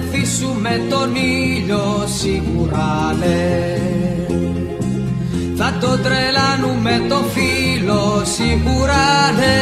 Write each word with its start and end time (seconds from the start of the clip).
τον 0.00 0.08
μεθύσουμε 0.08 0.80
τον 0.90 1.14
ήλιο 1.14 2.04
σίγουρα 2.18 3.16
ναι. 3.20 3.76
Θα 5.56 5.78
τον 5.80 6.02
τρελάνουμε 6.02 7.06
το 7.08 7.16
φίλο 7.34 8.22
σίγουρα 8.24 9.32
ναι. 9.38 9.58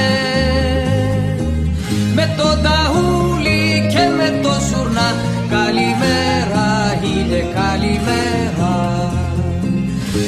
Με 2.15 2.35
το 2.37 2.49
ταούλι 2.63 3.89
και 3.91 4.05
με 4.17 4.41
το 4.43 4.53
σουρνά 4.69 5.15
Καλημέρα 5.51 6.67
ήλιε 7.03 7.45
καλημέρα. 7.55 8.75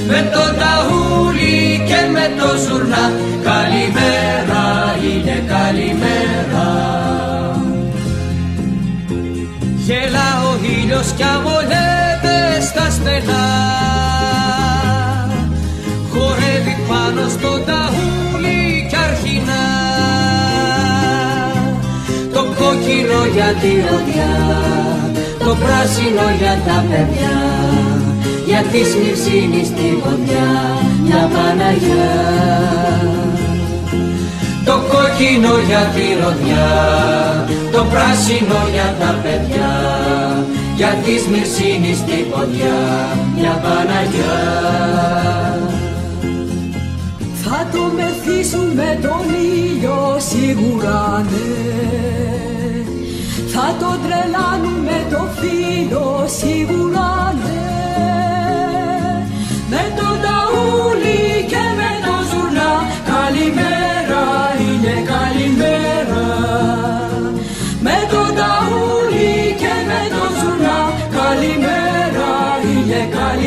Με 0.07 0.31
το 0.33 0.45
ταούλι 0.61 1.83
και 1.87 2.01
με 2.13 2.27
το 2.39 2.49
σουρνά 2.65 3.13
Καλημέρα 3.43 4.65
ήλιε 5.03 5.43
καλημέρα 5.47 6.60
ήλιος 10.91 11.13
κι 11.17 11.23
αμολέται 11.23 12.37
στα 12.69 12.91
στενά. 12.91 13.47
Χορεύει 16.11 16.77
πάνω 16.89 17.29
στο 17.29 17.51
ταούλι 17.67 18.87
κι 18.89 18.97
αρχινά. 19.07 19.67
Το 22.33 22.43
κόκκινο 22.59 23.21
για 23.35 23.51
τη 23.61 23.73
ροδιά 23.89 24.35
Το 25.39 25.57
πράσινο 25.63 26.27
για 26.39 26.55
τα 26.67 26.85
παιδιά. 26.89 27.39
Για 28.47 28.63
τη 28.73 28.79
σμυρσίνη 28.91 29.65
στη 29.65 30.03
βοδιά 30.03 30.51
Μια 31.05 31.31
Παναγιά. 31.33 32.11
Το 34.65 34.77
κόκκινο 34.93 35.55
για 35.69 35.85
τη 35.95 36.07
ροδιά, 36.23 36.69
το 37.73 37.85
πράσινο 37.93 38.61
για 38.73 38.95
τα 39.01 39.19
παιδιά, 39.23 39.73
για 40.81 40.95
τη 41.05 41.19
σμυρσίνη 41.19 41.95
στη 41.95 42.27
ποδιά, 42.31 42.79
μια 43.37 43.61
Παναγιά. 43.63 44.39
Θα 47.43 47.69
το 47.73 47.83
μεθύσουμε 47.97 48.99
τον 49.03 49.35
ήλιο 49.43 50.17
σίγουρα 50.19 51.25
ναι. 51.31 51.51
Θα 53.53 53.77
το 53.81 53.99
τρελάνουμε 54.05 55.07
το 55.11 55.29
φίλο 55.39 56.25
σίγουρα 56.39 57.35
ναι. 57.45 57.69
Με 59.71 59.83
το 59.97 60.09
ταούλι 60.25 61.45
και 61.49 61.63
με 61.77 61.91
το 62.07 62.15
ζουρνά 62.31 62.73
Καλημέρα 63.11 63.80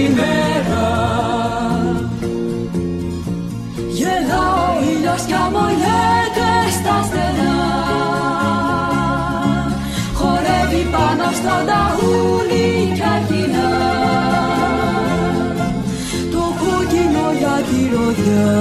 είναι 0.04 0.14
καλημέρα 0.16 0.92
Γελά 3.98 4.44
ο 4.66 4.84
ήλιος 4.92 5.22
κι 5.28 5.34
αμολιέται 5.34 6.50
στα 6.78 7.04
στενά. 7.08 7.56
Χορεύει 10.13 10.84
πάνω 10.92 11.25
στο 11.40 11.56
ταούλι 11.69 12.92
κι 12.96 13.03
αρχινά. 13.16 13.69
Το 16.31 16.44
κόκκινο 16.59 17.25
για 17.40 17.58
τη 17.68 17.80
ροδιά 17.96 18.52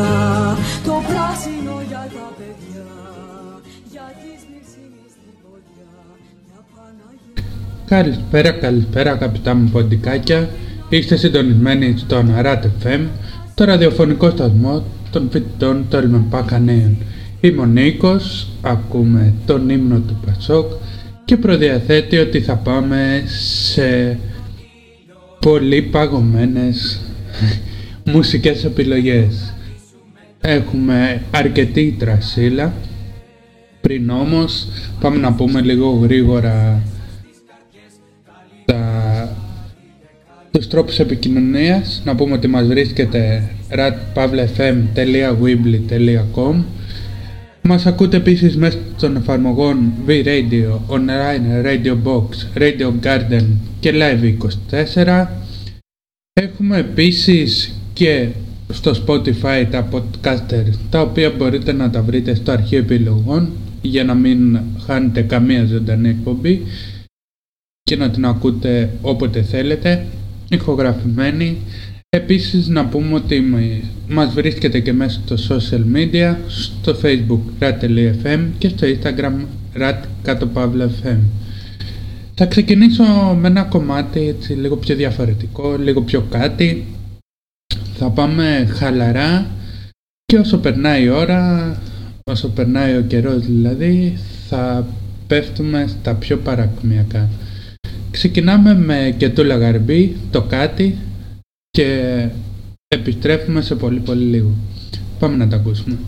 Το 0.85 0.95
πράσινο 1.09 1.77
για 1.89 2.05
τα 2.15 2.27
παιδιά. 2.39 2.89
Για 3.93 4.07
τη 4.19 4.31
σμυρσίνη 4.43 5.05
στην 5.15 5.33
ποδιά 5.43 5.91
Μια 6.47 6.61
Παναγιά. 6.75 7.43
Καλησπέρα, 7.87 8.51
καλησπέρα 8.51 9.11
αγαπητά 9.11 9.55
μου 9.55 9.69
ποντικάκια. 9.73 10.49
Είστε 10.93 11.17
συντονισμένοι 11.17 11.95
στον 11.97 12.35
RAT 12.43 12.61
FM, 12.83 13.01
το 13.55 13.65
ραδιοφωνικό 13.65 14.31
σταθμό 14.31 14.85
των 15.11 15.29
φοιτητών 15.31 15.85
των 15.89 16.05
Λμεπάκα 16.05 16.59
Νέων. 16.59 16.97
Είμαι 17.41 17.61
ο 17.61 17.67
Νίκος, 17.67 18.49
ακούμε 18.63 19.35
τον 19.47 19.69
ύμνο 19.71 19.99
του 19.99 20.21
Πασόκ 20.27 20.73
και 21.25 21.37
προδιαθέτει 21.37 22.19
ότι 22.19 22.41
θα 22.41 22.57
πάμε 22.57 23.25
σε 23.27 24.19
πολύ 25.41 25.83
παγωμένες 25.83 27.01
μουσικές 28.13 28.65
επιλογές. 28.65 29.55
Έχουμε 30.41 31.23
αρκετή 31.31 31.97
τρασίλα, 31.99 32.73
πριν 33.81 34.11
όμως 34.11 34.69
πάμε 35.01 35.17
να 35.17 35.33
πούμε 35.33 35.61
λίγο 35.61 35.91
γρήγορα 35.91 36.83
τα... 38.65 39.12
τους 40.53 40.69
τρόπους 40.69 40.99
επικοινωνίας 40.99 42.03
να 42.05 42.15
πούμε 42.15 42.35
ότι 42.35 42.47
μας 42.47 42.67
βρίσκεται 42.67 43.51
ratpavlefm.weebly.com 43.71 46.63
Μας 47.63 47.87
ακούτε 47.87 48.17
επίσης 48.17 48.57
μέσα 48.57 48.79
των 48.99 49.17
εφαρμογών 49.17 49.93
V-Radio, 50.07 50.79
Online 50.89 51.65
Radio 51.65 51.97
Box, 52.05 52.27
Radio 52.55 52.93
Garden 53.03 53.45
και 53.81 53.93
Live24 53.95 55.27
Έχουμε 56.33 56.79
επίσης 56.79 57.75
και 57.93 58.29
στο 58.73 58.93
Spotify 59.07 59.67
τα 59.71 59.89
podcasters 59.93 60.75
τα 60.91 61.01
οποία 61.01 61.31
μπορείτε 61.31 61.73
να 61.73 61.91
τα 61.91 62.03
βρείτε 62.03 62.35
στο 62.35 62.53
αρχείο 62.53 62.79
επιλογών 62.79 63.49
για 63.83 64.05
να 64.05 64.15
μην 64.15 64.61
χάνετε 64.87 65.23
καμία 65.23 65.65
ζωντανή 65.65 66.09
εκπομπή 66.09 66.63
και 67.83 67.97
να 67.97 68.11
την 68.11 68.25
ακούτε 68.25 68.91
όποτε 69.03 69.43
θέλετε, 69.43 70.07
ηχογραφημένη. 70.53 71.57
Επίσης 72.09 72.69
να 72.69 72.87
πούμε 72.87 73.15
ότι 73.15 73.41
μ- 73.41 73.85
μας 74.09 74.33
βρίσκεται 74.35 74.81
και 74.81 74.93
μέσα 74.93 75.21
στο 75.27 75.57
social 75.57 75.97
media, 75.97 76.37
στο 76.49 76.97
facebook 77.03 77.41
rat.fm 77.65 78.41
και 78.59 78.69
στο 78.69 78.87
instagram 78.87 79.33
rat 79.81 79.99
κάτω 80.23 80.47
παύλα 80.47 80.91
fm. 81.03 81.19
Θα 82.35 82.47
ξεκινήσω 82.47 83.05
με 83.41 83.49
ένα 83.49 83.63
κομμάτι 83.63 84.29
έτσι 84.29 84.53
λίγο 84.53 84.77
πιο 84.77 84.95
διαφορετικό, 84.95 85.77
λίγο 85.77 86.03
πιο 86.03 86.21
κάτι. 86.31 86.85
Θα 87.95 88.11
πάμε 88.11 88.69
χαλαρά 88.73 89.47
και 90.25 90.37
όσο 90.39 90.59
περνάει 90.59 91.05
η 91.05 91.09
ώρα, 91.09 91.77
όσο 92.25 92.49
περνάει 92.49 92.97
ο 92.97 93.01
καιρός 93.01 93.47
δηλαδή, 93.47 94.19
θα 94.49 94.87
πέφτουμε 95.27 95.85
στα 95.89 96.15
πιο 96.15 96.37
παρακμιακά. 96.37 97.29
Ξεκινάμε 98.13 98.75
με 98.75 99.15
Κετούλα 99.19 99.57
Γαρμπή, 99.57 100.17
το 100.31 100.43
κάτι 100.43 100.97
και 101.71 102.29
επιστρέφουμε 102.89 103.61
σε 103.61 103.75
πολύ 103.75 104.01
πολύ 104.01 104.25
λίγο. 104.25 104.51
Πάμε 105.19 105.37
να 105.37 105.49
τα 105.49 105.57
ακούσουμε. 105.57 105.99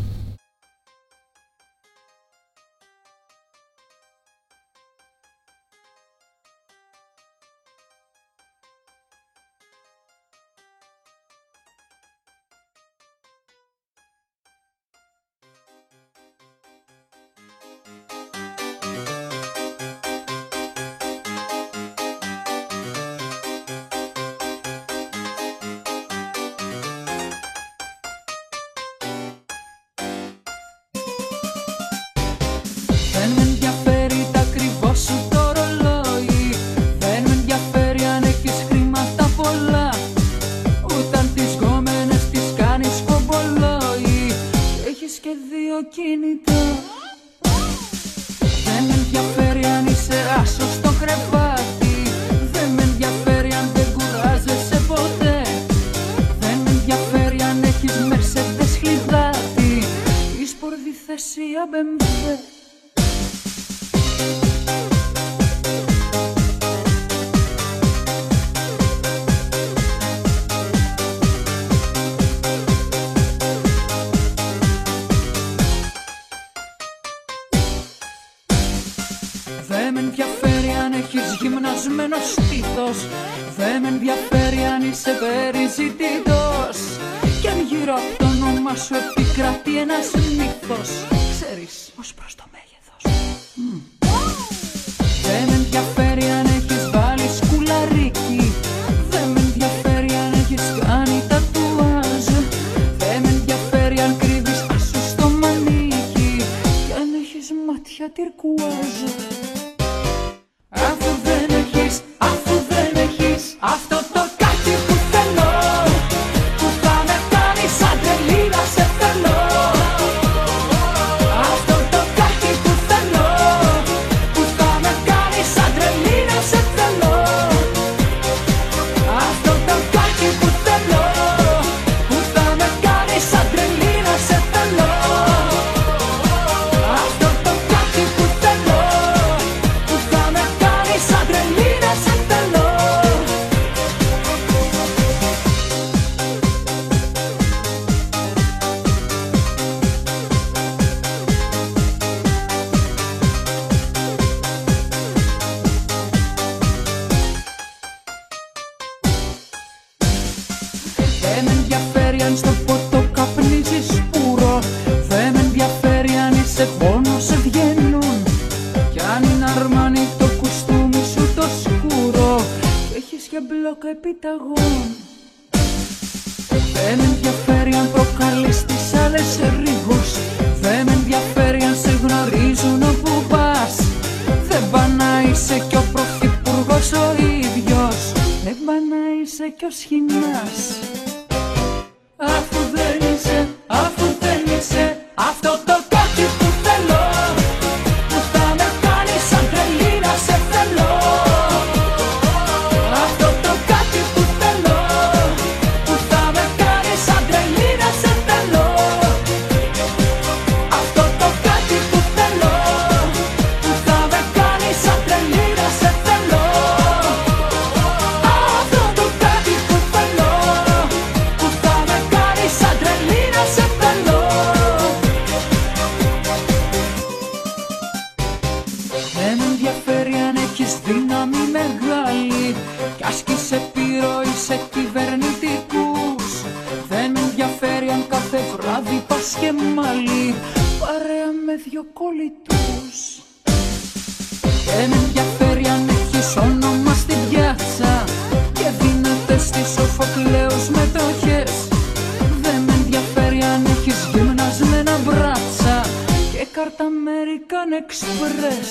εξπρές 257.94 258.68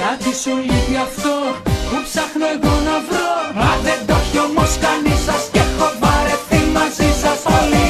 Κάτι 0.00 0.30
σου 0.42 0.52
λείπει 0.66 0.96
αυτό 1.06 1.34
που 1.88 1.98
ψάχνω 2.06 2.46
εγώ 2.54 2.74
να 2.88 2.96
βρω. 3.08 3.32
Μα 3.60 3.70
δεν 3.86 4.00
το 4.06 4.14
έχει 4.22 4.38
όμως 4.48 4.70
κανείς 4.84 5.20
σας 5.26 5.42
και 5.52 5.60
έχω 5.68 5.86
βαρεθεί 6.02 6.60
μαζί 6.76 7.10
σας 7.22 7.40
όλοι 7.56 7.82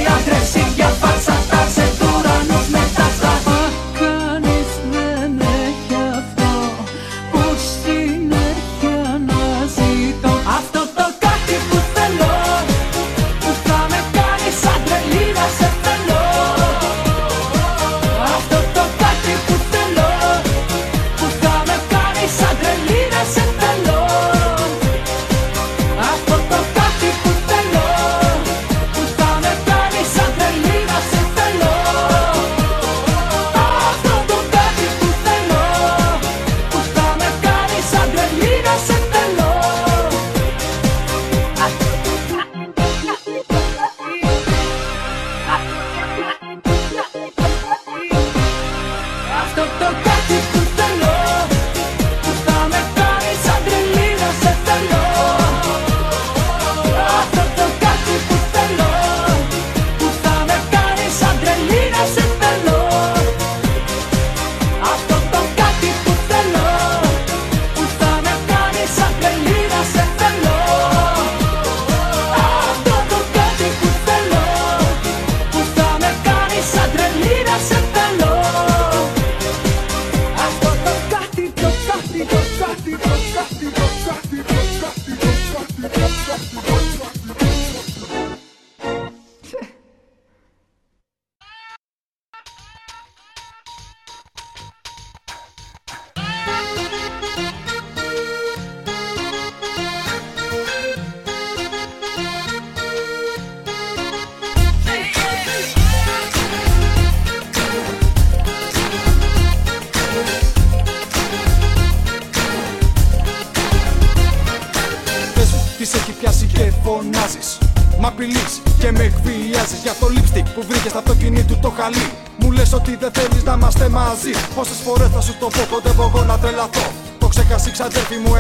Πόσες 124.61 124.81
φορές 124.87 125.09
θα 125.15 125.21
σου 125.21 125.35
το 125.41 125.47
πω, 125.47 125.63
κοντεύω 125.71 126.09
μπορώ 126.13 126.25
να 126.25 126.39
τρελαθώ. 126.39 126.87
Το 127.19 127.27
ξεχασεί, 127.29 127.71
ξαδέρφη 127.71 128.17
μου, 128.17 128.33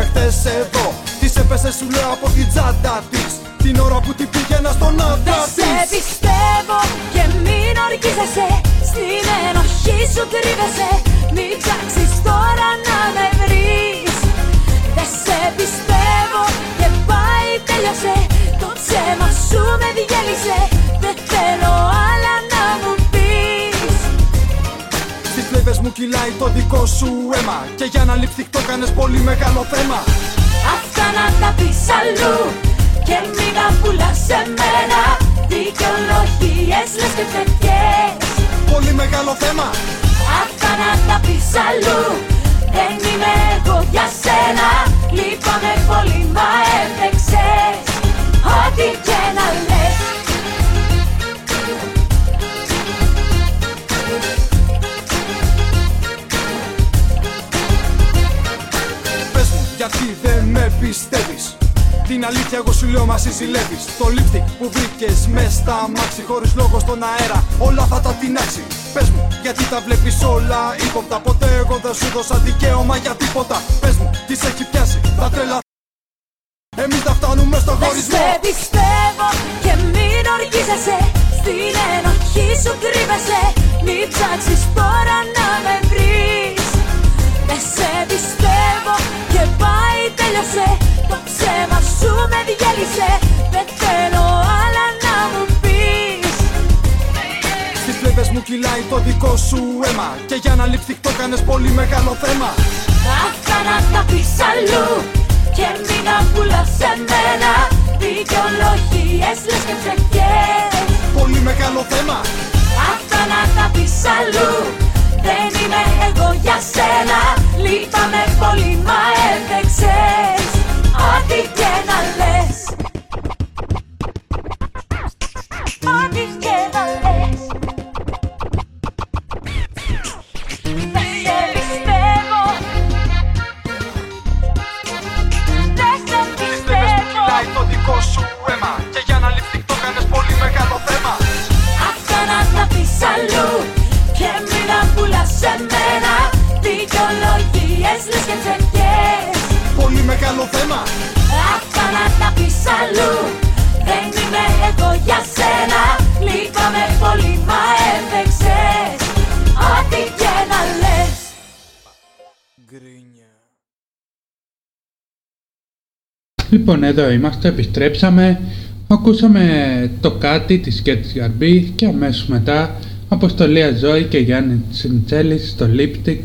Λοιπόν, 166.70 166.88
εδώ 166.88 167.10
είμαστε, 167.10 167.48
επιστρέψαμε. 167.48 168.40
Ακούσαμε 168.88 169.90
το 170.00 170.10
κάτι 170.10 170.58
της 170.58 170.80
Κέτης 170.80 171.14
Γαρμπή 171.16 171.72
και 171.74 171.86
αμέσως 171.86 172.26
μετά 172.26 172.76
Αποστολία 173.08 173.72
Ζώη 173.76 174.02
και 174.04 174.18
Γιάννη 174.18 174.62
Τσιντσέλης 174.70 175.50
στο 175.50 175.66
Liptic 175.76 176.18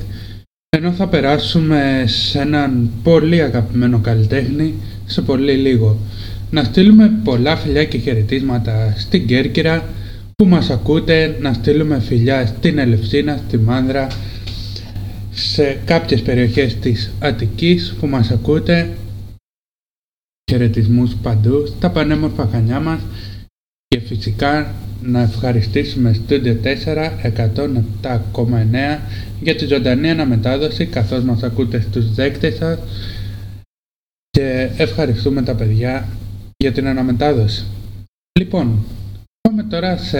ενώ 0.69 0.91
θα 0.91 1.07
περάσουμε 1.07 2.03
σε 2.07 2.39
έναν 2.39 2.89
πολύ 3.03 3.41
αγαπημένο 3.41 3.99
καλλιτέχνη 3.99 4.73
σε 5.05 5.21
πολύ 5.21 5.51
λίγο. 5.51 5.97
Να 6.51 6.63
στείλουμε 6.63 7.11
πολλά 7.23 7.55
φιλιά 7.55 7.85
και 7.85 7.97
χαιρετίσματα 7.97 8.93
στην 8.97 9.27
Κέρκυρα 9.27 9.83
που 10.35 10.45
μας 10.45 10.69
ακούτε, 10.69 11.37
να 11.41 11.53
στείλουμε 11.53 11.99
φιλιά 11.99 12.45
στην 12.45 12.77
Ελευσίνα, 12.77 13.39
στη 13.47 13.57
Μάνδρα, 13.57 14.07
σε 15.31 15.77
κάποιες 15.85 16.21
περιοχές 16.21 16.75
της 16.75 17.11
Αττικής 17.19 17.95
που 17.99 18.07
μας 18.07 18.31
ακούτε 18.31 18.89
χαιρετισμούς 20.51 21.15
παντού 21.15 21.65
στα 21.65 21.89
πανέμορφα 21.89 22.47
χανιά 22.47 22.79
μας 22.79 23.01
και 23.87 23.99
φυσικά 23.99 24.73
να 25.01 25.21
ευχαριστήσουμε 25.21 26.15
Studio 26.27 26.55
4 26.63 27.11
107,9 27.21 28.99
για 29.41 29.55
τη 29.55 29.65
ζωντανή 29.65 30.09
αναμετάδοση 30.09 30.85
καθώς 30.85 31.23
μας 31.23 31.43
ακούτε 31.43 31.81
στους 31.81 32.13
δέκτες 32.13 32.55
σας 32.55 32.79
και 34.29 34.69
ευχαριστούμε 34.77 35.41
τα 35.41 35.55
παιδιά 35.55 36.07
για 36.57 36.71
την 36.71 36.87
αναμετάδοση. 36.87 37.65
Λοιπόν, 38.39 38.85
πάμε 39.41 39.63
τώρα 39.63 39.97
σε 39.97 40.19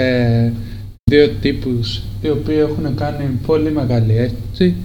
δύο 1.03 1.29
τύπους 1.41 2.03
οι 2.21 2.29
οποίοι 2.29 2.57
έχουν 2.59 2.95
κάνει 2.95 3.39
πολύ 3.45 3.71
μεγάλη 3.71 4.17
αίσθηση 4.17 4.75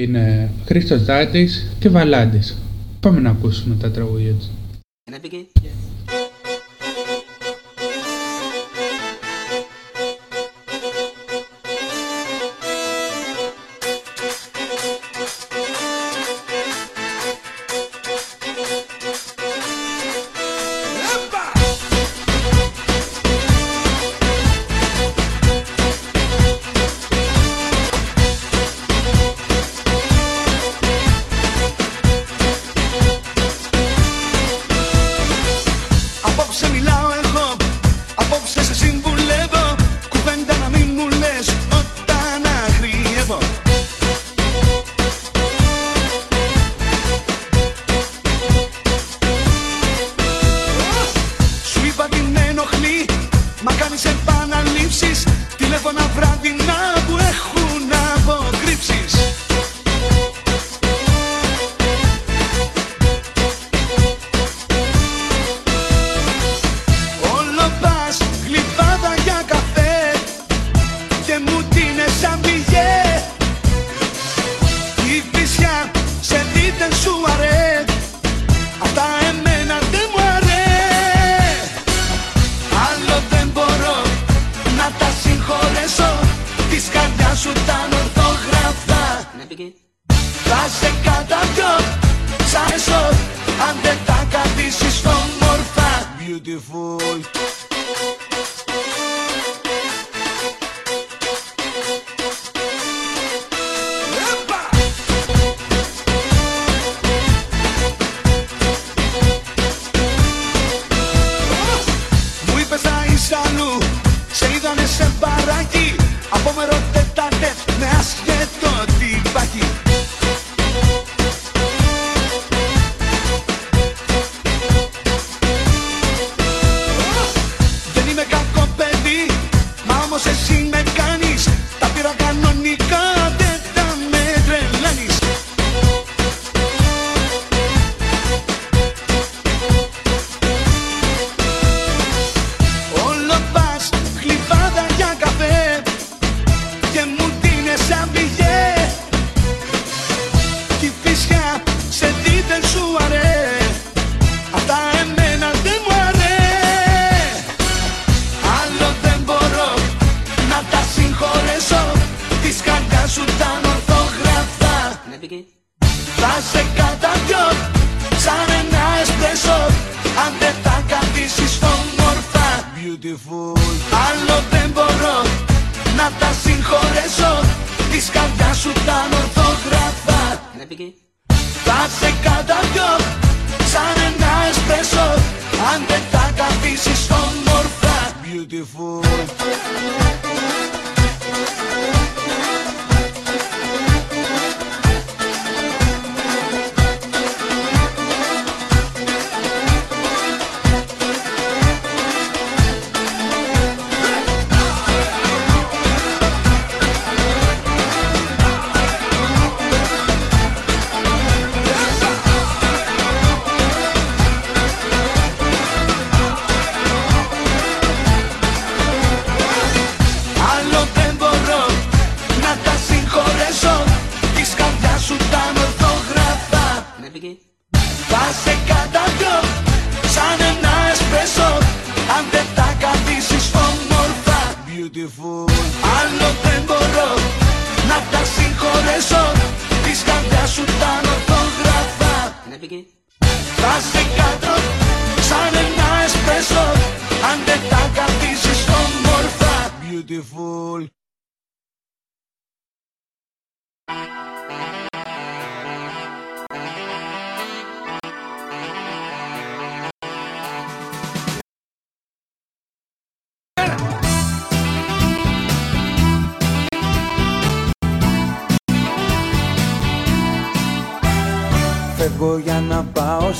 είναι 0.00 0.50
Χρήστος 0.64 1.04
Δάτης 1.04 1.66
και 1.78 1.88
Βαλάντης. 1.88 2.56
Πάμε 3.00 3.20
να 3.20 3.30
ακούσουμε 3.30 3.74
τα 3.74 3.90
τραγούδια 3.90 4.32
τους. 4.32 4.48
Can 5.08 5.14
I 5.14 5.18
begin? 5.20 5.46
Yes. 5.62 5.97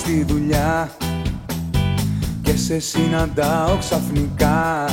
Στη 0.08 0.24
δουλειά. 0.28 0.90
Και 2.42 2.56
σε 2.56 2.78
συναντάω 2.78 3.76
ξαφνικά 3.78 4.84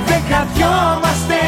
Δεν 0.07 0.21
κρατιόμαστε 0.29 1.39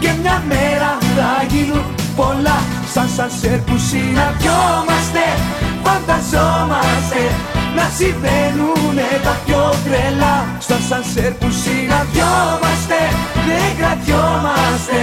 Και 0.00 0.10
μια 0.22 0.42
μέρα 0.48 0.90
θα 1.16 1.44
γίνουν 1.52 1.84
πολλά 2.16 2.58
Σαν 2.92 3.08
σανσέρ 3.16 3.58
που 3.58 3.76
συναντιόμαστε. 3.88 5.24
Φανταζόμαστε 5.84 7.22
να 7.76 7.84
συμβαίνουνε 7.98 9.08
τα 9.22 9.34
πιο 9.44 9.62
τρελά 9.84 10.36
Στο 10.58 10.76
σανσέρ 10.88 11.32
που 11.40 11.48
συναντιόμαστε. 11.62 12.98
Δεν 13.48 13.68
κρατιόμαστε. 13.78 14.98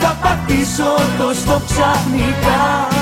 Θα 0.00 0.10
πατήσω 0.22 0.92
το 1.18 1.28
στο 1.40 1.56
ξαφνικά 1.68 2.95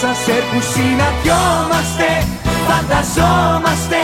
σανσέρ 0.00 0.42
που 0.50 0.58
συναντιόμαστε. 0.72 2.08
Φανταζόμαστε 2.68 4.02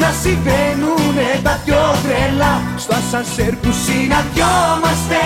να 0.00 0.10
συμβαίνουνε 0.22 1.28
τα 1.46 1.54
πιο 1.64 1.82
τρελά. 2.04 2.54
Στο 2.82 2.94
ασανσέρ 3.00 3.54
που 3.62 3.70
συναντιόμαστε 3.84 5.20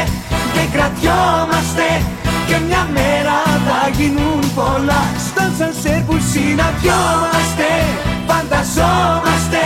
και 0.54 0.64
κρατιόμαστε 0.74 1.86
Και 2.48 2.56
μια 2.66 2.82
μέρα 2.96 3.38
θα 3.66 3.80
γίνουν 3.96 4.42
πολλά. 4.58 5.02
Στο 5.26 5.40
ασανσέρ 5.48 6.00
που 6.06 6.16
συναντιόμαστε 6.32 7.68
Φανταζόμαστε 8.28 9.62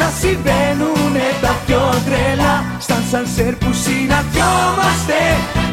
να 0.00 0.08
συμβαίνουνε 0.20 1.26
τα 1.42 1.52
πιο 1.66 1.82
τρελά. 2.06 2.54
Στα 2.84 2.98
σανσέρ 3.10 3.54
που 3.62 3.70
συναντιόμαστε 3.84 5.20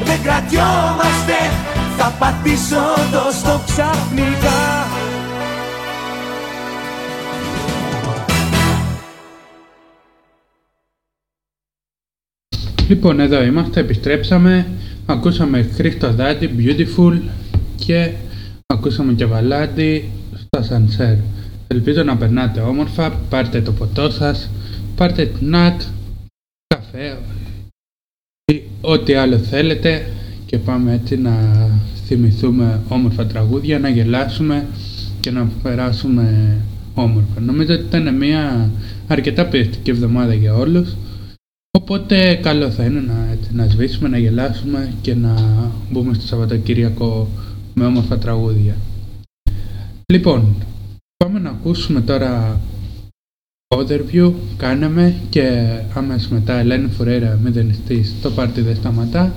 δεν 0.07 0.19
κρατιόμαστε 0.25 1.37
θα 1.97 2.15
πατήσω 2.19 2.83
το 3.11 3.31
στο 3.31 3.61
ξαφνικά 3.65 4.81
Λοιπόν, 12.91 13.19
εδώ 13.19 13.43
είμαστε, 13.43 13.79
επιστρέψαμε. 13.79 14.67
Ακούσαμε 15.05 15.61
Χρήστο 15.61 16.13
Δάντη, 16.13 16.49
Beautiful 16.57 17.19
και 17.75 18.11
ακούσαμε 18.65 19.13
και 19.13 19.25
Βαλάντι 19.25 20.09
στα 20.35 20.63
Σανσέρ. 20.63 21.15
Ελπίζω 21.67 22.03
να 22.03 22.17
περνάτε 22.17 22.61
όμορφα, 22.61 23.09
πάρτε 23.29 23.61
το 23.61 23.71
ποτό 23.71 24.09
σας, 24.09 24.49
πάρτε 24.95 25.25
τνακ, 25.25 25.81
καφέ 26.67 27.17
ή 28.51 28.61
ό,τι 28.81 29.13
άλλο 29.13 29.37
θέλετε 29.37 30.11
και 30.51 30.57
πάμε 30.57 30.93
έτσι 30.93 31.17
να 31.17 31.31
θυμηθούμε 32.05 32.81
όμορφα 32.89 33.25
τραγούδια, 33.25 33.79
να 33.79 33.89
γελάσουμε 33.89 34.67
και 35.19 35.31
να 35.31 35.49
περάσουμε 35.63 36.57
όμορφα. 36.93 37.39
Νομίζω 37.39 37.73
ότι 37.73 37.83
ήταν 37.83 38.15
μια 38.15 38.69
αρκετά 39.07 39.45
πιεστική 39.45 39.89
εβδομάδα 39.89 40.33
για 40.33 40.55
όλους. 40.55 40.95
Οπότε 41.77 42.35
καλό 42.35 42.69
θα 42.69 42.83
είναι 42.83 42.99
να, 42.99 43.27
έτσι, 43.31 43.49
να 43.53 43.67
σβήσουμε, 43.67 44.09
να 44.09 44.17
γελάσουμε 44.17 44.93
και 45.01 45.15
να 45.15 45.33
μπούμε 45.91 46.13
στο 46.13 46.27
Σαββατοκύριακο 46.27 47.27
με 47.73 47.85
όμορφα 47.85 48.17
τραγούδια. 48.17 48.75
Λοιπόν, 50.13 50.55
πάμε 51.17 51.39
να 51.39 51.49
ακούσουμε 51.49 52.01
τώρα 52.01 52.59
overview 53.75 54.31
κάναμε 54.57 55.15
και 55.29 55.77
άμεσα 55.93 56.27
μετά 56.31 56.59
Ελένη 56.59 56.87
Φουρέρα 56.87 57.39
μηδενιστής 57.43 58.15
το 58.21 58.31
πάρτι 58.31 58.61
δεν 58.61 58.75
σταματά 58.75 59.33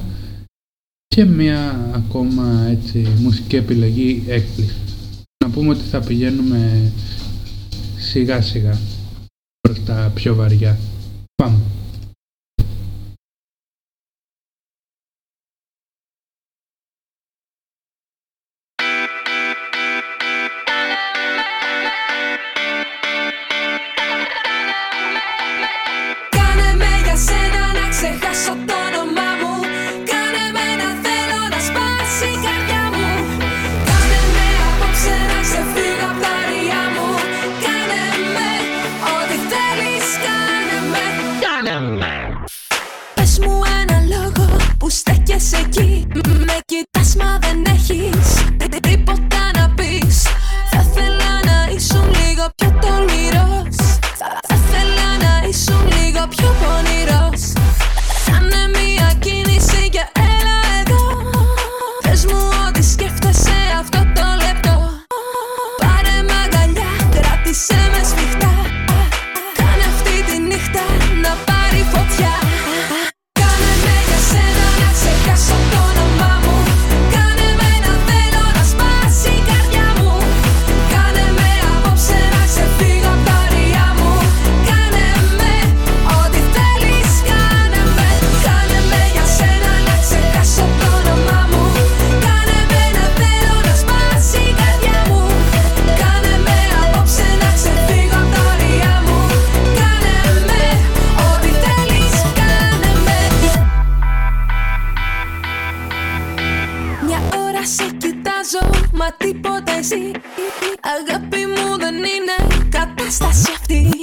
και 1.15 1.25
μια 1.25 1.91
ακόμα 1.95 2.67
έτσι 2.71 3.09
μουσική 3.19 3.57
επιλογή 3.57 4.23
έκπληξη. 4.27 4.77
Να 5.45 5.51
πούμε 5.51 5.71
ότι 5.71 5.85
θα 5.91 6.01
πηγαίνουμε 6.01 6.93
σιγά 7.97 8.41
σιγά 8.41 8.79
προς 9.61 9.85
τα 9.85 10.13
πιο 10.15 10.35
βαριά. 10.35 10.79
Πάμε. 11.35 11.59
εκεί. 45.61 46.07
Με 46.39 46.59
κοιτάς 46.65 47.17
μα 47.17 47.39
δεν 47.41 47.65
έχεις 47.67 48.34
τίποτα 109.17 109.73
εσύ. 109.73 110.11
Αγάπη 110.81 111.47
μου 111.47 111.79
δεν 111.79 111.95
είναι 111.95 112.67
κατάσταση 112.71 113.53
αυτή. 113.53 113.94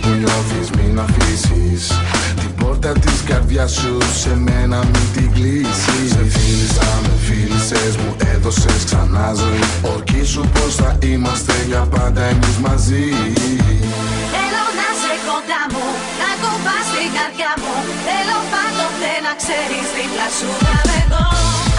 που 0.00 0.08
νιώθεις 0.08 0.68
μην 0.76 0.98
αφήσεις. 1.04 1.82
Την 2.40 2.54
πόρτα 2.54 2.92
της 2.92 3.18
καρδιάς 3.28 3.72
σου 3.72 3.98
σε 4.22 4.36
μένα 4.36 4.78
μην 4.90 5.06
την 5.14 5.32
κλείσεις. 5.32 6.08
Σε 6.14 6.24
φίλησα 6.34 6.88
με 7.02 7.14
φίλησες 7.26 7.96
μου 8.00 8.16
έδωσες 8.34 8.80
ξανά 8.84 9.32
ζωή. 9.40 9.64
Ορκίσου 9.94 10.44
πως 10.54 10.74
θα 10.74 10.98
είμαστε 11.00 11.54
για 11.66 11.82
πάντα 11.94 12.22
εμείς 12.22 12.56
μαζί. 12.66 13.06
Θέλω 14.34 14.64
να 14.80 14.88
σε 15.02 15.14
κοντά 15.28 15.62
μου, 15.72 15.86
να 16.20 16.30
κομπάς 16.42 16.86
την 16.94 17.10
καρδιά 17.16 17.52
μου. 17.62 17.74
Θέλω 18.06 18.38
πάντοτε 18.52 19.10
να 19.26 19.32
ξέρεις 19.40 19.86
δίπλα 19.96 20.28
σου. 20.36 20.50
Να 20.66 20.74
με 20.88 21.00
δω 21.12 21.69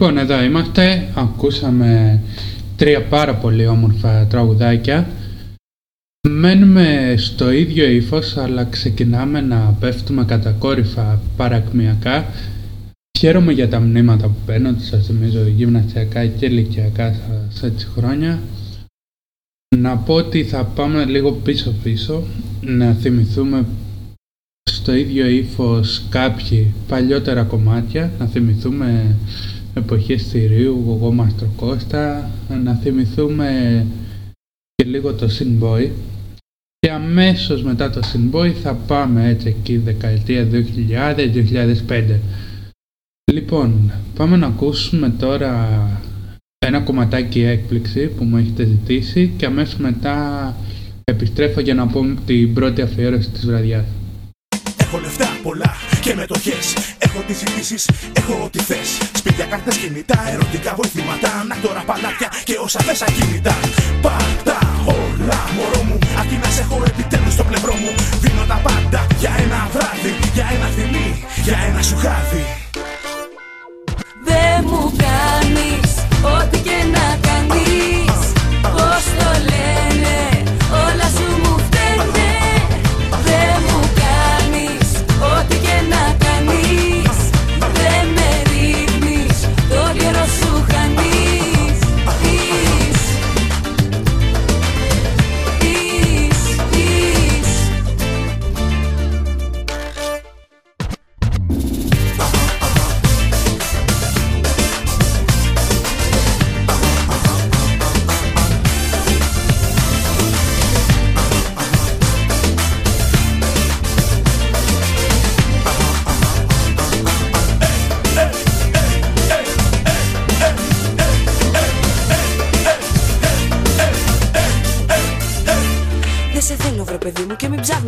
Λοιπόν, 0.00 0.18
εδώ 0.18 0.42
είμαστε. 0.42 1.08
Ακούσαμε 1.14 2.20
τρία 2.76 3.02
πάρα 3.02 3.34
πολύ 3.34 3.66
όμορφα 3.66 4.26
τραγουδάκια. 4.26 5.10
Μένουμε 6.28 7.14
στο 7.16 7.50
ίδιο 7.50 7.88
ύφος, 7.88 8.36
αλλά 8.36 8.64
ξεκινάμε 8.64 9.40
να 9.40 9.76
πέφτουμε 9.80 10.24
κατακόρυφα 10.24 11.20
παρακμιακά. 11.36 12.26
Χαίρομαι 13.18 13.52
για 13.52 13.68
τα 13.68 13.80
μνήματα 13.80 14.26
που 14.26 14.38
παίρνω, 14.46 14.74
σας 14.78 15.06
θυμίζω 15.06 15.46
γυμναστιακά 15.46 16.26
και 16.26 16.46
ηλικιακά 16.46 17.14
σε 17.48 17.66
έτσι 17.66 17.86
χρόνια. 17.86 18.40
Να 19.76 19.96
πω 19.96 20.14
ότι 20.14 20.44
θα 20.44 20.64
πάμε 20.64 21.04
λίγο 21.04 21.32
πίσω 21.32 21.74
πίσω, 21.82 22.22
να 22.60 22.92
θυμηθούμε 22.92 23.66
στο 24.70 24.94
ίδιο 24.94 25.26
ύφος 25.26 26.02
κάποιοι 26.08 26.74
παλιότερα 26.88 27.42
κομμάτια, 27.42 28.12
να 28.18 28.26
θυμηθούμε 28.26 29.16
εποχές 29.78 30.22
θηρίου, 30.22 30.84
εγώ 30.88 31.12
Μαστροκώστα, 31.12 32.30
να 32.64 32.74
θυμηθούμε 32.74 33.86
και 34.74 34.84
λίγο 34.84 35.14
το 35.14 35.28
Sinboy 35.38 35.90
και 36.78 36.90
αμέσως 36.90 37.62
μετά 37.62 37.90
το 37.90 38.00
Sinboy 38.12 38.50
θα 38.62 38.74
πάμε 38.74 39.28
έτσι 39.28 39.48
εκεί 39.48 39.76
δεκαετία 39.76 40.48
2000-2005. 41.86 42.18
Λοιπόν, 43.32 43.92
πάμε 44.14 44.36
να 44.36 44.46
ακούσουμε 44.46 45.10
τώρα 45.10 45.80
ένα 46.58 46.80
κομματάκι 46.80 47.40
έκπληξη 47.40 48.06
που 48.06 48.24
μου 48.24 48.36
έχετε 48.36 48.64
ζητήσει 48.64 49.32
και 49.36 49.46
αμέσως 49.46 49.76
μετά 49.76 50.56
επιστρέφω 51.04 51.60
για 51.60 51.74
να 51.74 51.86
πω 51.86 52.16
την 52.26 52.54
πρώτη 52.54 52.82
αφιέρωση 52.82 53.30
της 53.30 53.46
βραδιάς. 53.46 53.84
Έχω 54.76 54.98
λεφτά 54.98 55.26
πολλά 55.42 55.74
και 56.02 56.14
μετοχές. 56.14 56.74
Έχω 57.18 57.26
τις 57.26 57.42
ειδήσει, 57.42 57.92
έχω 58.12 58.42
ό,τι 58.44 58.58
θες. 58.58 58.88
Σπίτια, 59.12 59.44
κάρτες, 59.44 59.76
κινητά, 59.76 60.18
ερωτικά 60.32 60.74
βοηθήματα. 60.76 61.44
Να 61.48 61.56
τώρα 61.62 61.82
παλάτια 61.86 62.28
και 62.44 62.58
όσα 62.64 62.80
θες 62.80 63.02
ακίνητα. 63.02 63.54
Πάντα 64.02 64.58
όλα, 64.84 65.40
μωρό 65.56 65.82
μου. 65.82 65.98
Αρκεί 66.18 66.38
να 66.42 66.48
σε 66.50 66.60
έχω 66.60 66.82
επιτέλους 66.86 67.32
στο 67.32 67.44
πλευρό 67.44 67.74
μου. 67.74 67.90
Δίνω 68.20 68.44
τα 68.48 68.60
πάντα 68.66 69.06
για 69.18 69.32
ένα 69.44 69.68
βράδυ, 69.72 70.12
για 70.34 70.46
ένα 70.54 70.66
φιλί, 70.76 71.24
για 71.44 71.58
ένα 71.68 71.82
σου 71.82 71.96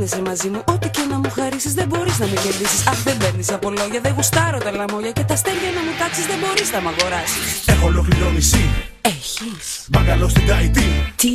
μου, 0.00 0.06
και 0.06 0.16
μην 0.16 0.22
ψάχνεσαι 0.22 0.22
μαζί 0.22 0.48
μου. 0.48 0.60
Ό,τι 0.74 0.88
και 0.88 1.04
να 1.10 1.16
μου 1.18 1.30
χαρίσεις, 1.38 1.74
δεν 1.74 1.86
μπορείς 1.88 2.18
να 2.18 2.26
με 2.26 2.36
κερδίσεις. 2.44 2.86
Αχ, 2.86 2.98
δεν 3.02 3.16
παίρνεις 3.16 3.50
από 3.52 3.70
λόγια, 3.70 4.00
δεν 4.06 4.12
γουστάρω 4.16 4.58
τα 4.58 4.70
λαμόγια. 4.70 5.12
Και 5.12 5.24
τα 5.30 5.36
στέλια 5.36 5.70
να 5.76 5.82
μου 5.86 5.92
τάξεις, 6.00 6.26
δεν 6.30 6.38
μπορείς 6.42 6.68
να 6.74 6.80
μ' 6.80 6.88
αγοράσεις. 6.92 7.48
Έχω 7.72 7.86
ολοκληρώνει 7.86 8.42
Έχεις. 9.14 9.66
μπαγκαλό 9.92 10.28
στην 10.28 10.46
Ταϊτή. 10.46 10.88
Τι; 11.22 11.34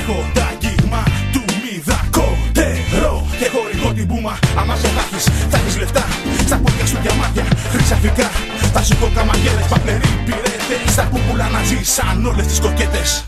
Έχω 0.00 0.16
τα 0.36 0.44
αγγίγμα 0.52 1.02
του 1.32 1.42
μηδακότερο 1.62 3.12
Και 3.38 3.48
χορηγώ 3.54 3.88
την 3.98 4.06
μπούμα 4.06 4.38
Άμα 4.60 4.74
σε 4.76 4.88
θα 4.96 5.02
έχεις, 5.06 5.24
θα 5.50 5.56
έχεις 5.60 5.76
λεφτά 5.78 6.04
Στα 6.46 6.56
πόδια 6.62 6.86
σου 6.86 6.98
διαμάτια, 7.02 7.44
χρυσαφικά 7.72 8.28
Θα 8.74 8.82
σου 8.86 8.96
πω 8.96 9.06
καμαγέλες, 9.14 9.66
παπλεροί, 9.72 10.10
πυρέτες 10.26 10.92
Στα 10.94 11.04
πούπουλα 11.10 11.48
να 11.48 11.62
ζεις 11.62 11.92
σαν 11.92 12.26
όλες 12.26 12.46
τις 12.46 12.60
κοκέτες 12.60 13.24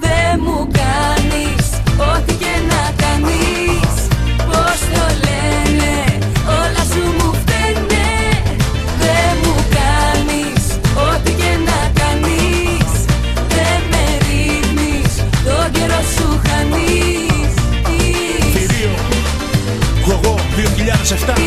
Δεν 0.00 0.40
μου 0.44 0.68
7 21.06 21.45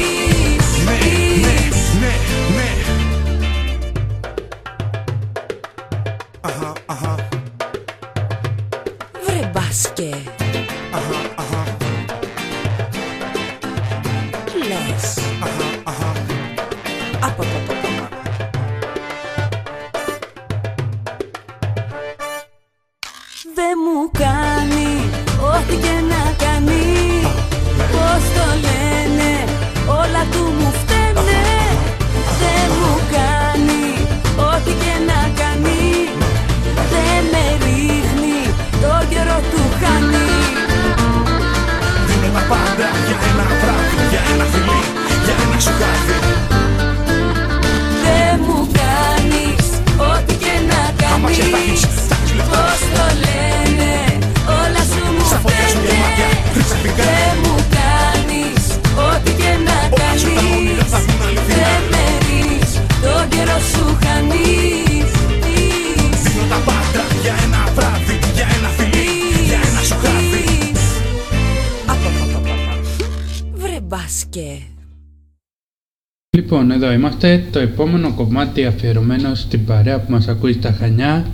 εδώ 76.90 76.98
είμαστε. 76.98 77.44
Το 77.52 77.60
επόμενο 77.60 78.14
κομμάτι 78.14 78.66
αφιερωμένο 78.66 79.36
στην 79.36 79.66
παρέα 79.66 80.00
που 80.00 80.12
μας 80.12 80.28
ακούει 80.28 80.54
στα 80.54 80.72
Χανιά. 80.72 81.28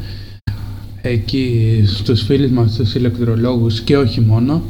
Εκεί 1.02 1.84
στους 1.88 2.22
φίλους 2.22 2.52
μας, 2.52 2.76
τους 2.76 2.96
ηλεκτρολόγους 2.96 3.82
και 3.82 3.98
όχι 3.98 4.22
μόνο. 4.22 4.64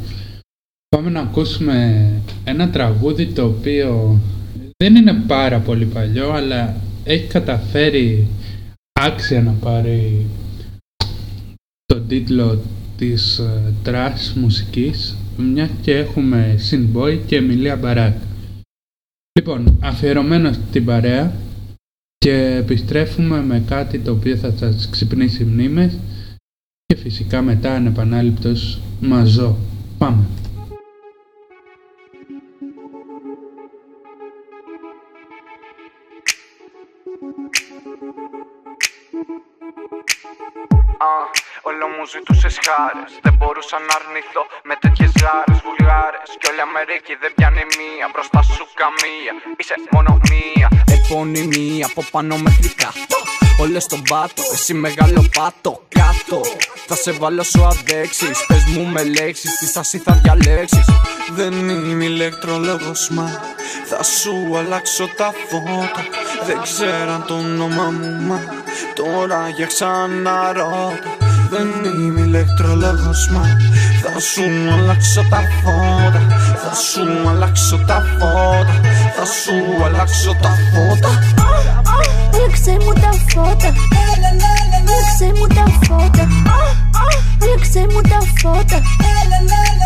Πάμε 0.88 1.10
να 1.10 1.20
ακούσουμε 1.20 2.08
ένα 2.44 2.70
τραγούδι 2.70 3.26
το 3.26 3.44
οποίο 3.44 4.20
δεν 4.76 4.96
είναι 4.96 5.14
πάρα 5.26 5.58
πολύ 5.58 5.84
παλιό 5.84 6.30
αλλά 6.30 6.76
έχει 7.04 7.26
καταφέρει 7.26 8.26
άξια 8.92 9.42
να 9.42 9.50
πάρει 9.50 10.26
τον 11.84 12.06
τίτλο 12.08 12.60
της 12.96 13.38
ε, 13.38 13.72
trash 13.82 14.34
μουσικής 14.36 15.16
μια 15.36 15.70
και 15.82 15.96
έχουμε 15.96 16.58
Sinboy 16.70 17.18
και 17.26 17.36
Εμιλία 17.36 17.76
Μπαράκ. 17.76 18.16
Λοιπόν, 19.36 19.78
αφιερωμένο 19.82 20.52
στην 20.52 20.84
παρέα 20.84 21.32
και 22.18 22.54
επιστρέφουμε 22.56 23.42
με 23.42 23.62
κάτι 23.66 23.98
το 23.98 24.12
οποίο 24.12 24.36
θα 24.36 24.52
σας 24.56 24.88
ξυπνήσει 24.90 25.44
μνήμες 25.44 25.98
και 26.86 26.96
φυσικά 26.96 27.42
μετά 27.42 27.74
ανεπανάληπτος 27.74 28.80
μαζό. 29.00 29.56
Πάμε. 29.98 30.24
Όλο 41.70 41.86
μου 41.94 42.04
ζητούσες 42.14 42.56
χάρες. 42.66 43.10
Δεν 43.24 43.34
μπορούσα 43.38 43.76
να 43.86 43.92
αρνηθώ 43.98 44.42
με 44.68 44.74
τέτοιες 44.82 45.12
γάρες 45.22 45.58
βουλγάρες. 45.64 46.28
Κι 46.40 46.46
όλη 46.50 46.62
Αμερική 46.68 47.14
δεν 47.22 47.32
πιάνει 47.36 47.64
μία 47.78 48.06
Μπροστά 48.12 48.40
σου 48.54 48.64
καμία. 48.80 49.32
Είσαι 49.60 49.76
μόνο 49.94 50.10
μία. 50.30 50.68
Επώνυμη 50.96 51.68
από 51.88 52.00
πάνω 52.14 52.34
μέχρι 52.46 52.70
κάτω. 52.82 53.18
Όλες 53.62 53.82
στον 53.88 54.02
πάτο, 54.10 54.42
εσύ 54.54 54.74
μεγάλο 54.86 55.20
πάτο 55.36 55.72
κάτω. 55.98 56.40
Θα 56.88 56.96
σε 57.04 57.12
βάλω 57.20 57.42
σου 57.52 57.62
αντέξεις 57.72 58.36
Πες 58.48 58.64
μου 58.72 58.84
με 58.94 59.02
λέξεις, 59.16 59.50
τι 59.58 59.66
στάση 59.72 59.98
θα 59.98 60.12
διαλέξεις. 60.22 60.86
Δεν 61.38 61.52
είμαι 61.68 62.04
ηλεκτρολόγος 62.04 63.08
μα 63.16 63.26
Θα 63.90 64.02
σου 64.02 64.34
αλλάξω 64.58 65.06
τα 65.18 65.28
φώτα. 65.48 66.02
Δεν 66.46 66.58
ξέραν 66.62 67.24
το 67.26 67.34
όνομα 67.34 67.86
μου 67.98 68.10
μα 68.28 68.38
Τώρα 68.94 69.48
για 69.48 69.66
ξαναρώτα 69.66 71.25
Δεν 71.50 71.68
είμαι 72.00 72.20
ηλεκτρολόγος 72.20 73.28
μα 73.32 73.42
Θα 74.02 74.20
σου 74.20 74.42
αλλάξω 74.74 75.22
τα 75.30 75.40
φώτα 75.62 76.20
Θα 76.62 76.74
σου 76.74 77.28
αλλάξω 77.28 77.78
τα 77.86 78.02
φώτα 78.18 78.80
Θα 79.16 79.24
σου 79.24 79.84
αλλάξω 79.84 80.32
τα 80.42 80.50
φώτα. 80.72 81.10
Άλλαξε 82.34 82.70
μου 82.70 82.92
τα 82.92 83.12
φώτα 83.28 83.70
Άλλαξε 84.86 85.26
μου 85.36 85.46
τα 85.46 85.64
φώτα 85.86 86.24
Άλλαξε 87.42 87.86
μου 87.90 88.00
τα 88.00 88.18
φώτα 88.40 88.78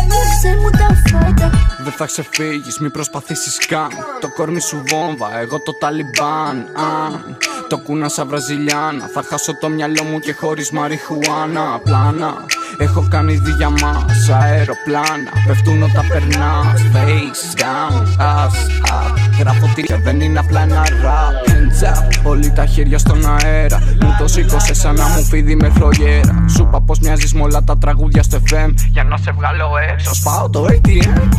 Άλλαξε 0.03 0.49
μου 0.61 0.69
τα 0.79 0.87
φώτα 1.09 1.49
Δεν 1.83 1.93
θα 1.93 2.05
ξεφύγεις, 2.05 2.79
μη 2.79 2.89
προσπαθήσεις 2.89 3.65
καν. 3.65 3.89
Το 4.21 4.29
κόρμι 4.35 4.59
σου 4.61 4.83
βόμβα, 4.87 5.39
εγώ 5.39 5.61
το 5.61 5.73
Ταλιμπάν 5.73 6.57
Αν. 6.75 7.37
Το 7.71 7.77
κούνα 7.77 8.09
σαν 8.09 8.27
Βραζιλιάνα 8.27 9.07
Θα 9.13 9.23
χάσω 9.29 9.57
το 9.57 9.69
μυαλό 9.69 10.03
μου 10.03 10.19
και 10.19 10.33
χωρίς 10.33 10.71
μαριχουάνα. 10.71 11.79
Πλάνα, 11.83 12.33
έχω 12.77 13.07
κάνει 13.09 13.33
διαμάς 13.33 14.29
Αεροπλάνα, 14.29 15.31
πέφτουν 15.47 15.83
όταν 15.83 16.07
περνάς 16.07 16.81
Face 16.93 17.61
down, 17.61 18.03
ass 18.19 18.55
up. 18.91 19.17
Γράφω 19.39 19.71
τι 19.75 19.93
δεν 20.03 20.21
είναι 20.21 20.39
απλά 20.39 20.61
ένα 20.61 20.83
rap. 20.83 21.49
Hands 21.49 21.87
up, 21.93 22.29
όλοι 22.29 22.51
τα 22.51 22.65
χέρια 22.65 22.97
στον 22.97 23.25
αέρα. 23.25 23.79
Μου 24.01 24.15
το 24.19 24.27
σήκωσες 24.27 24.77
σαν 24.77 24.95
να 24.95 25.07
μου 25.07 25.23
φίδι 25.23 25.55
με 25.55 25.69
φλογέρα. 25.69 26.45
Σου 26.47 26.61
είπα 26.61 26.81
πως 26.81 26.99
μοιάζεις 26.99 27.33
με 27.33 27.41
όλα 27.41 27.63
τα 27.63 27.77
τραγούδια 27.77 28.23
στο 28.23 28.37
FM 28.49 28.73
Για 28.91 29.03
να 29.03 29.17
σε 29.17 29.31
βγάλω 29.31 29.69
έξω, 29.91 30.13
σπάω 30.13 30.49
το 30.49 30.65
ATM 30.69 31.29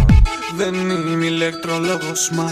Δεν 0.56 0.74
είμαι 0.74 1.26
ηλεκτρολόγος 1.26 2.30
μα 2.30 2.48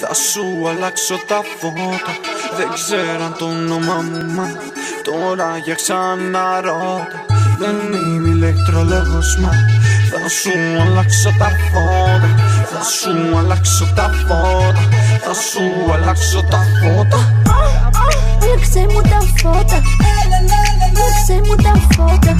Θα 0.00 0.14
σου 0.14 0.68
αλλάξω 0.68 1.14
τα 1.26 1.40
φώτα. 1.58 2.12
Δεν 2.56 2.68
ξέραν 2.74 3.34
το 3.38 3.44
όνομα 3.44 3.94
μου 3.94 4.32
μα 4.32 4.46
Τώρα 5.02 5.58
για 5.64 5.74
ξαναρώτα. 5.74 7.24
Δεν 7.58 7.76
είμαι 7.92 8.28
ηλεκτρολόγος 8.28 9.36
μα 9.36 9.50
Θα 10.10 10.28
σου 10.28 10.52
αλλάξω 10.82 11.30
τα 11.38 11.48
φώτα. 11.70 12.30
Θα 12.72 12.82
σου 12.82 13.38
αλλάξω 13.38 13.92
τα 13.94 14.10
φώτα. 14.26 14.88
Θα 15.24 15.34
σου 15.34 15.92
αλλάξω 15.92 16.42
τα 16.50 16.60
φώτα. 16.80 17.42
Άλλαξε 18.42 18.80
μου 18.80 19.00
τα 19.00 19.20
φώτα 19.36 19.82
Άλλαξε 21.22 21.48
μου 21.48 21.56
τα 21.56 21.74
φώτα. 21.94 22.36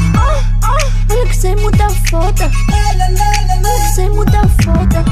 Άλλαξε 1.11 1.49
μου 1.49 1.71
τα 1.71 1.89
φώτα. 2.05 2.51
Άλλαξε 2.91 4.15
μου 4.15 4.25
τα 4.25 4.51
φώτα. 4.61 5.05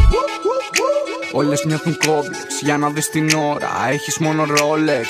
Όλες 1.32 1.64
νιώθουν 1.64 1.96
κόμπλεξ 2.06 2.60
για 2.60 2.76
να 2.76 2.88
δεις 2.88 3.10
την 3.10 3.30
ώρα. 3.34 3.68
Έχεις 3.90 4.18
μόνο 4.18 4.42
Rolex 4.42 5.06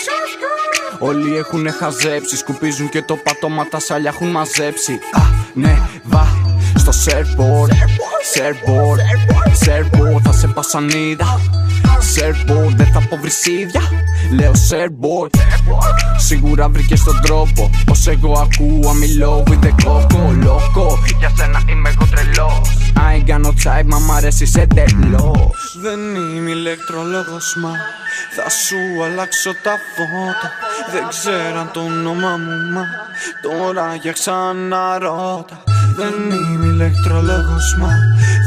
Όλοι 0.98 1.36
έχουν 1.36 1.72
χαζέψει. 1.72 2.36
Σκουπίζουν 2.36 2.88
και 2.88 3.02
το 3.02 3.16
πατώμα 3.16 3.68
τα 3.68 3.80
σάλια 3.80 4.10
έχουν 4.14 4.28
μαζέψει. 4.28 4.92
Α, 4.92 5.20
ναι, 5.54 5.78
βα 6.04 6.26
στο 6.74 6.92
surfboard. 7.04 7.72
Surfboard, 8.34 9.00
surfboard. 9.64 10.20
Θα 10.22 10.32
σε 10.32 10.46
πασανίδα 10.46 11.40
Surfboard, 12.14 12.74
δεν 12.76 12.86
θα 12.86 13.00
πω 13.08 13.16
βρυσίδια 13.16 13.82
Λέω 14.32 14.52
surfboard 14.52 15.30
Σίγουρα 16.18 16.68
βρήκε 16.68 16.96
τον 17.04 17.20
τρόπο. 17.22 17.70
Πως 17.86 18.06
εγώ 18.06 18.32
ακούω 18.32 18.92
μιλώ 18.92 19.42
with 19.46 19.64
the 19.64 19.70
coco 19.84 20.46
Loco, 20.46 20.98
για 21.18 21.32
σένα 21.36 21.62
είμαι 21.68 21.88
εγώ 21.88 22.08
τρελός. 22.10 22.92
I 22.96 23.14
ain't 23.14 23.30
got 23.30 23.46
no 23.46 23.50
type, 23.64 23.84
μα 23.86 23.98
μ' 23.98 24.12
αρέσει 24.12 24.46
σε 24.46 24.66
τελώς 24.74 25.78
Δεν 25.82 26.14
είμαι 26.36 26.50
ηλεκτρολόγος 26.50 27.56
μα. 27.62 27.70
Θα 28.36 28.50
σου 28.50 29.04
αλλάξω 29.04 29.50
τα 29.62 29.70
φώτα. 29.94 30.50
Δεν 30.92 31.08
ξέραν 31.08 31.70
το 31.72 31.80
όνομα 31.80 32.36
μου 32.36 32.72
μα. 32.72 32.84
Τώρα 33.42 33.94
για 33.94 34.12
ξαναρώτα 34.12 35.62
Δεν 36.00 36.30
είμαι 36.30 36.66
ηλεκτρολόγος 36.66 37.76
μα 37.78 37.88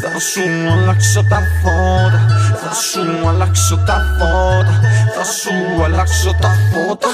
Θα 0.02 0.20
σου 0.20 0.44
αλλάξω 0.74 1.24
τα 1.24 1.40
φώτα 1.62 2.22
Θα 2.62 2.74
σου 2.74 3.28
αλλάξω 3.28 3.78
τα 3.78 3.98
φώτα 4.18 4.80
Θα 5.16 5.24
σου 5.24 5.84
αλλάξω 5.84 6.32
τα 6.42 6.52
φώτα. 6.70 7.10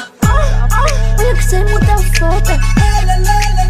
Άλλαξε 1.18 1.58
μου 1.58 1.78
τα 1.88 1.96
φώτα. 2.18 2.56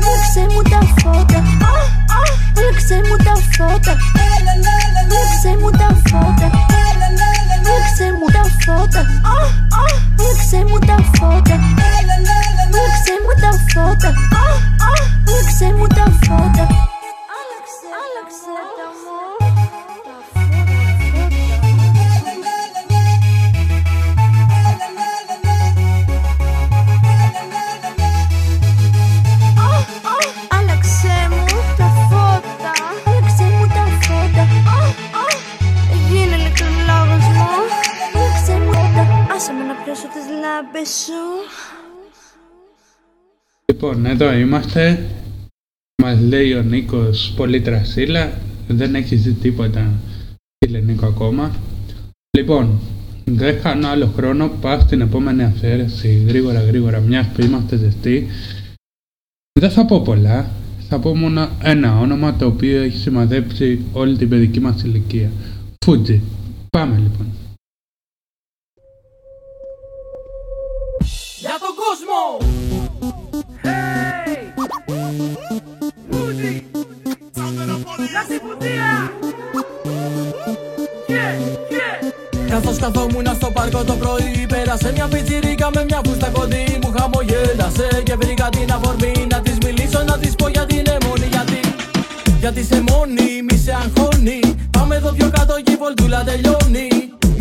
Άλλαξε 0.09 0.41
μου 0.51 0.61
τα 0.71 0.79
φώτα. 0.97 1.39
Άλλαξε 2.57 2.95
μου 3.07 3.15
τα 3.25 3.33
φώτα. 3.55 3.93
Άλλαξε 5.09 5.51
μου 5.59 5.69
τα 5.69 5.89
φώτα 6.09 6.88
Viu 7.69 7.83
que 7.83 7.89
cê 7.97 8.11
muda 8.11 8.41
a 8.41 8.45
foda 8.65 9.03
Viu 10.17 10.35
que 10.35 10.43
cê 10.43 10.63
muda 10.65 10.95
a 10.95 11.17
foda 11.17 11.57
Viu 12.71 12.89
que 12.89 12.97
cê 13.05 13.19
muda 13.19 13.49
a 13.49 13.53
foda 13.71 14.15
Viu 15.27 15.45
que 15.45 15.53
cê 15.53 15.71
muda 15.73 16.03
a 16.03 16.88
Άσε 39.91 40.07
με 40.07 40.13
να 40.13 40.19
πιάσω 40.19 40.19
τις 40.19 40.25
λάμπες 40.41 40.89
σου 40.89 41.13
Λοιπόν, 43.65 44.05
εδώ 44.05 44.33
είμαστε. 44.33 45.09
Μας 46.01 46.19
λέει 46.19 46.53
ο 46.53 46.61
Νίκος 46.61 47.33
πολύ 47.35 47.61
τρασίλα. 47.61 48.31
Δεν 48.67 48.95
έχει 48.95 49.15
δει 49.15 49.31
τίποτα, 49.31 49.91
φίλε 50.57 50.79
Νίκο, 50.79 51.05
ακόμα. 51.05 51.55
Λοιπόν, 52.37 52.79
δεν 53.25 53.59
χάνω 53.59 53.87
άλλο 53.87 54.05
χρόνο. 54.05 54.47
Πάω 54.61 54.79
στην 54.79 55.01
επόμενη 55.01 55.43
αφαίρεση 55.43 56.25
γρήγορα 56.27 56.61
γρήγορα, 56.61 56.99
μιας 56.99 57.27
που 57.27 57.41
είμαστε 57.41 57.75
ζεστοί. 57.75 58.27
Δεν 59.59 59.71
θα 59.71 59.85
πω 59.85 60.01
πολλά. 60.01 60.51
Θα 60.89 60.99
πω 60.99 61.15
μόνο 61.15 61.49
ένα 61.63 61.99
όνομα 61.99 62.35
το 62.35 62.45
οποίο 62.45 62.81
έχει 62.81 62.97
σημαδέψει 62.97 63.85
όλη 63.93 64.17
την 64.17 64.29
παιδική 64.29 64.59
μας 64.59 64.83
ηλικία. 64.83 65.31
Φούτζι. 65.85 66.21
Πάμε 66.69 66.97
λοιπόν. 66.97 67.38
Για 71.39 71.57
τον 71.63 71.73
κόσμο! 71.81 72.21
Hey! 73.65 74.29
Μούζι! 76.09 76.65
Λασιπουτία! 78.13 79.11
Yeah, 81.07 81.33
yeah! 81.73 82.49
Καθώς 82.49 82.77
καθόμουν 82.77 83.25
στο 83.35 83.51
πάρκο 83.51 83.83
το 83.83 83.93
πρωί 83.93 84.45
Πέρασε 84.47 84.91
μια 84.91 85.07
πιτσιρίκα 85.07 85.69
με 85.73 85.83
μια 85.83 86.01
φούστα 86.05 86.29
κοντή 86.29 86.79
Μου 86.83 86.93
χαμογέλασε 86.97 88.01
και 88.03 88.15
βρήκα 88.15 88.49
την 88.49 88.71
αφορμή 88.71 89.27
Να 89.29 89.41
της 89.41 89.57
μιλήσω, 89.65 90.03
να 90.03 90.17
της 90.17 90.35
πω 90.35 90.47
γιατί 90.47 90.75
είναι 90.75 90.97
μόνη 91.05 91.27
Γιατί, 91.31 91.59
γιατί 92.39 92.63
σε 92.63 92.81
μόνη, 92.81 93.41
μη 93.49 93.57
σε 93.57 93.71
αγχώνει 93.71 94.39
Πάμε 94.71 94.95
εδώ 94.95 95.11
πιο 95.11 95.29
κάτω 95.29 95.61
και 95.63 95.71
η 95.71 95.75
βολτούλα 95.75 96.23
τελειώνει 96.23 96.87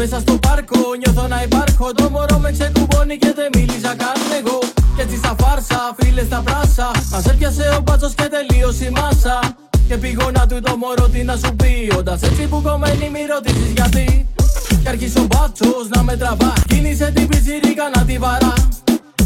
Μέσα 0.00 0.20
στο 0.20 0.34
πάρκο 0.46 0.78
νιώθω 1.00 1.26
να 1.28 1.42
υπάρχω. 1.42 1.92
Το 1.94 2.10
μωρό 2.10 2.38
με 2.38 2.50
ξεκουμπώνει 2.52 3.16
και 3.18 3.32
δεν 3.36 3.48
μίλησα 3.54 3.92
καν 4.02 4.20
εγώ. 4.38 4.58
Κι 4.94 5.00
έτσι 5.00 5.16
στα 5.16 5.34
φάρσα, 5.40 5.80
φίλες 5.98 6.26
στα 6.26 6.40
πράσα 6.46 6.90
Μας 7.10 7.26
έπιασε 7.26 7.64
ο 7.78 7.80
μπάτσος 7.80 8.14
και 8.14 8.26
τελείωσε 8.34 8.84
η 8.84 8.90
μάσα. 8.90 9.36
Και 9.88 9.96
πηγώνα 9.96 10.46
του 10.46 10.60
το 10.60 10.76
μωρό 10.76 11.08
τι 11.08 11.22
να 11.24 11.36
σου 11.36 11.50
πει 11.56 11.92
Όντας 11.98 12.22
έτσι 12.22 12.42
που 12.50 12.62
κομμένη 12.62 13.10
μη 13.12 13.22
ρωτήσεις 13.32 13.70
γιατί. 13.76 14.26
Κι 14.82 14.88
άρχισε 14.88 15.18
ο 15.18 15.26
μπάτσος 15.30 15.86
να 15.94 16.02
με 16.02 16.16
τραβά 16.16 16.52
Κίνησε 16.68 17.12
την 17.14 17.28
πιτσιρίκα 17.28 17.86
να 17.94 18.04
τη 18.04 18.18
βαρά. 18.18 18.54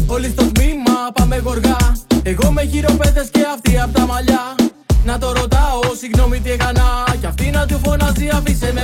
Όλοι 0.07 0.29
στο 0.35 0.43
τμήμα 0.51 0.95
πάμε 1.13 1.37
γοργά 1.37 1.77
Εγώ 2.23 2.51
με 2.51 2.63
χειροπέδες 2.71 3.27
και 3.31 3.41
αυτή 3.55 3.79
απ' 3.79 3.93
τα 3.93 4.05
μαλλιά. 4.05 4.55
Να 5.05 5.17
το 5.17 5.31
ρωτάω, 5.31 5.81
συγγνώμη 5.99 6.39
τι 6.39 6.51
έκανα 6.51 6.85
Κι 7.19 7.25
αυτή 7.25 7.49
να 7.49 7.65
του 7.65 7.79
φωνάζει 7.83 8.27
αφήσε 8.33 8.71
με 8.73 8.83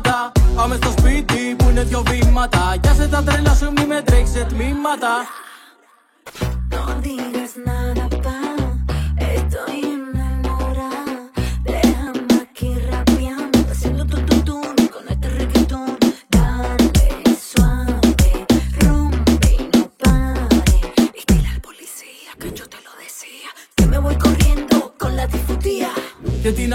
προβλήματα 0.00 0.32
Πάμε 0.54 0.76
στο 0.76 0.90
σπίτι 0.90 1.54
που 1.58 1.68
είναι 1.68 1.82
δυο 1.82 2.02
βήματα. 2.06 2.74
Σε 2.96 3.08
τα 3.08 3.22
τρέλα 3.22 3.54
σου 3.54 3.72
μη 3.76 3.86
με 3.86 4.02
τρέξεις 4.02 4.44
τμήματα 4.48 5.08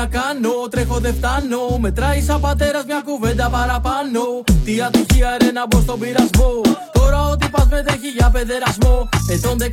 να 0.02 0.08
κάνω, 0.08 0.54
τρέχω 0.72 0.98
δεν 1.00 1.14
φτάνω. 1.16 1.78
Μετράει 1.80 2.22
σαν 2.22 2.40
πατέρας 2.42 2.84
μια 2.86 3.02
κουβέντα 3.06 3.50
παραπάνω. 3.50 4.24
Τι 4.66 4.82
ατυχία 4.82 5.38
ρε 5.42 5.52
να 5.52 5.64
μπω 5.68 5.80
στον 5.82 6.00
πειρασμό. 6.00 6.52
Τώρα 6.92 7.20
ότι 7.32 7.50
πας 7.50 7.68
με 7.72 7.84
τρέχει 7.88 8.10
για 8.18 8.30
παιδερασμό. 8.34 9.10
Ετών 9.34 9.58
17, 9.60 9.66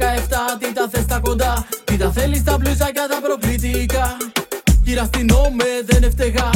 τι 0.60 0.72
τα 0.72 0.88
θες 0.92 1.06
τα 1.06 1.18
κοντά. 1.26 1.66
Τι 1.84 1.96
τα 1.96 2.10
θέλεις 2.10 2.42
τα 2.44 2.56
μπλουζάκια 2.58 3.06
τα 3.12 3.18
προκλητικά. 3.24 4.16
Κυραστηνόμαι 4.84 5.70
δεν 5.88 6.02
έφταιγα. 6.02 6.50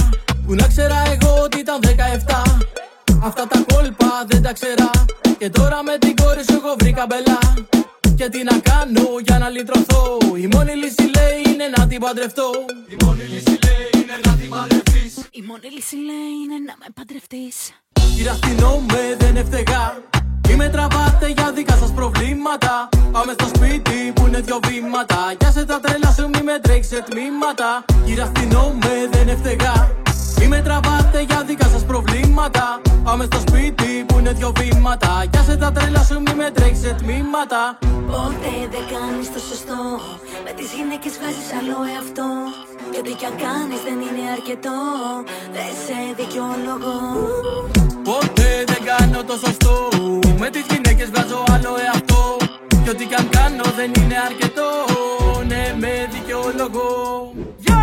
Που 0.46 0.54
να 0.54 0.66
ξέρα 0.66 0.98
εγώ 1.14 1.32
ότι 1.44 1.58
ήταν 1.58 1.78
17. 1.82 2.42
Αυτά 3.28 3.46
τα 3.46 3.58
κόλπα 3.70 4.10
δεν 4.26 4.42
τα 4.42 4.52
ξέρα. 4.52 4.90
Και 5.38 5.50
τώρα 5.50 5.82
με 5.82 5.94
την 5.98 6.14
κόρη 6.22 6.42
σου 6.48 6.56
εγώ 6.60 6.74
βρήκα 6.78 7.06
μπελά. 7.08 7.38
Και 8.16 8.28
τι 8.28 8.42
να 8.42 8.58
κάνω 8.58 9.06
για 9.24 9.38
να 9.38 9.48
λυτρωθώ. 9.48 10.18
Η 10.36 10.48
μόνη 10.52 10.74
λύση 10.74 11.02
λέει 11.16 11.52
είναι 11.52 11.66
να 11.76 11.86
την 11.86 12.00
παντρευτώ. 12.00 12.50
Η 12.88 13.04
μόνη 13.04 13.22
λύση 13.22 13.58
λέει 13.66 14.02
είναι 14.02 14.16
να 14.24 14.32
την 14.36 14.48
παντρευτείς. 14.48 15.12
Η 15.30 15.42
μόνη 15.48 15.68
λύση 15.74 15.96
λέει 16.08 16.30
είναι 16.42 16.58
να 16.68 16.74
με 16.80 16.86
παντρευτείς. 16.94 17.56
Κυραστηνόμαι 18.16 19.16
δεν 19.18 19.36
έφταιγα. 19.36 19.82
Μη 20.48 20.54
με 20.56 20.68
τραβάτε 20.68 21.28
για 21.36 21.52
δικά 21.52 21.76
σας 21.76 21.92
προβλήματα. 21.92 22.88
Πάμε 23.12 23.32
στο 23.32 23.46
σπίτι 23.54 24.12
που 24.14 24.26
είναι 24.26 24.40
δυο 24.40 24.58
βήματα. 24.68 25.20
σε 25.52 25.64
τα 25.64 25.80
τρέλα 25.80 26.10
σου 26.16 26.28
μη 26.32 26.42
με 26.42 26.58
τρέξει 26.62 27.02
τμήματα. 27.10 27.84
Κυραστηνόμαι 28.04 28.94
δεν 29.10 29.28
έφταιγα. 29.28 29.90
Μη 30.42 30.48
με 30.48 30.60
τραβάτε 30.62 31.20
για 31.28 31.42
δικά 31.46 31.68
σας 31.68 31.84
προβλήματα. 31.84 32.80
Πάμε 33.04 33.24
στο 33.24 33.40
σπίτι 33.40 34.04
που 34.06 34.18
είναι 34.18 34.32
δυο 34.32 34.52
βήματα. 34.58 35.24
σε 35.46 35.56
τα 35.56 35.72
τρέλα 35.72 36.02
σου 36.02 36.20
μη 36.20 36.34
με 36.34 36.50
τρέξει 36.50 36.94
τμήματα. 36.98 37.78
Ποτέ 38.12 38.54
δεν 38.74 38.84
κάνεις 38.92 39.32
το 39.34 39.40
σωστό 39.48 39.80
Με 40.44 40.52
τις 40.56 40.68
γυναίκες 40.76 41.12
βάζεις 41.20 41.48
άλλο 41.58 41.78
εαυτό 41.94 42.28
Και 42.92 42.98
ό,τι 43.02 43.12
κι 43.20 43.26
αν 43.30 43.36
κάνεις 43.44 43.80
δεν 43.86 43.98
είναι 44.06 44.24
αρκετό 44.36 44.78
Δεν 45.56 45.70
σε 45.84 45.96
δικαιολογώ 46.20 46.98
Ποτέ 48.10 48.50
δεν 48.70 48.82
κάνω 48.90 49.20
το 49.30 49.36
σωστό 49.44 49.74
Με 50.42 50.48
τις 50.54 50.64
γυναίκες 50.70 51.08
βγάζω 51.12 51.40
άλλο 51.54 51.72
εαυτό 51.86 52.22
Και 52.84 52.90
ό,τι 52.94 53.04
κι 53.10 53.18
αν 53.20 53.28
κάνω 53.36 53.66
δεν 53.78 53.90
είναι 53.98 54.16
αρκετό 54.28 54.68
Ναι 55.50 55.64
με 55.82 55.92
δικαιολογώ 56.14 56.90
Yo! 57.66 57.82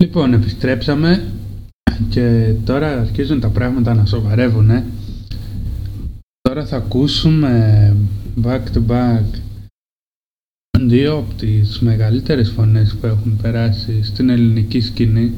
Λοιπόν, 0.00 0.32
επιστρέψαμε 0.32 1.32
και 2.08 2.54
τώρα 2.64 3.00
αρχίζουν 3.00 3.40
τα 3.40 3.48
πράγματα 3.48 3.94
να 3.94 4.06
σοβαρεύουν. 4.06 4.70
ε. 4.70 4.84
Τώρα 6.40 6.66
θα 6.66 6.76
ακούσουμε 6.76 7.96
back 8.42 8.62
to 8.74 8.86
back 8.88 9.24
δύο 10.80 11.16
από 11.16 11.34
τις 11.34 11.80
μεγαλύτερες 11.80 12.50
φωνές 12.50 12.94
που 12.94 13.06
έχουν 13.06 13.38
περάσει 13.42 14.02
στην 14.02 14.28
ελληνική 14.28 14.80
σκηνή. 14.80 15.32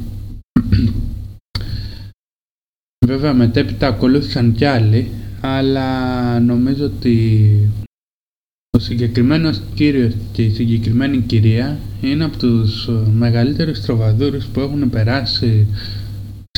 Βέβαια 3.07 3.35
μετέπειτα 3.35 3.87
ακολούθησαν 3.87 4.53
κι 4.55 4.65
άλλοι, 4.65 5.11
αλλά 5.41 6.41
νομίζω 6.41 6.85
ότι 6.85 7.49
ο 8.77 8.79
συγκεκριμένος 8.79 9.61
κύριος 9.75 10.13
και 10.33 10.43
η 10.43 10.51
συγκεκριμένη 10.51 11.19
κυρία 11.19 11.79
είναι 12.01 12.25
από 12.25 12.37
τους 12.37 12.89
ε, 12.89 12.93
μεγαλύτερους 13.13 13.81
τροβαδούρους 13.81 14.47
που 14.47 14.61
έχουν 14.61 14.91
περάσει 14.91 15.67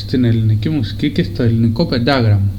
στην 0.01 0.23
ελληνική 0.23 0.69
μουσική 0.69 1.11
και 1.11 1.23
στο 1.23 1.43
ελληνικό 1.43 1.85
πεντάγραμμο. 1.85 2.51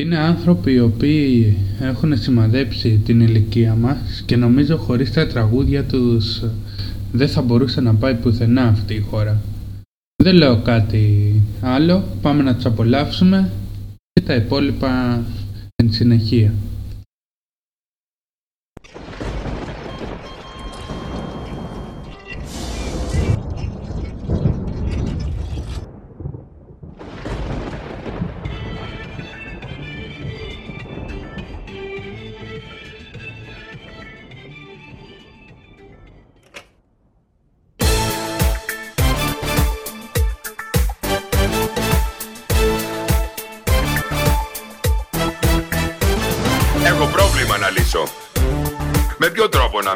Είναι 0.00 0.18
άνθρωποι 0.18 0.72
οι 0.72 0.80
οποίοι 0.80 1.56
έχουν 1.80 2.16
σημαδέψει 2.16 3.00
την 3.04 3.20
ηλικία 3.20 3.74
μας 3.74 4.22
και 4.26 4.36
νομίζω 4.36 4.76
χωρίς 4.76 5.12
τα 5.12 5.26
τραγούδια 5.26 5.84
τους 5.84 6.36
ε, 6.38 6.50
δεν 7.12 7.28
θα 7.28 7.42
μπορούσε 7.42 7.80
να 7.80 7.94
πάει 7.94 8.14
πουθενά 8.14 8.62
αυτή 8.62 8.94
η 8.94 9.00
χώρα. 9.00 9.40
Δεν 10.22 10.34
λέω 10.34 10.62
κάτι 10.62 11.34
άλλο, 11.60 12.04
πάμε 12.22 12.42
να 12.42 12.54
τους 12.54 12.64
απολαύσουμε 12.64 13.52
και 14.12 14.20
τα 14.20 14.34
υπόλοιπα 14.34 15.22
εν 15.76 15.92
συνεχεία. 15.92 16.52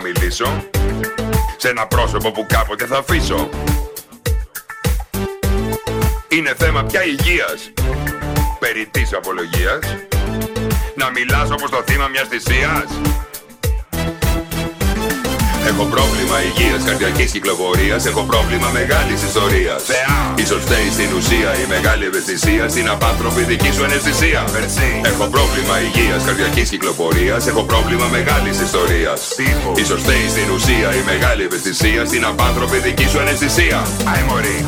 Μιλήσω 0.08 0.64
σε 1.56 1.68
ένα 1.68 1.86
πρόσωπο 1.86 2.30
που 2.30 2.46
κάποτε 2.48 2.86
θα 2.86 2.98
αφήσω. 2.98 3.48
Είναι 6.28 6.54
θέμα 6.58 6.84
πια 6.84 7.04
υγείας, 7.04 7.72
περί 8.58 8.86
της 8.90 9.12
απολογίας. 9.14 9.96
Να 10.94 11.10
μιλάς 11.10 11.50
όπως 11.50 11.70
το 11.70 11.82
θύμα 11.86 12.06
μιας 12.08 12.28
θυσίας. 12.28 12.84
Έχω 15.70 15.84
πρόβλημα 15.84 16.36
υγείας, 16.48 16.82
καρδιακής 16.84 17.30
κυκλοφορίας. 17.32 18.06
Έχω 18.06 18.22
πρόβλημα 18.22 18.68
μεγάλης 18.68 19.22
ιστορίας. 19.22 19.82
Ίσως 20.36 20.62
φταίει 20.64 20.88
στην 20.96 21.10
ουσία 21.16 21.50
η 21.62 21.66
μεγάλη 21.68 22.04
ευαισθησία 22.04 22.68
Στην 22.68 22.88
απάνθρωπη 22.88 23.42
δική 23.42 23.70
σου 23.72 23.84
αναισθησία. 23.84 24.44
Έχω 25.02 25.24
πρόβλημα 25.34 25.74
υγείας, 25.86 26.24
καρδιακής 26.24 26.68
κυκλοφορίας. 26.68 27.46
Έχω 27.46 27.62
πρόβλημα 27.62 28.06
μεγάλης 28.06 28.60
ιστορίας. 28.60 29.20
Ίσως 29.76 30.00
φταίει 30.02 30.28
στην 30.28 30.50
ουσία 30.54 30.88
η 31.00 31.02
μεγάλη 31.12 31.42
ευαισθησία 31.42 32.04
Στην 32.04 32.24
απάνθρωπη 32.24 32.78
δική 32.78 33.06
σου 33.08 33.20
αναισθησία. 33.20 33.78
Άι 34.12 34.22
μωρή! 34.28 34.58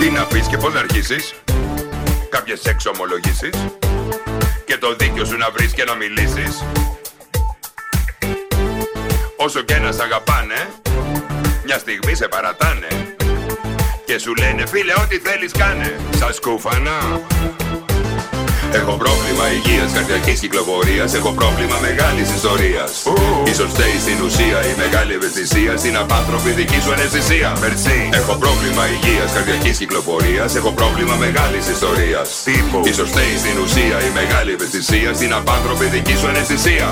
Τι 0.00 0.10
να 0.10 0.22
πεις 0.24 0.46
και 0.46 0.56
πώς 0.56 0.72
να 0.74 0.80
αρχίσεις; 0.80 1.34
Κάποιες 2.48 2.72
εξομολογήσεις 2.72 3.50
Και 4.64 4.76
το 4.76 4.94
δίκιο 4.94 5.24
σου 5.24 5.36
να 5.36 5.50
βρεις 5.50 5.72
και 5.72 5.84
να 5.84 5.94
μιλήσεις. 5.94 6.64
Όσο 9.36 9.60
και 9.60 9.78
να 9.78 9.92
σ' 9.92 10.00
αγαπάνε 10.00 10.68
Μια 11.64 11.78
στιγμή 11.78 12.14
σε 12.14 12.28
παρατάνε 12.28 12.88
Και 14.04 14.18
σου 14.18 14.34
λένε 14.34 14.66
φίλε 14.66 14.92
ό,τι 14.92 15.18
θέλεις 15.18 15.52
κάνε 15.52 16.00
Σας 16.16 16.40
κούφανα 16.40 17.20
Έχω 18.72 18.94
πρόβλημα 18.96 19.44
υγείας, 19.56 19.92
καρδιακής 19.92 20.40
κυκλοφορίας. 20.40 21.14
Έχω 21.14 21.30
πρόβλημα 21.32 21.76
μεγάλης 21.88 22.28
ιστορίας. 22.38 22.90
σω 23.56 23.66
φταίει 23.72 23.98
στην 24.04 24.18
ουσία 24.26 24.58
η 24.70 24.74
μεγάλη 24.82 25.12
ευαισθησία 25.18 25.72
στην 25.82 25.96
απάνθρωπη 25.96 26.50
δική 26.50 26.78
σου 26.84 26.92
αναισθησία. 26.92 27.48
Μερσή. 27.62 28.00
Έχω 28.20 28.34
πρόβλημα 28.44 28.82
υγείας, 28.94 29.30
καρδιακής 29.36 29.76
κυκλοφορίας. 29.82 30.50
Έχω 30.58 30.70
πρόβλημα 30.80 31.14
μεγάλης 31.24 31.64
ιστορίας. 31.74 32.28
σω 32.96 33.04
φταίει 33.10 33.34
στην 33.42 33.56
ουσία 33.64 33.96
η 34.08 34.10
μεγάλη 34.20 34.50
ευαισθησία 34.56 35.08
στην 35.18 35.30
απάνθρωπη 35.40 35.84
δική 35.94 36.14
σου 36.20 36.28
αναισθησία. 36.32 36.86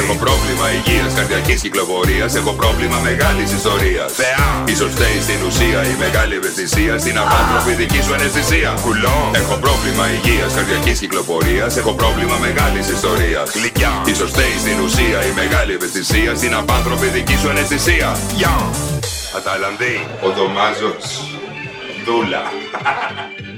Έχω 0.00 0.14
πρόβλημα 0.24 0.66
υγείας, 0.78 1.12
καρδιακής 1.18 1.60
κυκλοφορίας. 1.64 2.30
Έχω 2.40 2.52
πρόβλημα 2.60 2.98
μεγάλης 3.08 3.48
ιστορίας. 3.58 4.10
σω 4.78 4.86
φταίει 4.94 5.18
στην 5.26 5.40
ουσία 5.48 5.80
η 5.92 5.94
μεγάλη 6.04 6.34
ευαισθησία 6.40 6.94
στην 7.02 7.16
απάνθρωπη 7.24 7.72
δική 7.80 8.00
σου 8.06 8.14
αναισθησία. 8.18 8.70
Έχω 9.40 9.54
πρόβλημα 9.64 10.04
υγείας, 10.16 10.52
καρδιακής 10.58 10.98
κυκλοφορίας. 11.04 11.76
Έχω 11.76 11.92
πρόβλημα 11.94 12.36
μεγάλης 12.36 12.88
ιστορίας. 12.88 13.54
Γλυκιά. 13.54 13.92
σω 14.16 14.26
φταίει 14.26 14.56
στην 14.64 14.80
ουσία 14.84 15.18
η 15.30 15.32
μεγάλη 15.34 15.72
ευαισθησία 15.72 16.34
στην 16.34 16.54
απάνθρωπη 16.54 17.06
δική 17.06 17.36
σου 17.36 17.48
αναισθησία. 17.48 18.16
Γεια. 18.34 18.56
Αταλαντή. 19.36 19.96
Ο 20.22 20.28
Δωμάζο. 20.36 20.92
Δούλα. 22.04 22.42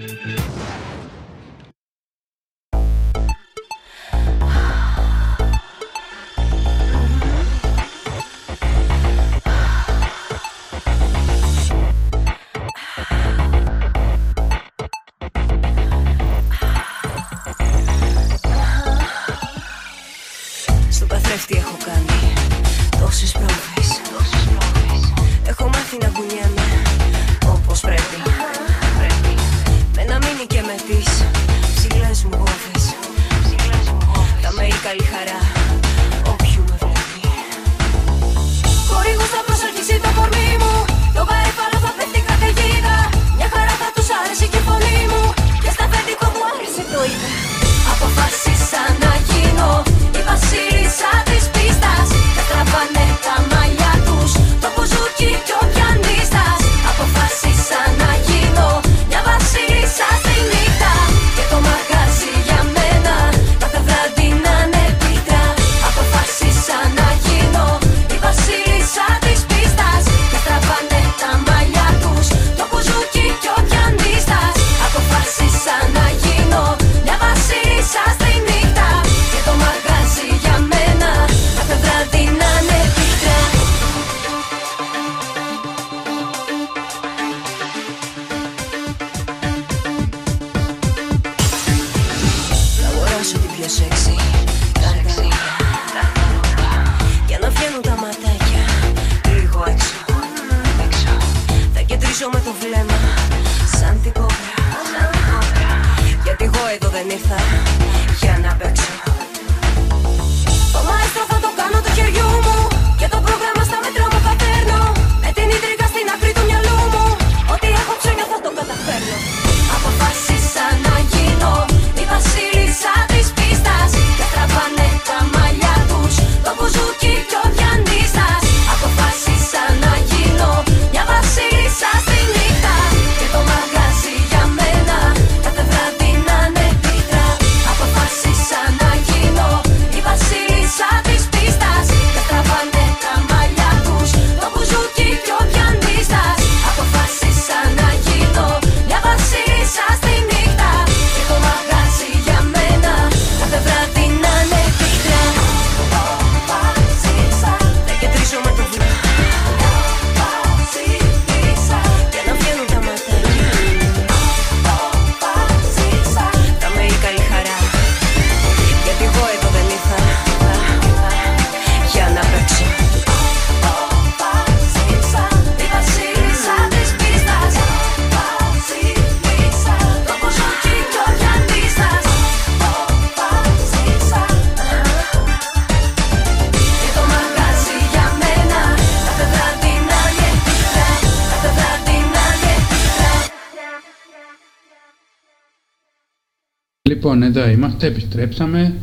Λοιπόν, 197.06 197.22
εδώ 197.22 197.48
είμαστε, 197.48 197.86
επιστρέψαμε 197.86 198.74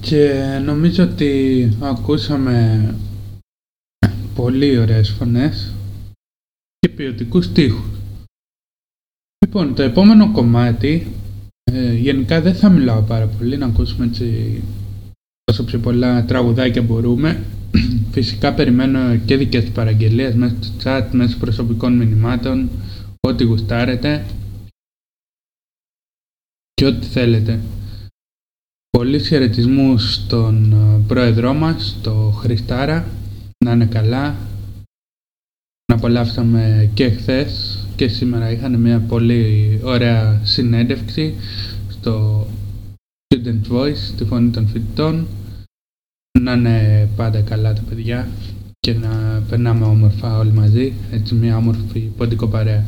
και 0.00 0.32
νομίζω 0.64 1.04
ότι 1.04 1.68
ακούσαμε 1.80 2.94
πολύ 4.34 4.78
ωραίες 4.78 5.10
φωνές 5.10 5.72
και 6.78 6.88
ποιοτικούς 6.88 7.44
στίχους. 7.44 7.88
Λοιπόν, 9.44 9.74
το 9.74 9.82
επόμενο 9.82 10.32
κομμάτι, 10.32 11.06
ε, 11.64 11.94
γενικά 11.94 12.40
δεν 12.40 12.54
θα 12.54 12.68
μιλάω 12.68 13.02
πάρα 13.02 13.26
πολύ, 13.26 13.56
να 13.56 13.66
ακούσουμε 13.66 14.06
έτσι 14.06 14.62
όσο 15.50 15.64
πιο 15.64 15.78
πολλά 15.78 16.24
τραγουδάκια 16.24 16.82
μπορούμε. 16.82 17.44
Φυσικά 18.14 18.54
περιμένω 18.54 19.16
και 19.16 19.36
δικές 19.36 19.64
παραγγελίες 19.64 20.34
μέσα 20.34 20.54
στο 20.60 20.72
chat, 20.84 21.06
μέσα 21.10 21.36
προσωπικών 21.36 21.96
μηνυμάτων, 21.96 22.70
ό,τι 23.20 23.44
γουστάρετε 23.44 24.24
και 26.78 26.86
ό,τι 26.86 27.06
θέλετε. 27.06 27.60
Πολλοί 28.90 29.18
χαιρετισμούς 29.18 30.14
στον 30.14 30.72
ε, 30.72 31.04
πρόεδρό 31.06 31.54
μας, 31.54 31.98
το 32.02 32.12
Χριστάρα, 32.14 33.08
να 33.64 33.72
είναι 33.72 33.86
καλά. 33.86 34.36
Να 35.86 35.94
απολαύσαμε 35.94 36.90
και 36.94 37.10
χθες 37.10 37.78
και 37.96 38.08
σήμερα 38.08 38.50
είχαν 38.50 38.80
μια 38.80 39.00
πολύ 39.00 39.80
ωραία 39.82 40.40
συνέντευξη 40.44 41.34
στο 41.88 42.46
Student 43.34 43.72
Voice, 43.72 44.12
τη 44.16 44.24
φωνή 44.24 44.50
των 44.50 44.66
φοιτητών. 44.66 45.26
να 46.40 46.52
είναι 46.52 47.08
πάντα 47.16 47.40
καλά 47.40 47.72
τα 47.72 47.82
παιδιά 47.88 48.28
και 48.80 48.94
να 48.94 49.42
περνάμε 49.48 49.84
όμορφα 49.84 50.38
όλοι 50.38 50.52
μαζί, 50.52 50.92
έτσι 51.10 51.34
μια 51.34 51.56
όμορφη 51.56 52.00
ποντικό 52.00 52.46
παρέα. 52.48 52.84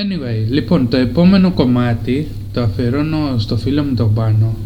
Anyway, 0.00 0.46
λοιπόν, 0.48 0.88
το 0.88 0.96
επόμενο 0.96 1.52
κομμάτι 1.52 2.28
το 2.52 2.62
αφιερώνω 2.62 3.38
στο 3.38 3.56
φίλο 3.56 3.82
μου 3.82 3.94
τον 3.94 4.14
Πάνο. 4.14 4.56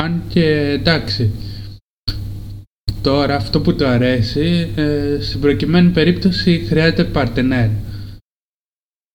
Αν 0.00 0.22
και 0.28 0.68
εντάξει, 0.70 1.30
τώρα 3.02 3.36
αυτό 3.36 3.60
που 3.60 3.74
του 3.74 3.86
αρέσει, 3.86 4.72
ε, 4.74 5.18
στην 5.20 5.40
προκειμένη 5.40 5.90
περίπτωση 5.90 6.58
χρειάζεται 6.58 7.04
παρτενέρ. 7.04 7.68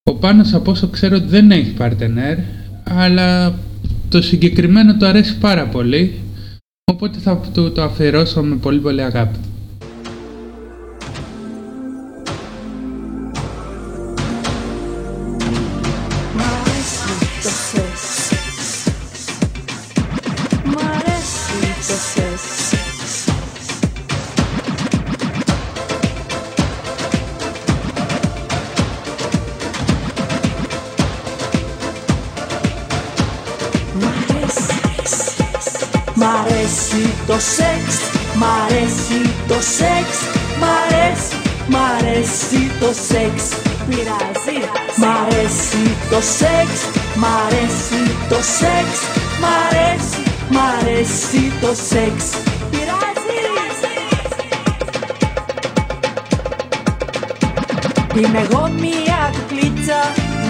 Ο 0.02 0.14
Πάνος 0.14 0.54
από 0.54 0.70
όσο 0.70 0.88
ξέρω 0.88 1.20
δεν 1.20 1.50
έχει 1.50 1.74
παρτενέρ, 1.74 2.38
αλλά 2.84 3.58
το 4.08 4.22
συγκεκριμένο 4.22 4.96
του 4.96 5.06
αρέσει 5.06 5.38
πάρα 5.38 5.66
πολύ, 5.66 6.18
οπότε 6.90 7.18
θα 7.18 7.40
του 7.52 7.72
το 7.72 7.82
αφιερώσω 7.82 8.42
με 8.42 8.56
πολύ 8.56 8.80
πολύ 8.80 9.02
αγάπη. 9.02 9.38
Το 37.28 37.36
σεξ 37.56 37.84
Μ' 38.38 38.44
αρέσει 38.44 39.20
το 39.48 39.58
σεξ 39.76 40.08
Μ' 40.60 40.66
αρέσει 40.80 41.36
Μ' 41.68 41.76
αρέσει 41.96 42.60
το 42.80 42.90
σεξ. 43.08 43.34
Πειράζει. 43.88 44.58
Μ' 45.00 45.04
αρέσει 45.20 45.84
το 46.10 46.20
σεξ 46.38 46.70
Μ' 47.20 47.24
αρέσει 47.44 48.02
το 48.28 48.38
σεξ 48.58 48.88
Μ' 49.40 49.48
αρέσει 49.64 50.22
Μ' 50.50 50.60
αρέσει 50.78 51.42
το 51.60 51.70
σεξ. 51.90 52.16
Πειράζει. 52.70 53.18
Είμαι 58.18 58.48
εγώ 58.50 58.70
μια 58.80 59.30
κουκλίτσα, 59.34 60.00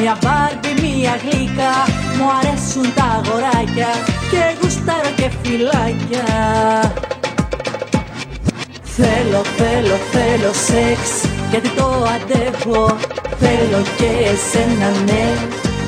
μια 0.00 0.18
μπάρμπι, 0.22 0.72
μια 0.82 1.14
γλύκα 1.22 1.72
Μου 2.16 2.26
αρέσουν 2.38 2.86
τα 2.94 3.06
αγοράκια 3.18 3.90
και 4.30 4.42
γουστάρω 4.60 5.10
και 5.16 5.28
φυλάκια. 5.42 6.26
Θέλω, 8.96 9.42
θέλω, 9.58 9.96
θέλω 10.12 10.52
σεξ 10.66 11.00
γιατί 11.50 11.68
το 11.68 11.86
αντέχω. 12.14 12.96
Θέλω 13.38 13.82
και 13.96 14.10
εσένα 14.32 14.88
ναι 15.04 15.26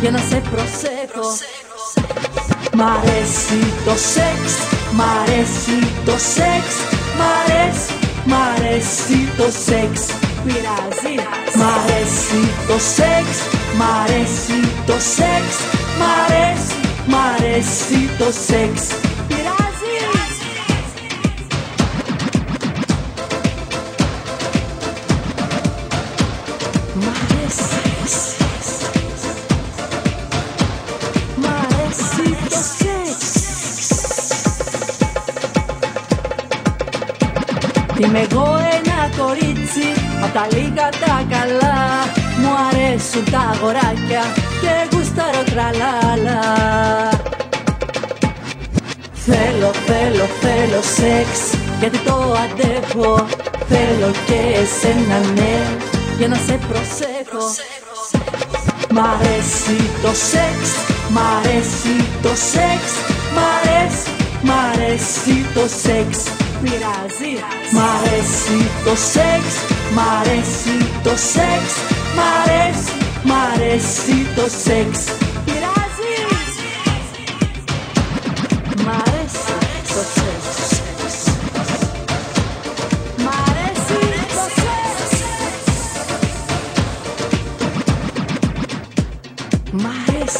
για 0.00 0.10
να 0.10 0.18
σε 0.18 0.42
προσέχω. 0.50 1.28
Μ' 2.72 2.82
αρέσει 2.82 3.60
το 3.84 3.94
σεξ, 4.14 4.42
μ' 4.96 5.02
αρέσει 5.20 5.78
το 6.04 6.12
σεξ 6.34 6.64
Μ' 7.18 7.24
αρέσει, 7.38 7.92
μ' 8.24 8.34
αρέσει 8.54 9.18
το 9.36 9.46
σεξ 9.66 10.00
Πειράζει. 10.44 11.14
Μ' 11.58 11.62
αρέσει 11.62 12.40
το 12.66 12.78
σεξ, 12.94 13.26
μ' 13.78 13.82
αρέσει 14.02 14.60
το 14.86 14.92
σεξ 14.92 15.44
Μ' 15.98 16.04
αρέσει, 16.24 16.74
μ' 17.06 17.14
αρέσει 17.34 18.08
το 18.18 18.24
σεξ. 18.24 18.72
Πειράζει. 19.28 19.94
Μ' 26.94 27.08
αρέσει 27.22 27.70
Μ' 31.36 31.46
αρέσει 31.46 32.28
το 32.48 32.60
σεξ. 32.78 33.18
Είμαι 37.98 38.20
εγώ 38.30 38.58
ένα 38.72 39.24
κορίτσι 39.24 39.99
Απ' 40.24 40.32
τα 40.32 40.46
λίγα 40.52 40.88
τα 41.02 41.16
καλά 41.34 41.78
Μου 42.40 42.50
αρέσουν 42.68 43.24
τα 43.30 43.42
αγοράκια 43.52 44.22
Και 44.62 44.72
γουστάρω 44.90 45.42
τραλάλα. 45.50 46.40
Θέλω, 49.26 49.70
θέλω, 49.86 50.26
θέλω 50.40 50.80
σεξ 50.96 51.30
Γιατί 51.80 51.98
το 51.98 52.16
αντέχω. 52.44 53.26
Θέλω 53.68 54.10
και 54.26 54.40
εσένα 54.62 55.18
ναι 55.34 55.56
Για 56.18 56.28
να 56.28 56.34
σε 56.34 56.58
προσέχω. 56.68 57.44
Μ' 58.92 58.98
αρέσει 58.98 59.90
το 60.02 60.08
σεξ 60.30 60.58
Μ' 61.08 61.18
αρέσει 61.36 61.94
το 62.22 62.28
σεξ 62.28 62.82
Μ' 63.34 63.42
αρέσει, 63.56 64.10
μ' 64.42 64.50
αρέσει 64.72 65.46
το 65.54 65.60
σεξ 65.82 66.39
Πειράζει. 66.62 67.32
Μ' 67.74 67.80
αρέσει 67.94 68.58
το 68.84 68.94
σεξ 69.12 69.44
Μ' 69.94 70.00
αρέσει 70.20 70.76
το 71.02 71.14
σεξ 71.32 71.64
Μ' 72.16 72.20
αρέσει, 72.42 72.92
μ' 73.22 73.32
αρέσει 73.52 74.26
το 74.36 74.42
σεξ. 74.64 74.98
Πειράζει. 75.44 76.14
Μ' 78.84 78.88
αρέσει 78.88 79.54
το 79.94 80.02
σεξ. 80.14 80.42
Μ' 83.24 83.28
αρέσει 83.46 84.00
το 84.34 84.44
σεξ. 84.58 84.94
Μ' 89.72 89.86
αρέσει 89.96 90.38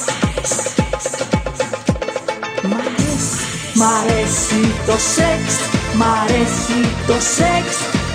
Μ' 2.63 2.77
αρέσει 2.87 3.29
Μ' 3.75 3.83
αρέσει 3.83 4.61
το 4.87 4.97
σεξ 5.15 5.70
Μ' 6.01 6.07
αρέσει 6.23 6.81
το 7.07 7.17
σεξ 7.37 7.67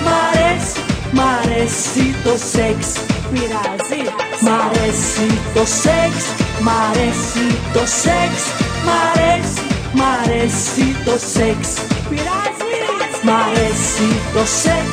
Μ' 0.06 0.12
αρέσει 0.26 0.80
Μ' 1.18 1.24
αρέσει 1.38 2.06
το 2.24 2.34
σεξ 2.52 2.78
Πειράζει 3.32 4.02
Μ' 4.46 4.50
αρέσει 4.66 5.28
το 5.56 5.64
σεξ 5.82 6.14
Μ' 6.66 6.70
αρέσει 6.86 7.46
το 7.74 7.84
σεξ 8.02 8.34
Μ' 8.86 8.92
αρέσει 9.06 9.62
Μ' 9.98 10.04
αρέσει 10.18 10.88
το 11.06 11.16
σεξ 11.34 11.60
Πειράζει 12.10 12.76
Μ' 13.28 13.32
αρέσει 13.44 14.10
το 14.36 14.44
σεξ 14.62 14.90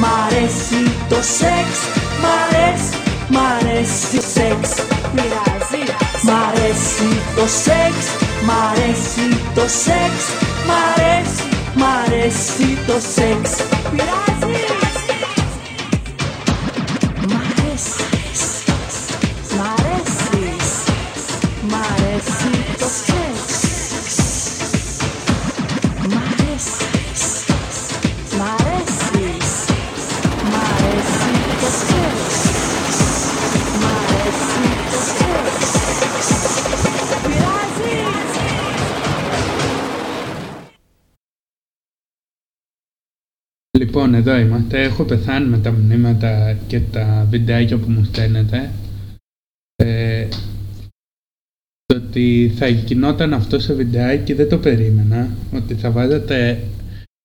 Μ' 0.00 0.06
αρέσει 0.22 0.82
το 1.10 1.20
σεξ 1.38 1.68
Μ' 2.22 2.28
αρέσει 2.40 2.90
Μ' 3.34 3.40
αρέσει 3.54 4.16
το 4.16 4.22
σεξ 4.34 4.60
Πειράζει 5.14 5.82
Μ' 6.26 6.32
αρέσει 6.44 7.10
το 7.36 7.46
σεξ 7.64 7.94
Μ' 8.46 8.52
αρέσει 8.66 9.26
το 9.56 9.64
σεξ 9.84 10.14
Μ' 10.66 10.74
αρέσει 10.88 11.49
Μ' 11.74 11.82
αρέσει 12.04 12.78
το 12.86 12.92
σεξ. 12.92 13.50
Πειράζει 13.90 14.49
Λοιπόν, 43.90 44.14
εδώ 44.14 44.38
είμαστε. 44.38 44.82
Έχω 44.82 45.04
πεθάνει 45.04 45.48
με 45.48 45.58
τα 45.58 45.70
μηνύματα 45.70 46.56
και 46.66 46.80
τα 46.80 47.26
βιντεάκια 47.30 47.76
που 47.76 47.90
μου 47.90 48.04
στέλνετε. 48.04 48.70
Ε, 49.76 50.28
το 51.86 51.96
ότι 51.96 52.52
θα 52.56 52.66
γινόταν 52.66 53.34
αυτό 53.34 53.58
σε 53.58 53.74
βιντεάκι 53.74 54.32
δεν 54.32 54.48
το 54.48 54.58
περίμενα. 54.58 55.28
Ότι 55.54 55.74
θα 55.74 55.90
βάζατε 55.90 56.62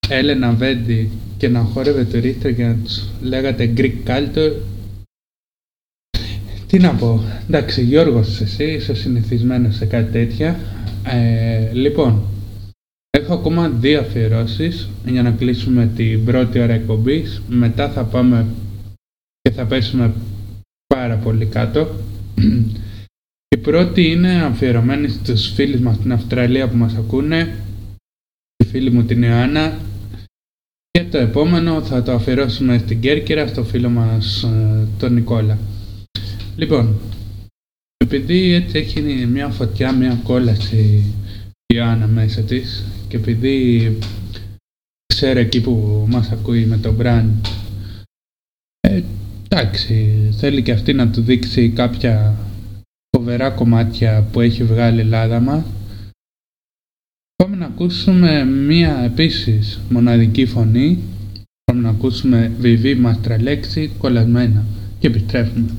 Έλενα 0.08 0.52
Βέντι 0.52 1.10
και 1.36 1.48
να 1.48 1.60
χόρευε 1.60 2.04
τουρίστρα 2.04 2.52
και 2.52 2.64
να 2.64 2.74
τους 2.74 3.08
λέγατε 3.22 3.72
Greek 3.76 3.94
Culture. 4.06 4.52
Τι 6.66 6.78
να 6.78 6.94
πω. 6.94 7.20
Εντάξει, 7.48 7.82
Γιώργος 7.82 8.40
εσύ, 8.40 8.64
είσαι 8.64 8.94
συνηθισμένος 8.94 9.74
σε 9.74 9.86
κάτι 9.86 10.12
τέτοια. 10.12 10.58
Ε, 11.04 11.72
λοιπόν, 11.72 12.22
Έχω 13.26 13.34
ακόμα 13.34 13.68
δύο 13.68 14.00
αφιερώσεις 14.00 14.88
για 15.04 15.22
να 15.22 15.30
κλείσουμε 15.30 15.90
την 15.96 16.24
πρώτη 16.24 16.60
ώρα 16.60 16.72
εκπομπής. 16.72 17.42
Μετά 17.48 17.90
θα 17.90 18.04
πάμε 18.04 18.46
και 19.40 19.50
θα 19.50 19.66
πέσουμε 19.66 20.14
πάρα 20.86 21.16
πολύ 21.16 21.46
κάτω. 21.46 21.88
Η 23.56 23.56
πρώτη 23.56 24.10
είναι 24.10 24.42
αφιερωμένη 24.42 25.08
στους 25.08 25.52
φίλους 25.52 25.80
μας 25.80 25.96
στην 25.96 26.12
Αυστραλία 26.12 26.68
που 26.68 26.76
μας 26.76 26.94
ακούνε. 26.94 27.56
Η 28.56 28.64
φίλη 28.64 28.90
μου 28.90 29.04
την 29.04 29.22
Ιωάννα 29.22 29.78
Και 30.90 31.04
το 31.04 31.18
επόμενο 31.18 31.82
θα 31.82 32.02
το 32.02 32.12
αφιερώσουμε 32.12 32.78
στην 32.78 33.00
Κέρκυρα 33.00 33.46
στο 33.46 33.64
φίλο 33.64 33.88
μας 33.88 34.42
ε, 34.42 34.86
τον 34.98 35.12
Νικόλα. 35.12 35.58
Λοιπόν, 36.56 37.00
επειδή 37.96 38.52
έτσι 38.52 38.78
έχει 38.78 39.00
μια 39.26 39.48
φωτιά, 39.48 39.92
μια 39.92 40.20
κόλαση 40.22 41.04
η 41.66 41.78
Άννα 41.78 42.06
μέσα 42.06 42.42
της. 42.42 42.84
Και 43.08 43.16
επειδή 43.16 43.98
ξέρω 45.06 45.38
εκεί 45.38 45.60
που 45.60 46.06
μας 46.08 46.30
ακούει 46.30 46.64
με 46.64 46.76
το 46.78 46.94
brand 47.00 47.30
ε, 48.80 49.02
εντάξει, 49.48 50.28
θέλει 50.38 50.62
και 50.62 50.72
αυτή 50.72 50.92
να 50.92 51.10
του 51.10 51.22
δείξει 51.22 51.70
κάποια 51.70 52.34
φοβερά 53.16 53.50
κομμάτια 53.50 54.28
που 54.32 54.40
έχει 54.40 54.64
βγάλει 54.64 54.96
η 54.96 55.00
Ελλάδα 55.00 55.40
μας. 55.40 55.64
Πάμε 57.36 57.56
να 57.56 57.66
ακούσουμε 57.66 58.44
μία 58.44 58.98
επίσης 58.98 59.80
μοναδική 59.90 60.46
φωνή. 60.46 60.98
Πάμε 61.64 61.80
να 61.80 61.88
ακούσουμε 61.88 62.52
βιβί 62.58 62.94
μαστραλέξη 62.94 63.90
κολλασμένα. 63.98 64.64
Και 64.98 65.06
επιστρέφουμε 65.06 65.70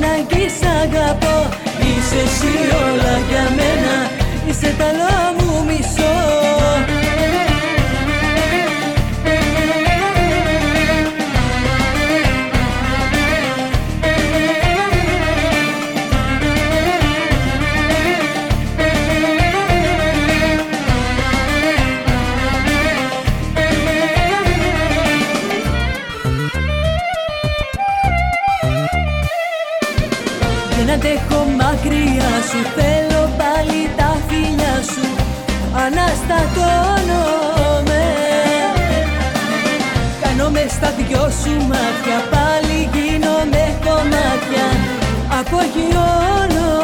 Να 0.00 0.12
σ' 0.58 0.66
αγαπώ. 0.82 1.36
Είσαι 1.80 2.20
εσύ 2.24 2.52
όλα 2.84 3.14
για 3.28 3.44
μένα. 3.56 4.10
Είσαι 4.48 4.74
τα 4.78 4.88
μου 5.38 5.64
μισό. 5.66 6.97
δυο 41.08 41.30
σου 41.42 41.54
μάτια 41.70 42.18
πάλι 42.32 42.78
γίνομαι 42.94 43.64
κομμάτια 43.84 44.66
απογειώνομαι 45.38 46.76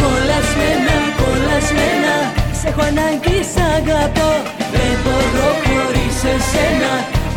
Κολλασμένα, 0.00 0.96
κολλασμένα 1.20 2.14
σε 2.60 2.68
έχω 2.68 2.82
ανάγκη 2.90 3.38
σ' 3.52 3.60
αγαπώ. 3.76 4.30
Δεν 4.74 4.92
μπορώ 5.02 5.48
χωρίς 5.64 6.18
εσένα 6.34 6.92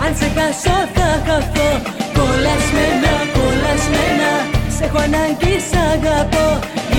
αν 0.06 0.12
σε 0.20 0.28
χάσω 0.36 0.78
θα 0.96 1.10
χαθώ. 1.26 1.72
Κολλασμένα, 2.18 3.14
κολλασμένα 3.36 4.32
σε 4.78 4.84
έχω 4.86 5.00
ανάγκη 5.08 5.56
σ' 5.70 5.76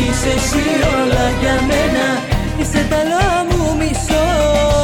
Είσαι 0.01 0.29
εσύ 0.29 0.65
όλα 0.97 1.27
για 1.41 1.55
μένα 1.69 2.36
σε 2.77 2.85
ταλάμου 2.85 3.77
μισό. 3.77 4.76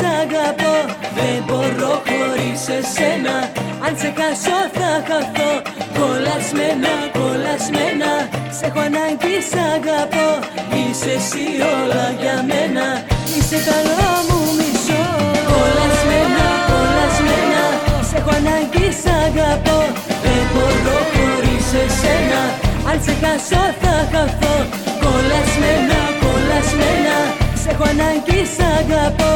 σ' 0.00 0.08
αγαπώ. 0.22 0.74
Δεν 1.16 1.38
μπορώ 1.46 1.92
χωρίς 2.08 2.62
εσένα. 2.78 3.36
Αν 3.84 3.92
σε 4.00 4.10
χάσω 4.18 4.58
θα 4.76 4.90
χαθώ. 5.08 5.50
Κολλασμένα, 5.98 6.92
κολλασμένα 7.16 8.12
Σ' 8.56 8.62
έχω 8.66 8.80
ανάγκη, 8.88 9.36
σ' 9.50 9.60
αγαπώ. 9.74 10.28
Είσαι 10.78 11.12
εσύ 11.18 11.46
όλα 11.76 12.04
για 12.20 12.36
μένα. 12.50 12.86
Είσαι 13.36 13.58
καλό 13.68 14.06
μου 14.26 14.40
μισό. 14.58 15.04
Κολλασμένα, 15.50 16.46
κολλασμένα 16.70 17.62
Σ' 18.08 18.14
έχω 18.18 18.32
ανάγκη, 18.40 18.86
σ' 19.02 19.10
αγαπώ. 19.26 19.78
Δεν 20.24 20.42
μπορώ 20.52 20.98
χωρίς 21.12 21.68
εσένα. 21.82 22.42
Αν 22.90 22.96
σε 23.04 23.12
χάσω 23.22 23.62
θα 23.82 23.96
χαθώ. 24.12 24.56
Κολλασμένα, 25.02 26.00
κολλασμένα 26.22 27.16
Σ' 27.60 27.68
έχω 27.72 27.84
ανάγκη, 27.92 28.40
σ' 28.54 28.64
αγαπώ. 28.78 29.32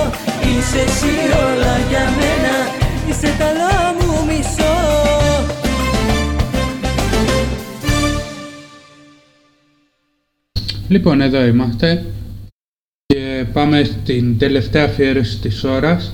Λοιπόν, 10.88 11.20
εδώ 11.20 11.44
είμαστε 11.44 12.04
και 13.06 13.44
πάμε 13.52 13.84
στην 13.84 14.38
τελευταία 14.38 14.84
αφιέρωση 14.84 15.38
της 15.38 15.64
ώρας. 15.64 16.10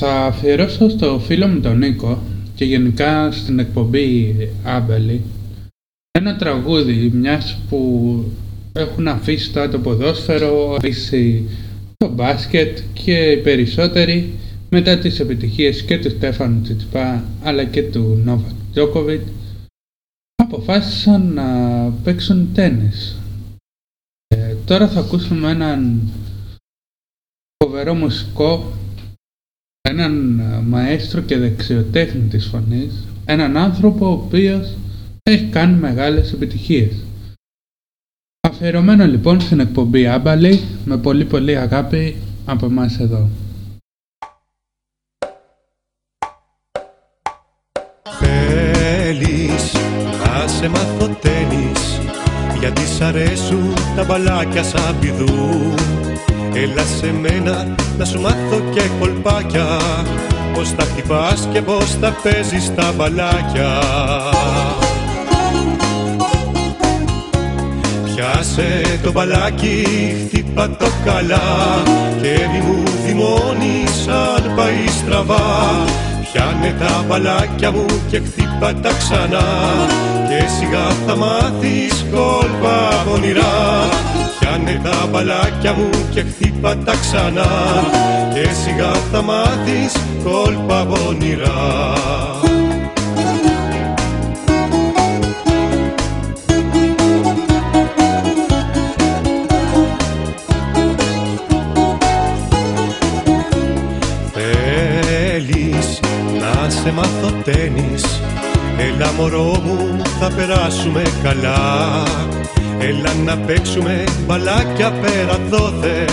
Θα 0.00 0.24
αφιερώσω 0.24 0.88
στο 0.88 1.18
φίλο 1.18 1.46
μου 1.46 1.60
τον 1.60 1.78
Νίκο 1.78 2.22
και 2.54 2.64
γενικά 2.64 3.30
στην 3.32 3.58
εκπομπή 3.58 4.36
Άμπελη 4.64 5.22
ένα 6.18 6.36
τραγούδι 6.36 7.10
μιας 7.14 7.58
που 7.68 8.24
έχουν 8.72 9.08
αφήσει 9.08 9.52
τώρα 9.52 9.68
το 9.68 9.78
ποδόσφαιρο, 9.78 10.74
αφήσει 10.78 11.48
το 12.04 12.10
μπάσκετ 12.10 12.78
και 12.92 13.30
οι 13.30 13.42
περισσότεροι 13.42 14.32
μετά 14.70 14.98
τις 14.98 15.20
επιτυχίες 15.20 15.82
και 15.82 15.98
του 15.98 16.10
Στέφανου 16.10 16.62
Τσιτσπά 16.62 17.24
αλλά 17.42 17.64
και 17.64 17.82
του 17.82 18.20
Νόβα 18.24 18.52
Τζόκοβιτς 18.72 19.30
αποφάσισαν 20.34 21.32
να 21.32 21.44
παίξουν 22.04 22.48
τένις. 22.54 23.16
Ε, 24.26 24.54
τώρα 24.64 24.88
θα 24.88 25.00
ακούσουμε 25.00 25.50
έναν 25.50 26.00
φοβερό 27.64 27.94
μουσικό, 27.94 28.72
έναν 29.88 30.12
μαέστρο 30.66 31.20
και 31.20 31.38
δεξιοτέχνη 31.38 32.28
της 32.28 32.46
φωνής, 32.46 33.04
έναν 33.24 33.56
άνθρωπο 33.56 34.06
ο 34.06 34.12
οποίος 34.12 34.76
έχει 35.22 35.44
κάνει 35.44 35.78
μεγάλες 35.78 36.32
επιτυχίες. 36.32 37.04
Αφιερωμένο 38.64 39.04
λοιπόν 39.06 39.40
στην 39.40 39.60
εκπομπή 39.60 40.06
Άμπαλη 40.06 40.60
με 40.84 40.96
πολύ 40.96 41.24
πολύ 41.24 41.56
αγάπη 41.56 42.16
από 42.44 42.66
εμάς 42.66 42.98
εδώ. 42.98 43.28
Θέλεις 48.18 49.72
να 50.18 50.48
σε 50.48 50.68
μάθω 50.68 51.06
τένις 51.06 52.00
γιατί 52.58 52.80
σ' 52.80 53.00
αρέσουν 53.00 53.74
τα 53.96 54.04
μπαλάκια 54.04 54.62
σαν 54.62 54.98
πηδού 55.00 55.74
Έλα 56.54 56.82
σε 56.82 57.12
μένα 57.12 57.74
να 57.98 58.04
σου 58.04 58.20
μάθω 58.20 58.60
και 58.74 58.82
κολπάκια 58.98 59.66
πως 60.54 60.74
τα 60.74 60.82
χτυπάς 60.82 61.48
και 61.52 61.62
πως 61.62 61.98
τα 61.98 62.16
παίζεις 62.22 62.74
τα 62.74 62.92
μπαλάκια 62.96 63.80
Πιάσε 68.24 68.98
το 69.02 69.12
μπαλάκι, 69.12 69.86
χτύπα 70.26 70.70
το 70.70 70.86
καλά. 71.04 71.82
Και 72.22 72.48
μη 72.52 72.58
μου 72.66 72.82
θυμώνεις 73.06 74.08
αν 74.08 74.54
πάει 74.56 74.86
στραβά. 74.88 75.40
Πιάνε 76.32 76.74
τα 76.78 77.04
μπαλάκια 77.08 77.70
μου 77.70 77.84
και 78.10 78.20
χτύπα 78.20 78.74
τα 78.74 78.90
ξανά. 78.98 79.46
Και 80.28 80.48
σιγά 80.58 80.86
θα 81.06 81.16
μάθεις 81.16 82.04
κόλπα 82.12 83.02
πονηρά. 83.04 83.88
Πιάνε 84.38 84.80
τα 84.82 85.08
μπαλάκια 85.10 85.72
μου 85.72 85.90
και 86.10 86.20
χτύπα 86.20 86.76
τα 86.76 86.94
ξανά. 87.00 87.48
Και 88.34 88.48
σιγά 88.64 88.92
θα 89.12 89.22
μάθεις 89.22 89.92
κόλπα 90.24 90.86
πονηρά 90.86 92.43
μωρό 109.24 109.60
μου 109.64 110.02
θα 110.20 110.30
περάσουμε 110.36 111.02
καλά. 111.22 112.02
Έλα 112.78 113.12
να 113.24 113.36
παίξουμε 113.36 114.04
μπαλάκια 114.26 114.92
πέρα 114.92 115.38
δόθε 115.50 116.04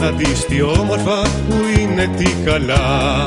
Να 0.00 0.10
δεις 0.10 0.44
τι 0.44 0.62
όμορφα 0.62 1.22
που 1.22 1.54
είναι 1.78 2.10
τι 2.16 2.30
καλά. 2.44 3.22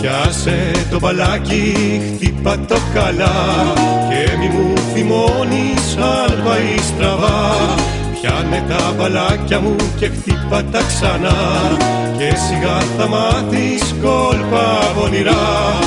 Πιάσε 0.00 0.70
το 0.90 0.98
μπαλάκι, 0.98 1.74
χτύπα 2.14 2.58
το 2.58 2.76
καλά. 2.94 3.34
Και 4.08 4.36
μη 4.38 4.48
μου 4.48 4.74
θυμώνεις 4.94 5.96
αν 5.96 6.42
πάει 6.44 6.76
στραβά 6.78 7.54
Πιάνε 8.20 8.64
τα 8.68 8.94
μπαλάκια 8.96 9.60
μου 9.60 9.76
και 9.96 10.06
χτύπα 10.06 10.64
τα 10.64 10.80
ξανά. 10.86 11.36
Και 12.18 12.34
σιγά 12.36 12.78
θα 12.98 13.08
μάθεις 13.08 13.94
κόλπα 14.02 14.92
πονηρά. 14.94 15.78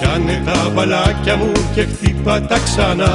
Πιάνε 0.00 0.42
τα 0.44 0.70
μπαλάκια 0.74 1.36
μου 1.36 1.52
και 1.74 1.82
χτύπα 1.82 2.40
τα 2.40 2.58
ξανά. 2.58 3.12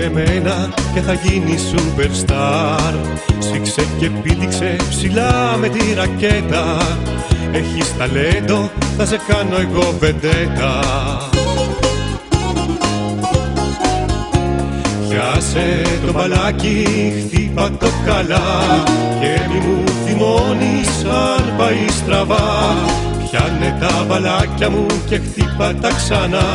εμένα 0.08 0.68
και 0.94 1.00
θα 1.00 1.12
γίνει 1.12 1.54
superstar. 1.72 2.94
Σφίξε 3.38 3.86
και 3.98 4.10
πήδηξε 4.10 4.76
ψηλά 4.88 5.56
με 5.60 5.68
τη 5.68 5.94
ρακέτα. 5.94 6.76
Έχεις 7.52 7.96
ταλέντο, 7.98 8.70
θα 8.96 9.06
σε 9.06 9.20
κάνω 9.28 9.56
εγώ 9.56 9.94
βεντέτα. 9.98 10.80
Πιάσε 15.08 15.82
το 16.06 16.12
μπαλάκι, 16.12 16.86
χτύπα 17.26 17.70
το 17.78 17.86
καλά. 18.06 18.84
Και 19.20 19.40
μη 19.52 19.66
μου 19.66 19.84
θυμώνεις 20.06 21.04
αν 21.04 21.56
πάει 21.56 21.86
στραβά 21.88 22.76
Πιάνε 23.30 23.76
τα 23.80 24.04
μπαλάκια 24.08 24.70
μου 24.70 24.86
και 25.08 25.18
χτύπα 25.18 25.74
τα 25.74 25.88
ξανά 25.88 26.46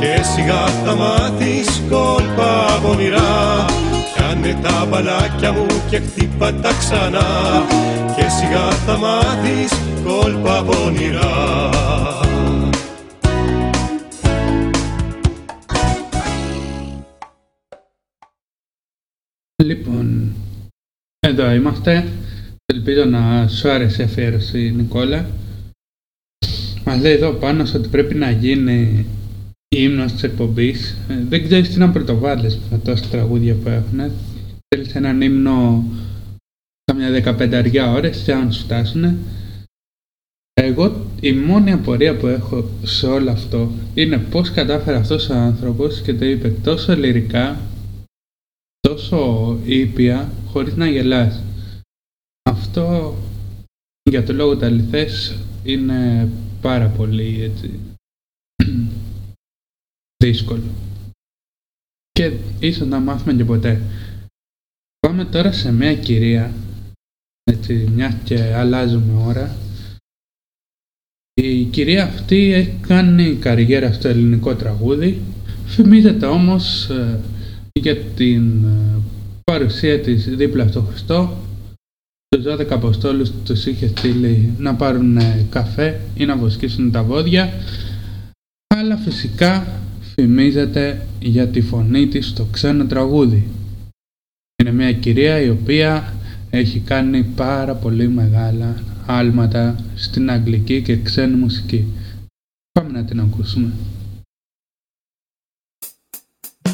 Και 0.00 0.22
σιγά 0.22 0.66
θα 0.66 0.94
μάθεις 0.94 1.82
κόλπα 1.90 2.80
πονηρά 2.82 3.64
Πιάνε 4.14 4.58
τα 4.62 4.86
μπαλάκια 4.88 5.52
μου 5.52 5.66
και 5.90 5.98
χτύπα 5.98 6.54
τα 6.54 6.72
ξανά 6.78 7.26
Και 8.16 8.28
σιγά 8.28 8.70
θα 8.70 8.96
μάθεις 8.96 9.72
κόλπα 10.04 10.62
πονηρά 10.62 11.70
Λοιπόν, 19.64 20.34
εδώ 21.18 21.50
είμαστε. 21.50 22.04
Ελπίζω 22.66 23.04
να 23.04 23.48
σου 23.48 23.70
άρεσε 23.70 24.02
η 24.02 24.04
αφιέρωση 24.04 24.72
Νικόλα. 24.76 25.26
Μας 26.84 27.00
λέει 27.00 27.12
εδώ 27.12 27.32
πάνω 27.32 27.62
ότι 27.74 27.88
πρέπει 27.88 28.14
να 28.14 28.30
γίνει 28.30 29.06
η 29.68 29.76
ύμνος 29.82 30.12
της 30.12 30.22
εκπομπής. 30.22 30.96
Ε, 31.08 31.24
δεν 31.28 31.44
ξέρεις 31.44 31.68
τι 31.68 31.78
να 31.78 31.90
πρωτοβάλλεις 31.90 32.58
με 32.70 32.78
τόσα 32.78 33.08
τραγούδια 33.10 33.54
που 33.54 33.68
έχουν. 33.68 34.12
Θέλεις 34.68 34.94
έναν 34.94 35.20
ύμνο 35.20 35.84
καμιά 36.84 37.10
δεκαπενταριά 37.10 37.92
ώρες 37.92 38.22
και 38.22 38.32
αν 38.32 38.52
σου 38.52 38.60
φτάσουνε. 38.60 39.16
Εγώ 40.52 41.06
η 41.20 41.32
μόνη 41.32 41.72
απορία 41.72 42.16
που 42.16 42.26
έχω 42.26 42.68
σε 42.82 43.06
όλο 43.06 43.30
αυτό 43.30 43.70
είναι 43.94 44.18
πώς 44.18 44.50
κατάφερε 44.50 44.96
αυτός 44.96 45.28
ο 45.28 45.34
άνθρωπος 45.34 46.00
και 46.00 46.14
το 46.14 46.24
είπε 46.24 46.48
τόσο 46.48 46.96
λυρικά, 46.96 47.60
τόσο 48.80 49.58
ήπια, 49.64 50.32
χωρίς 50.46 50.74
να 50.74 50.86
γελάς. 50.86 51.42
Αυτό 52.50 53.14
για 54.10 54.24
το 54.24 54.32
λόγο 54.32 54.56
τα 54.56 54.66
αληθές 54.66 55.36
είναι 55.64 56.28
πάρα 56.64 56.88
πολύ 56.88 57.42
έτσι 57.42 57.80
δύσκολο. 60.24 60.70
Και 62.10 62.32
ίσως 62.60 62.88
να 62.88 63.00
μάθουμε 63.00 63.34
και 63.34 63.44
ποτέ. 63.44 63.80
Πάμε 64.98 65.24
τώρα 65.24 65.52
σε 65.52 65.72
μια 65.72 65.94
κυρία, 65.94 66.52
έτσι 67.42 67.74
μια 67.94 68.20
και 68.24 68.54
αλλάζουμε 68.54 69.22
ώρα. 69.22 69.56
Η 71.34 71.64
κυρία 71.64 72.04
αυτή 72.04 72.52
έχει 72.52 72.78
κάνει 72.80 73.36
καριέρα 73.36 73.92
στο 73.92 74.08
ελληνικό 74.08 74.54
τραγούδι, 74.54 75.20
φημίζεται 75.66 76.26
όμως 76.26 76.88
ε, 76.90 77.20
για 77.72 77.96
την 77.96 78.64
ε, 78.64 79.00
παρουσία 79.44 80.00
της 80.00 80.36
δίπλα 80.36 80.68
στο 80.68 80.80
Χριστό 80.80 81.36
τους 82.36 82.54
12 82.54 82.66
Αποστόλους 82.70 83.30
τους 83.44 83.66
είχε 83.66 83.88
στείλει 83.88 84.54
να 84.58 84.74
πάρουν 84.74 85.16
ε, 85.16 85.46
καφέ 85.50 86.00
ή 86.14 86.24
να 86.24 86.36
βοσκήσουν 86.36 86.90
τα 86.90 87.02
βόδια 87.02 87.52
αλλά 88.76 88.96
φυσικά 88.96 89.66
φημίζεται 90.14 91.06
για 91.20 91.48
τη 91.48 91.60
φωνή 91.60 92.06
της 92.08 92.26
στο 92.26 92.44
ξένο 92.44 92.84
τραγούδι. 92.84 93.48
Είναι 94.62 94.72
μια 94.72 94.92
κυρία 94.92 95.40
η 95.40 95.48
οποία 95.48 96.14
έχει 96.50 96.80
κάνει 96.80 97.22
πάρα 97.22 97.74
πολύ 97.74 98.08
μεγάλα 98.08 98.82
άλματα 99.06 99.76
στην 99.94 100.30
αγγλική 100.30 100.82
και 100.82 100.96
ξένη 100.96 101.36
μουσική. 101.36 101.86
Πάμε 102.72 102.90
να 102.90 103.04
την 103.04 103.20
ακούσουμε. 103.20 103.72
1, 106.62 106.70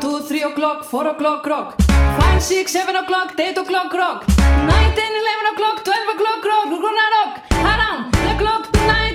2, 0.00 0.22
3 0.28 0.44
o'clock, 0.50 0.78
4 0.90 1.06
o'clock, 1.12 1.42
rock. 1.46 1.87
5, 2.20 2.42
6, 2.42 2.72
7 2.72 2.96
o'clock, 2.96 3.38
8 3.38 3.58
o'clock, 3.58 3.92
rock. 3.92 4.26
9, 4.26 4.94
10, 4.94 5.12
11 5.22 5.52
o'clock, 5.52 5.84
12 5.84 6.14
o'clock, 6.14 6.44
rock. 6.44 6.66
We're 6.72 6.82
gonna 6.86 7.06
rock 7.16 7.32
around 7.52 8.12
the 8.12 8.34
clock 8.42 8.72
tonight. 8.72 9.07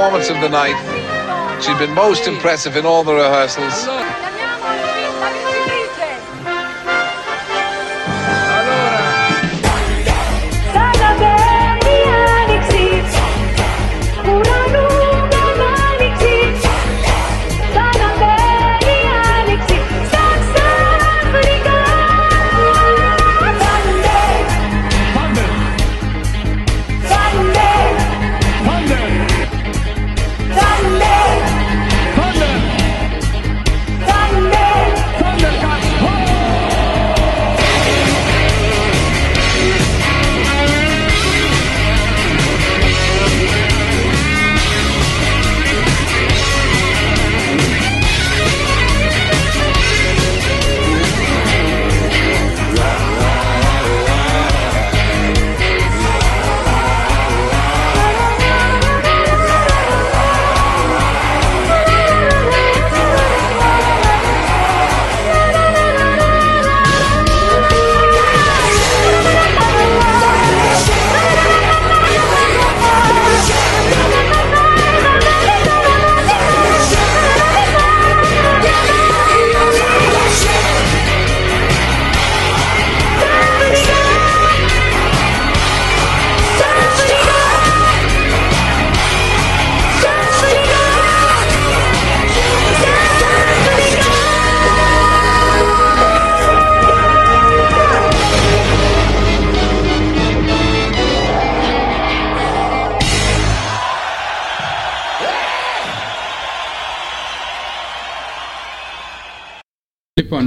Performance 0.00 0.30
of 0.30 0.40
the 0.40 0.48
night. 0.48 1.60
She'd 1.60 1.76
been 1.76 1.94
most 1.94 2.26
impressive 2.26 2.74
in 2.74 2.86
all 2.86 3.04
the 3.04 3.12
rehearsals. 3.12 3.86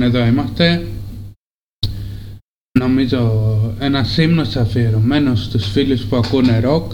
Εδώ 0.04 0.26
είμαστε. 0.26 0.88
Νομίζω 2.80 3.32
ένα 3.80 4.06
ύμνος 4.18 4.56
αφιερωμένος 4.56 5.44
στους 5.44 5.72
φίλους 5.72 6.06
που 6.06 6.16
ακούνε 6.16 6.60
ροκ. 6.60 6.92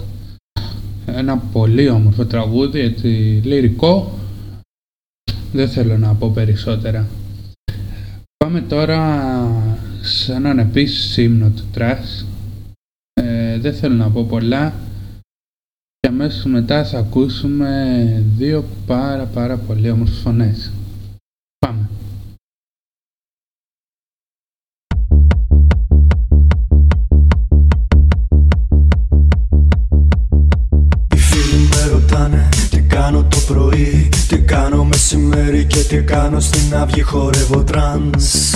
Ένα 1.06 1.38
πολύ 1.38 1.88
όμορφο 1.88 2.24
τραγούδι, 2.24 2.80
έτσι 2.80 3.06
λυρικό. 3.44 4.18
Δεν 5.52 5.68
θέλω 5.68 5.98
να 5.98 6.14
πω 6.14 6.30
περισσότερα. 6.30 7.08
Πάμε 8.36 8.60
τώρα 8.60 9.00
σε 10.00 10.32
έναν 10.32 10.58
επίσης 10.58 11.16
ύμνο 11.16 11.50
του 11.50 11.64
trash. 11.72 12.26
Ε, 13.12 13.58
δεν 13.58 13.74
θέλω 13.74 13.94
να 13.94 14.10
πω 14.10 14.24
πολλά. 14.24 14.74
Και 15.98 16.08
αμέσως 16.08 16.44
μετά 16.44 16.84
θα 16.84 16.98
ακούσουμε 16.98 18.24
δύο 18.36 18.64
πάρα 18.86 19.24
πάρα 19.24 19.56
πολύ 19.56 19.90
όμορφες 19.90 20.18
φωνές. 20.18 20.72
Κάνω 36.10 36.40
στην 36.40 36.74
αυγή 36.76 37.02
Χορεύω 37.02 37.64
τρανς. 37.64 38.50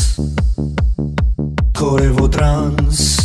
Χορεύω 1.78 2.28
τρανς. 2.28 2.74
Τρανς, 2.88 3.23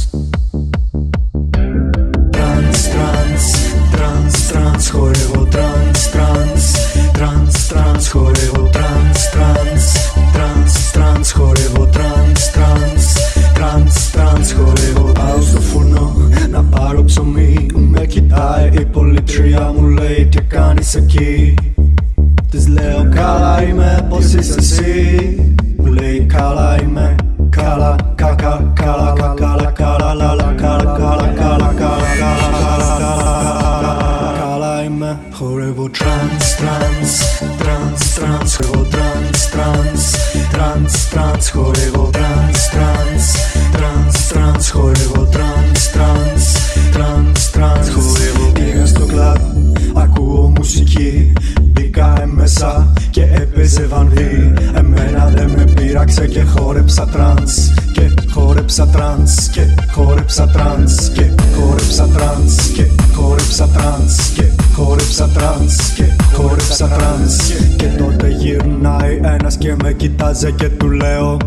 με 70.41 70.51
κοιτάζει 70.51 70.53
και 70.53 70.69
του 70.69 70.89
λέω 70.89 71.37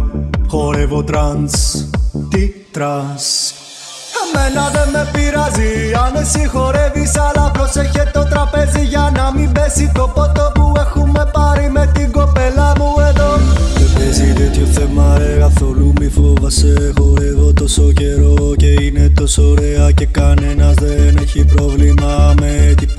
χορεύω 0.48 1.04
trance. 1.04 1.52
Τι 2.28 2.48
trance 2.70 3.52
Εμένα 4.22 4.70
δεν 4.72 4.88
με 4.92 5.10
πειράζει 5.12 5.92
αν 6.04 6.22
εσύ 6.22 6.48
χορεύεις 6.48 7.12
Αλλά 7.18 7.50
πρόσεχε 7.50 8.10
το 8.12 8.26
τραπέζι 8.30 8.84
για 8.84 9.12
να 9.14 9.32
μην 9.34 9.52
πέσει 9.52 9.92
το 9.94 10.10
ποτό 10.14 10.52
που 10.54 10.72
έχουμε 10.76 11.30
πάρει 11.32 11.70
με 11.70 11.90
την 11.94 12.12
κοπέλα 12.12 12.72
μου 12.78 12.90
εδώ. 13.08 13.30
Δεν 13.74 13.90
παίζει 13.94 14.32
τέτοιο 14.32 14.66
θέμα 14.66 15.18
ρε 15.18 15.36
καθόλου 15.38 15.92
μη 16.00 16.08
φόβασαι 16.08 16.92
Χορεύω 16.98 17.52
τόσο 17.52 17.92
καιρό 17.92 18.54
και 18.56 18.70
είναι 18.84 19.08
τόσο 19.08 19.42
ωραία 19.42 19.92
Και 19.92 20.06
κανένας 20.06 20.74
δεν 20.74 21.16
έχει 21.22 21.44
πρόβλημα 21.44 22.34
με 22.40 22.74
τίποτα 22.76 22.91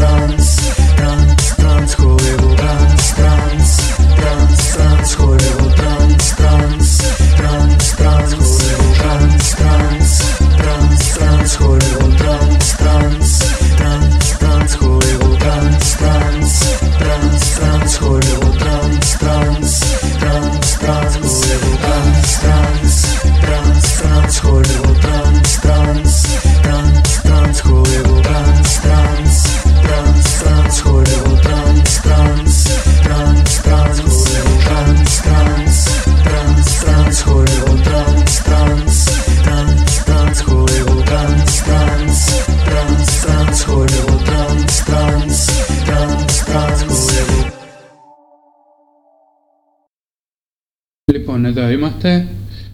εδώ 51.47 51.71
είμαστε, 51.71 52.27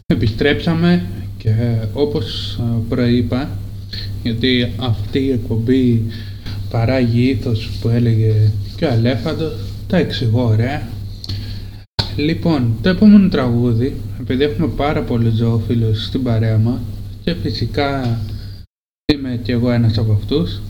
επιστρέψαμε 0.07 1.03
και 1.39 1.55
όπως 1.93 2.59
ε, 2.61 2.63
προείπα, 2.89 3.51
γιατί 4.23 4.73
αυτή 4.81 5.19
η 5.19 5.31
εκπομπή 5.31 6.03
παράγει 6.71 7.29
ήθος 7.29 7.71
που 7.81 7.89
έλεγε 7.89 8.35
και 8.77 8.85
ο 8.85 8.91
Αλέφαντος, 8.91 9.53
τα 9.87 9.97
εξηγώ 9.97 10.45
ωραία. 10.45 10.83
Λοιπόν, 12.17 12.75
το 12.83 12.89
επόμενο 12.89 13.29
τραγούδι, 13.29 13.97
επειδή 14.21 14.45
έχουμε 14.45 14.69
πάρα 14.69 15.03
πολλούς 15.03 15.35
ζωόφιλους 15.35 16.05
στην 16.05 16.23
παρέα 16.23 16.59
μας 16.59 16.81
και 17.25 17.35
φυσικά 17.35 18.19
είμαι 19.13 19.41
και 19.43 19.53
εγώ 19.53 19.71
ένας 19.71 19.99
από 19.99 20.13
αυτούς, 20.13 20.61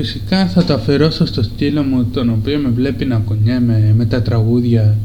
Φυσικά 0.00 0.46
θα 0.48 0.64
το 0.64 0.74
αφιερώσω 0.74 1.26
στο 1.26 1.42
στήλο 1.42 1.82
μου 1.82 2.04
τον 2.04 2.30
οποίο 2.30 2.58
με 2.58 2.68
βλέπει 2.68 3.04
να 3.04 3.18
κουνιέμαι 3.18 3.94
με 3.96 4.06
τα 4.06 4.22
τραγούδια 4.22 4.96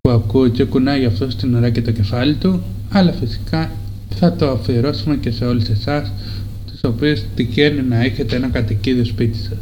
που 0.00 0.10
ακούω 0.10 0.48
και 0.48 0.64
κουνάει 0.64 1.04
αυτό 1.04 1.30
στην 1.30 1.54
ώρα 1.54 1.70
και 1.70 1.82
το 1.82 1.90
κεφάλι 1.90 2.34
του. 2.34 2.62
Αλλά 2.90 3.12
φυσικά 3.12 3.70
θα 4.08 4.32
το 4.32 4.50
αφιερώσουμε 4.50 5.16
και 5.16 5.30
σε 5.30 5.44
όλους 5.44 5.68
εσάς 5.68 6.12
τους 6.66 6.80
οποίους 6.84 7.20
τυχαίνει 7.34 7.82
να 7.82 8.00
έχετε 8.00 8.36
ένα 8.36 8.48
κατοικίδιο 8.48 9.04
σπίτι 9.04 9.38
σας. 9.38 9.58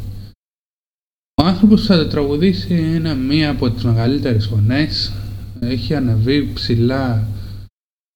Ο 1.41 1.43
άνθρωπος 1.43 1.81
που 1.81 1.87
θα 1.87 1.97
το 1.97 2.07
τραγουδήσει 2.07 2.73
είναι 2.95 3.15
μία 3.15 3.49
από 3.49 3.69
τις 3.69 3.83
μεγαλύτερες 3.83 4.45
φωνές. 4.45 5.11
Έχει 5.59 5.95
ανεβεί 5.95 6.49
ψηλά 6.53 7.27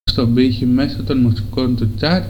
στον 0.04 0.34
πύχη 0.34 0.66
μέσω 0.66 1.04
των 1.04 1.18
μουσικών 1.18 1.76
του 1.76 1.90
τσάρτ 1.95 2.26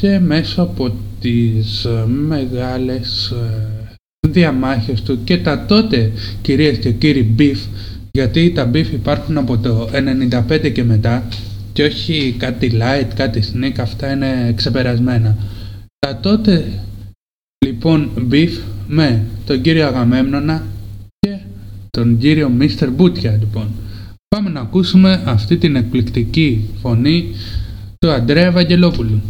και 0.00 0.18
μέσω 0.18 0.62
από 0.62 0.92
τις 1.20 1.84
ε, 1.84 2.06
μεγάλες 2.06 3.30
ε, 3.30 4.28
διαμάχες 4.28 5.02
του 5.02 5.24
και 5.24 5.38
τα 5.38 5.64
τότε 5.66 6.12
κυρίες 6.42 6.78
και 6.78 6.92
κύριοι 6.92 7.34
beef 7.38 7.56
γιατί 8.10 8.52
τα 8.52 8.70
beef 8.74 8.86
υπάρχουν 8.92 9.38
από 9.38 9.58
το 9.58 9.88
95 10.50 10.72
και 10.72 10.84
μετά 10.84 11.28
και 11.72 11.82
όχι 11.82 12.34
κάτι 12.38 12.70
light, 12.74 13.08
κάτι 13.14 13.42
sneak, 13.52 13.74
αυτά 13.80 14.12
είναι 14.12 14.52
ξεπερασμένα. 14.56 15.36
Τα 15.98 16.16
τότε 16.20 16.64
λοιπόν 17.66 18.10
beef 18.30 18.58
με 18.88 19.22
τον 19.46 19.60
κύριο 19.60 19.86
Αγαμέμνονα 19.86 20.66
και 21.18 21.36
τον 21.90 22.18
κύριο 22.18 22.50
Mr. 22.60 22.88
Μπούτια 22.92 23.36
λοιπόν. 23.40 23.68
Πάμε 24.28 24.50
να 24.50 24.60
ακούσουμε 24.60 25.22
αυτή 25.26 25.56
την 25.56 25.76
εκπληκτική 25.76 26.68
φωνή 26.80 27.34
του 27.98 28.10
Αντρέα 28.10 28.46
Ευαγγελόπουλου. 28.46 29.20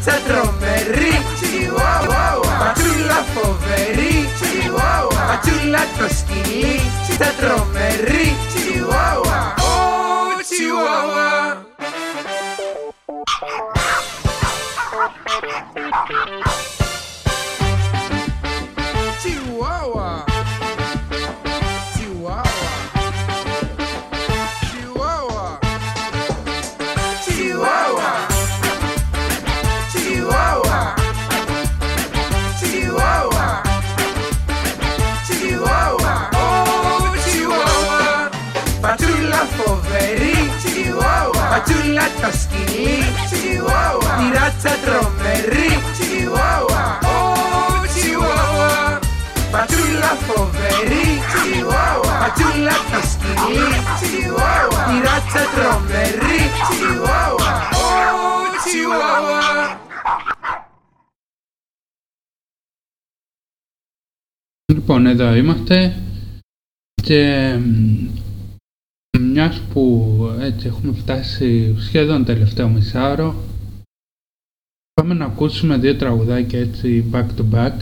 ράτσα 0.00 0.16
τρομερή 0.26 1.14
Τσιουάουα 1.34 2.56
Πατσούλα 2.60 3.20
φοβερή 3.34 4.28
Τσιουάουα 4.36 5.22
Πατσούλα 5.28 5.82
το 5.98 6.06
σκυλί 6.18 6.80
Τα 7.18 7.30
τρομερή 7.40 7.69
εδώ 65.11 65.35
είμαστε. 65.35 65.95
Και 67.03 67.53
μ, 67.57 68.07
μιας 69.19 69.59
που 69.59 70.17
έτσι 70.39 70.67
έχουμε 70.67 70.93
φτάσει 70.93 71.75
σχεδόν 71.79 72.25
τελευταίο 72.25 72.69
μισάωρο 72.69 73.35
πάμε 75.01 75.13
να 75.13 75.25
ακούσουμε 75.25 75.77
δύο 75.77 75.95
τραγουδάκια 75.95 76.59
έτσι 76.59 77.09
back 77.11 77.27
to 77.37 77.49
back. 77.51 77.73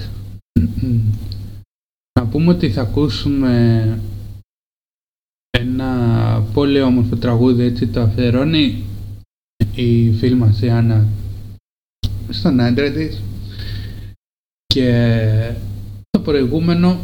Να 2.19 2.27
πούμε 2.27 2.51
ότι 2.51 2.71
θα 2.71 2.81
ακούσουμε 2.81 3.99
ένα 5.49 6.41
πολύ 6.53 6.81
όμορφο 6.81 7.15
τραγούδι 7.15 7.63
έτσι 7.63 7.87
το 7.87 8.01
αφιερώνει 8.01 8.83
η 9.75 10.11
φίλη 10.11 10.35
μας 10.35 10.61
η 10.61 10.69
Άννα 10.69 11.07
στον 12.29 12.59
άντρα 12.59 12.91
της. 12.91 13.21
Και 14.65 15.53
το 16.09 16.19
προηγούμενο 16.19 16.99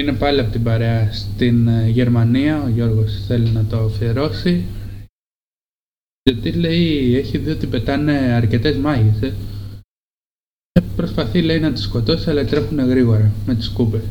είναι 0.00 0.12
πάλι 0.12 0.40
από 0.40 0.50
την 0.50 0.62
παρέα 0.62 1.12
στην 1.12 1.68
ε, 1.68 1.88
Γερμανία. 1.88 2.62
Ο 2.62 2.68
Γιώργος 2.68 3.24
θέλει 3.26 3.50
να 3.50 3.64
το 3.64 3.78
αφιερώσει. 3.78 4.64
Γιατί 6.22 6.52
λέει, 6.52 7.16
έχει 7.16 7.38
δει 7.38 7.50
ότι 7.50 7.66
πετάνε 7.66 8.12
αρκετές 8.12 8.76
μάγες. 8.76 9.22
Ε. 9.22 9.34
Ε, 10.72 10.80
Προσπαθεί 10.96 11.42
λέει 11.42 11.60
να 11.60 11.72
τις 11.72 11.82
σκοτώσει 11.82 12.30
αλλά 12.30 12.44
τρέχουν 12.44 12.78
γρήγορα 12.78 13.32
με 13.46 13.54
τις 13.54 13.64
σκούπες. 13.64 14.02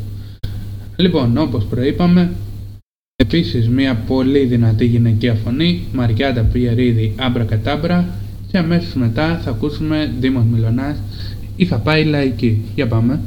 Λοιπόν, 0.95 1.37
όπως 1.37 1.65
προείπαμε, 1.65 2.33
επίσης 3.15 3.69
μια 3.69 3.95
πολύ 3.95 4.45
δυνατή 4.45 4.85
γυναικεία 4.85 5.35
φωνή, 5.35 5.83
Μαριάντα 5.93 6.43
Πιερίδη 6.43 7.13
Άμπρα 7.17 7.43
Κατάμπρα 7.43 8.15
και 8.51 8.57
αμέσως 8.57 8.93
μετά 8.93 9.39
θα 9.39 9.49
ακούσουμε 9.49 10.13
Δήμος 10.19 10.43
Μιλωνάς 10.43 10.97
Είχα 11.59 11.77
πάει 11.77 12.05
λαϊκή. 12.05 12.61
Για 12.75 12.87
πάμε. 12.87 13.19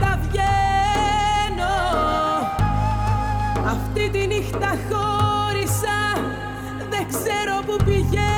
Νύχτα 0.00 0.18
βγαίνω. 0.22 1.74
Αυτή 3.66 4.10
τη 4.10 4.26
νύχτα 4.26 4.68
χώρισα, 4.90 5.98
δεν 6.90 7.06
ξέρω 7.08 7.62
που 7.66 7.84
πηγαίνω 7.84 8.29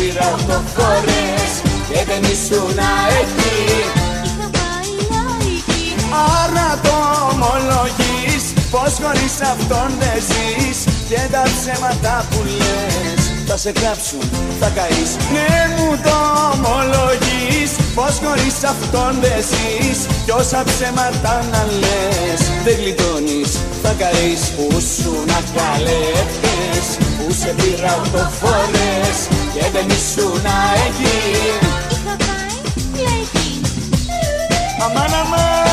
που 0.00 0.06
σε 0.06 0.12
πήρα 0.12 0.26
οκτώ 0.34 0.62
φορές 0.74 1.52
και 1.88 2.04
δεν 2.04 2.22
ήσουν 2.22 2.78
εκεί 3.20 3.58
Είχα 4.24 4.48
πάει 4.56 4.92
λαϊκή 5.10 5.94
Άρα 6.42 6.80
το 6.82 6.96
ομολογείς 7.32 8.44
πως 8.70 8.92
χωρίς 9.02 9.34
αυτόν 9.52 9.90
δεν 9.98 10.18
ζεις. 10.28 10.78
Και 11.08 11.20
τα 11.30 11.42
ψέματα 11.42 12.24
που 12.30 12.38
λες 12.58 13.22
θα 13.46 13.56
σε 13.56 13.72
κλάψουν, 13.72 14.30
θα 14.60 14.68
καείς. 14.68 15.10
Ναι 15.32 15.52
μου 15.74 15.90
το 16.06 16.16
ομολογείς 16.52 17.70
πως 17.94 18.14
χωρίς 18.24 18.56
αυτόν 18.72 19.12
δεν 19.20 19.40
ζεις. 19.50 19.98
Κι 20.24 20.30
όσα 20.30 20.62
ψέματα 20.64 21.34
να 21.52 21.62
λες 21.80 22.40
δεν 22.64 22.76
γλιτώνεις, 22.80 23.50
θα 23.82 23.92
καείς. 24.00 24.42
Που 24.56 24.66
σου 24.94 25.12
να 25.30 25.38
καλέπτες 25.56 26.86
που 27.16 27.26
σε 27.40 27.54
πήρα 27.58 27.92
οκτώ 28.00 28.24
φορές 28.40 29.16
και 29.54 29.64
δεν 29.72 29.88
ήσουν 29.88 30.44
εκεί 30.86 31.18
Είχα 31.92 32.16
πάει 32.16 32.56
λαϊκή 33.04 33.60
Αμάν 34.84 35.14
αμάν 35.14 35.69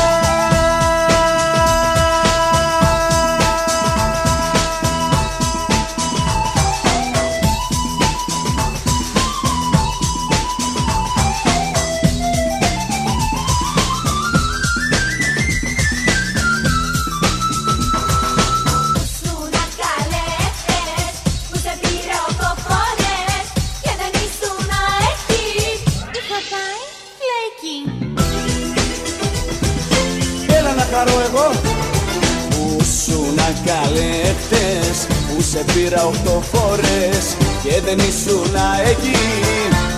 σε 35.50 35.64
πήρα 35.74 36.04
οκτώ 36.04 36.40
φορές 36.52 37.36
Και 37.62 37.80
δεν 37.84 37.98
ήσουν 37.98 38.54
εκεί 38.90 39.18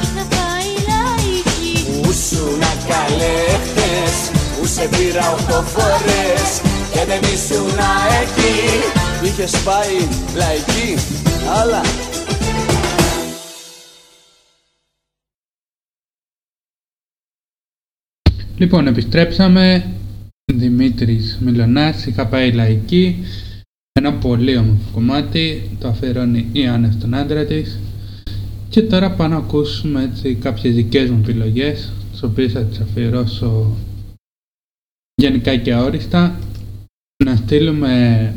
Είχα 0.03 0.25
πάει 0.37 0.71
λαϊκή 0.91 2.01
Που 2.03 2.13
σου 2.13 2.45
να 2.63 2.73
καλέχτες 2.91 4.15
Που 4.59 4.67
σε 4.67 4.89
πήρα 4.89 5.31
οκτώ 5.33 5.63
φορές 5.63 6.61
Και 6.93 7.05
δεν 7.07 7.21
ήσουν 7.35 7.79
εκεί 8.23 8.59
Είχες 9.27 9.63
πάει 9.65 9.97
λαϊκή 10.35 10.95
Αλλά 11.61 11.83
Λοιπόν, 18.57 18.87
επιστρέψαμε. 18.87 19.91
Δημήτρης 20.53 21.39
Μιλωνάς, 21.41 22.07
είχα 22.07 22.27
πάει 22.27 22.53
λαϊκή. 22.53 23.25
Ένα 24.01 24.13
πολύ 24.15 24.57
όμορφο 24.57 24.91
κομμάτι, 24.93 25.71
το 25.81 25.89
αφιερώνει 25.89 26.49
η 26.53 26.67
Άννα 26.67 26.91
στον 26.91 27.15
άντρα 27.15 27.45
της. 27.45 27.79
Και 28.69 28.83
τώρα 28.83 29.11
πάμε 29.11 29.35
να 29.35 29.41
ακούσουμε 29.41 30.03
έτσι 30.03 30.35
κάποιες 30.35 30.75
δικές 30.75 31.11
μου 31.11 31.19
επιλογές, 31.23 31.93
τις 32.11 32.23
οποίες 32.23 32.53
θα 32.53 32.65
τις 32.65 32.81
αφιερώσω 32.81 33.77
γενικά 35.15 35.57
και 35.57 35.73
αόριστα. 35.73 36.39
Να 37.25 37.37
στείλουμε 37.37 38.35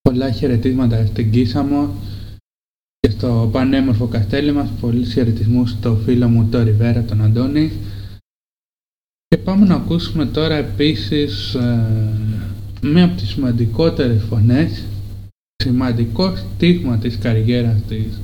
πολλά 0.00 0.30
χαιρετίσματα 0.30 1.06
στην 1.06 1.30
Κίσαμο 1.30 1.94
και 3.00 3.10
στο 3.10 3.48
πανέμορφο 3.52 4.06
καστέλι 4.06 4.52
μας. 4.52 4.70
Πολλούς 4.80 5.12
χαιρετισμούς 5.12 5.70
στο 5.70 5.94
φίλο 5.94 6.28
μου 6.28 6.48
το 6.50 6.62
Ριβέρα, 6.62 7.02
τον 7.02 7.22
Αντώνη. 7.22 7.72
Και 9.28 9.36
πάμε 9.36 9.66
να 9.66 9.74
ακούσουμε 9.74 10.26
τώρα 10.26 10.54
επίσης 10.54 11.54
ε, 11.54 12.42
μία 12.82 13.04
από 13.04 13.16
τις 13.16 13.28
σημαντικότερες 13.28 14.22
φωνές, 14.22 14.84
σημαντικό 15.56 16.36
στίγμα 16.36 16.98
της 16.98 17.18
καριέρας 17.18 17.82
της, 17.82 18.20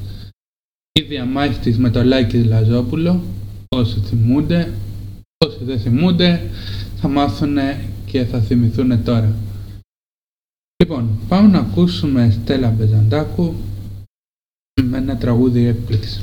η 0.93 1.03
διαμάχη 1.03 1.59
της 1.59 1.79
με 1.79 1.91
το 1.91 2.05
Λάκη 2.05 2.43
Λαζόπουλο, 2.43 3.23
όσοι 3.69 4.01
θυμούνται, 4.01 4.73
όσοι 5.47 5.65
δεν 5.65 5.81
θυμούνται, 5.81 6.51
θα 6.97 7.09
μάθουν 7.09 7.57
και 8.07 8.25
θα 8.25 8.41
θυμηθούν 8.41 9.05
τώρα. 9.05 9.35
Λοιπόν, 10.83 11.19
πάμε 11.29 11.49
να 11.49 11.59
ακούσουμε 11.59 12.31
Στέλλα 12.31 12.71
Μπεζαντάκου 12.71 13.55
με 14.83 14.99
ένα 14.99 15.17
τραγούδι 15.17 15.65
έκπληξη. 15.65 16.23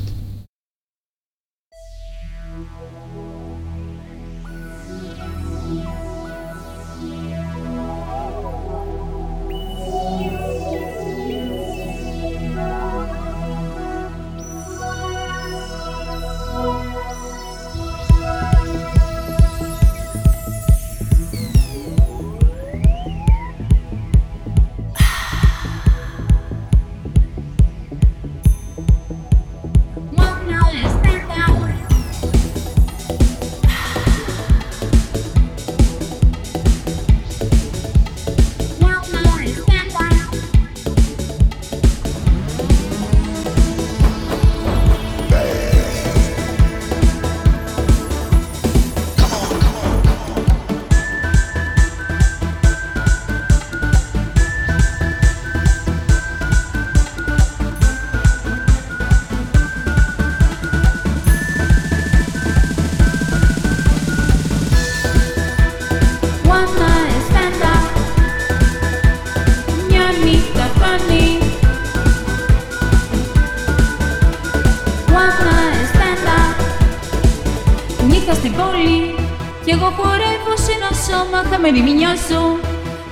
Σώμα 81.66 81.78
χαμένη 81.78 81.92
μη 81.92 81.98
νιώσω 81.98 82.42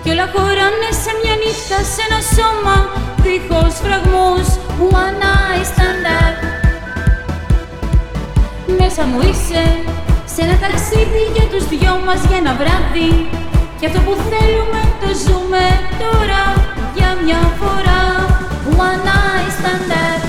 κι 0.02 0.10
όλα 0.10 0.26
χωράνε 0.34 0.90
σε 1.02 1.10
μια 1.20 1.34
νύχτα 1.42 1.78
σε 1.92 2.00
ένα 2.06 2.20
σώμα 2.34 2.76
δίχως 3.24 3.74
φραγμούς 3.82 4.48
One 5.00 5.16
night 5.24 5.64
standard 5.72 6.36
Μέσα 8.78 9.02
μου 9.10 9.20
είσαι 9.28 9.64
σε 10.32 10.40
ένα 10.44 10.56
ταξίδι 10.62 11.24
για 11.36 11.46
τους 11.52 11.64
δυο 11.72 11.94
μας 12.06 12.20
για 12.28 12.36
ένα 12.42 12.52
βράδυ 12.60 13.12
και 13.78 13.86
αυτό 13.86 14.00
που 14.06 14.14
θέλουμε 14.30 14.80
το 15.00 15.08
ζούμε 15.24 15.64
τώρα 16.02 16.42
για 16.96 17.10
μια 17.24 17.40
φορά 17.60 18.02
One 18.86 19.00
night 19.08 19.50
standard 19.58 20.22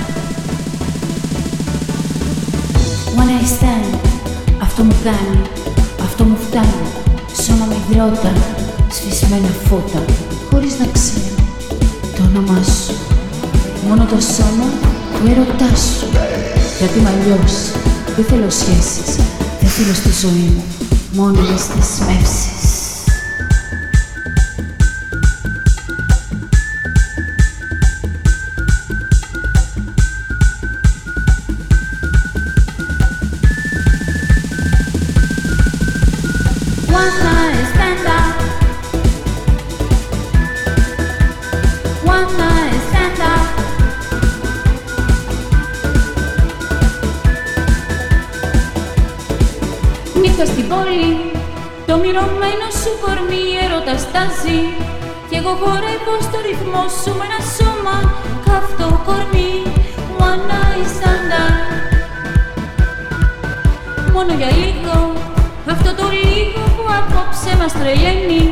One 3.19 3.29
night 3.31 3.49
stand 3.55 3.91
Αυτό 4.61 4.83
μου 4.83 4.95
κάνει, 5.03 5.41
αυτό 6.07 6.23
μου 6.23 6.37
φτάνει 6.47 6.94
Σώμα 7.45 7.65
με 7.65 7.75
υδρότα, 7.89 8.33
σβησμένα 8.91 9.47
φώτα 9.67 10.05
Χωρίς 10.51 10.79
να 10.79 10.85
ξέρω 10.91 11.35
το 12.15 12.21
όνομά 12.29 12.63
σου. 12.63 12.93
Μόνο 13.87 14.05
το 14.05 14.17
σώμα 14.21 14.67
του 15.13 15.31
έρωτά 15.31 15.75
σου. 15.75 16.07
Γιατί 16.79 16.99
είμαι 16.99 17.09
αλλιώς, 17.09 17.53
δεν 18.15 18.25
θέλω 18.25 18.49
σχέσεις 18.49 19.15
Δεν 19.61 19.69
θέλω 19.69 19.93
στη 19.93 20.11
ζωή 20.21 20.51
μου 20.55 20.63
Μόνο 21.13 21.31
τις 21.31 21.65
δεσμεύσεις 21.67 22.54
κι 55.55 55.61
εγώ 55.61 55.71
χορεύω 55.71 56.15
στο 56.27 56.37
ρυθμό 56.47 56.83
σου 56.99 57.11
με 57.17 57.25
ένα 57.29 57.41
σώμα 57.55 57.97
καυτό 58.45 58.87
κορμί 59.05 59.53
One 60.29 60.43
night 60.51 60.87
stand 60.95 61.31
up. 61.45 61.57
Μόνο 64.13 64.33
για 64.39 64.51
λίγο, 64.61 64.97
αυτό 65.73 65.91
το 65.99 66.05
λίγο 66.21 66.61
που 66.75 66.85
απόψε 66.99 67.51
μας 67.59 67.73
τρελαίνει 67.79 68.43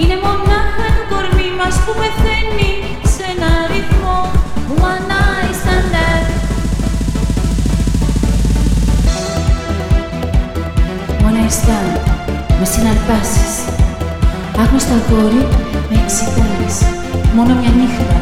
είναι 0.00 0.16
μονάχα 0.24 0.86
το 0.96 1.02
κορμί 1.10 1.48
μας 1.60 1.74
που 1.84 1.92
πεθαίνει 2.00 2.72
σε 3.14 3.24
ένα 3.32 3.50
ρυθμό 3.72 4.18
One 4.90 5.04
night 5.12 5.54
standard 5.62 6.26
One 11.26 11.36
night 11.38 11.54
stand 11.60 11.94
με 12.58 12.64
συναρπάσεις 12.72 13.52
Άγνωστο 14.62 14.92
αγόρι 14.94 15.46
με 15.92 15.98
εξητάρεις 16.04 16.76
Μόνο 17.36 17.52
μια 17.60 17.72
νύχτα, 17.80 18.16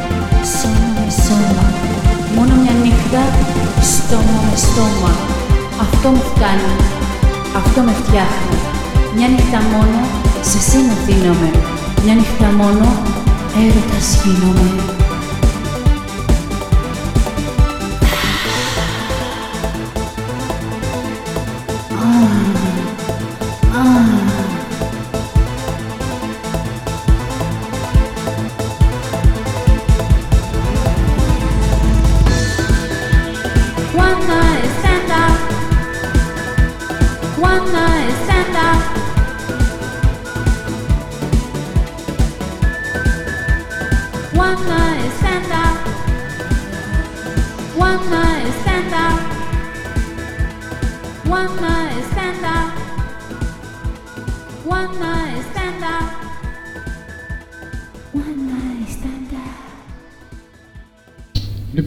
σώμα 0.58 0.88
με 0.96 1.10
σώμα. 1.24 1.66
Μόνο 2.36 2.54
μια 2.62 2.74
νύχτα, 2.82 3.22
στόμα 3.92 4.36
με 4.44 4.56
στόμα. 4.64 5.12
Αυτό 5.84 6.08
μου 6.08 6.22
φτάνει, 6.30 6.74
αυτό 7.60 7.80
με 7.80 7.92
φτιάχνει. 8.00 8.58
Μια 9.16 9.28
νύχτα 9.28 9.60
μόνο, 9.72 10.00
σε 10.50 10.58
σένα 10.68 10.94
δίνομαι. 11.06 11.50
Μια 12.04 12.14
νύχτα 12.14 12.48
μόνο, 12.60 12.86
έρωτας 13.60 14.08
γίνομαι 14.22 14.99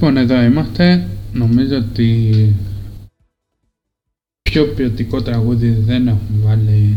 Λοιπόν, 0.03 0.17
εδώ 0.17 0.41
είμαστε. 0.41 1.07
Νομίζω 1.33 1.77
ότι 1.77 2.31
πιο 4.41 4.67
ποιοτικό 4.67 5.21
τραγούδι 5.21 5.69
δεν 5.69 6.07
έχουμε 6.07 6.45
βάλει 6.45 6.93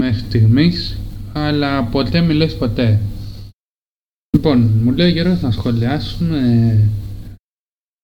μέχρι 0.00 0.18
στιγμής, 0.18 0.98
αλλά 1.32 1.84
ποτέ 1.84 2.20
μιλές 2.20 2.56
ποτέ. 2.56 3.00
Λοιπόν, 4.36 4.60
μου 4.82 4.92
λέει 4.92 5.06
ο 5.06 5.12
Γιώργος 5.12 5.40
να 5.40 5.50
σχολιάσουμε 5.50 6.78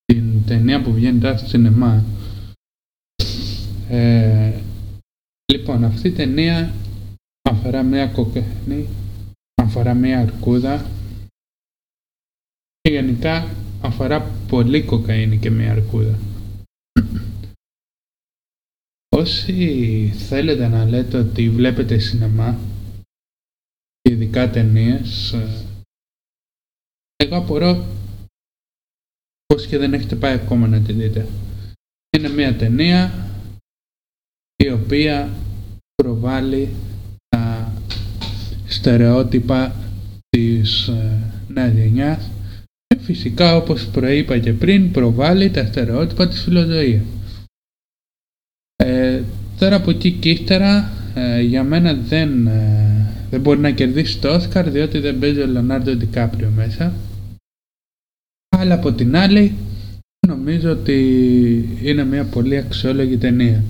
την 0.04 0.44
ταινία 0.46 0.82
που 0.82 0.92
βγαίνει 0.92 1.18
τώρα 1.18 1.36
στο 1.36 1.48
σινεμά. 1.48 2.04
Ε, 3.88 4.52
λοιπόν, 5.52 5.84
αυτή 5.84 6.08
η 6.08 6.12
ταινία 6.12 6.74
αφορά 7.50 7.82
μια 7.82 8.06
κοκαίνη, 8.06 8.88
αφορά 9.62 9.94
μια 9.94 10.20
αρκούδα 10.20 10.76
και 10.78 11.01
γενικά 12.92 13.48
αφορά 13.82 14.20
πολύ 14.48 14.82
κοκαίνη 14.82 15.38
και 15.38 15.50
μια 15.50 15.70
αρκούδα. 15.72 16.18
Όσοι 19.08 20.12
θέλετε 20.28 20.68
να 20.68 20.84
λέτε 20.84 21.18
ότι 21.18 21.50
βλέπετε 21.50 21.98
σινεμά 21.98 22.58
και 24.00 24.12
ειδικά 24.12 24.50
ταινίες 24.50 25.32
ε, 25.32 25.66
εγώ 27.16 27.36
απορώ 27.36 27.86
πως 29.46 29.66
και 29.66 29.78
δεν 29.78 29.94
έχετε 29.94 30.16
πάει 30.16 30.34
ακόμα 30.34 30.66
να 30.66 30.80
τη 30.80 30.92
δείτε. 30.92 31.26
Είναι 32.16 32.28
μια 32.28 32.56
ταινία 32.56 33.28
η 34.56 34.70
οποία 34.70 35.36
προβάλλει 35.94 36.68
τα 37.28 37.72
στερεότυπα 38.66 39.74
της 40.28 40.88
ε, 40.88 41.32
νέας 41.48 41.72
γενιάς 41.72 42.28
και 42.28 42.41
φυσικά 43.02 43.56
όπως 43.56 43.86
προείπα 43.86 44.38
και 44.38 44.52
πριν 44.52 44.90
προβάλλει 44.90 45.50
τα 45.50 45.66
στερεότυπα 45.66 46.28
της 46.28 46.42
φιλοζωίας. 46.42 47.02
Ε, 48.76 49.22
τώρα 49.58 49.76
από 49.76 49.90
εκεί 49.90 50.12
και 50.12 50.30
ύστερα 50.30 50.92
ε, 51.14 51.40
για 51.40 51.64
μένα 51.64 51.94
δεν, 51.94 52.46
ε, 52.46 53.06
δεν 53.30 53.40
μπορεί 53.40 53.60
να 53.60 53.70
κερδίσει 53.70 54.18
το 54.18 54.34
Όσκαρ 54.34 54.70
διότι 54.70 54.98
δεν 54.98 55.18
παίζει 55.18 55.40
ο 55.40 55.46
Λεωνάρντο 55.46 55.94
Ντικάπριο 55.94 56.52
μέσα. 56.56 56.92
Αλλά 58.56 58.74
από 58.74 58.92
την 58.92 59.16
άλλη 59.16 59.54
νομίζω 60.26 60.70
ότι 60.70 60.98
είναι 61.82 62.04
μια 62.04 62.24
πολύ 62.24 62.56
αξιόλογη 62.56 63.16
ταινία. 63.16 63.62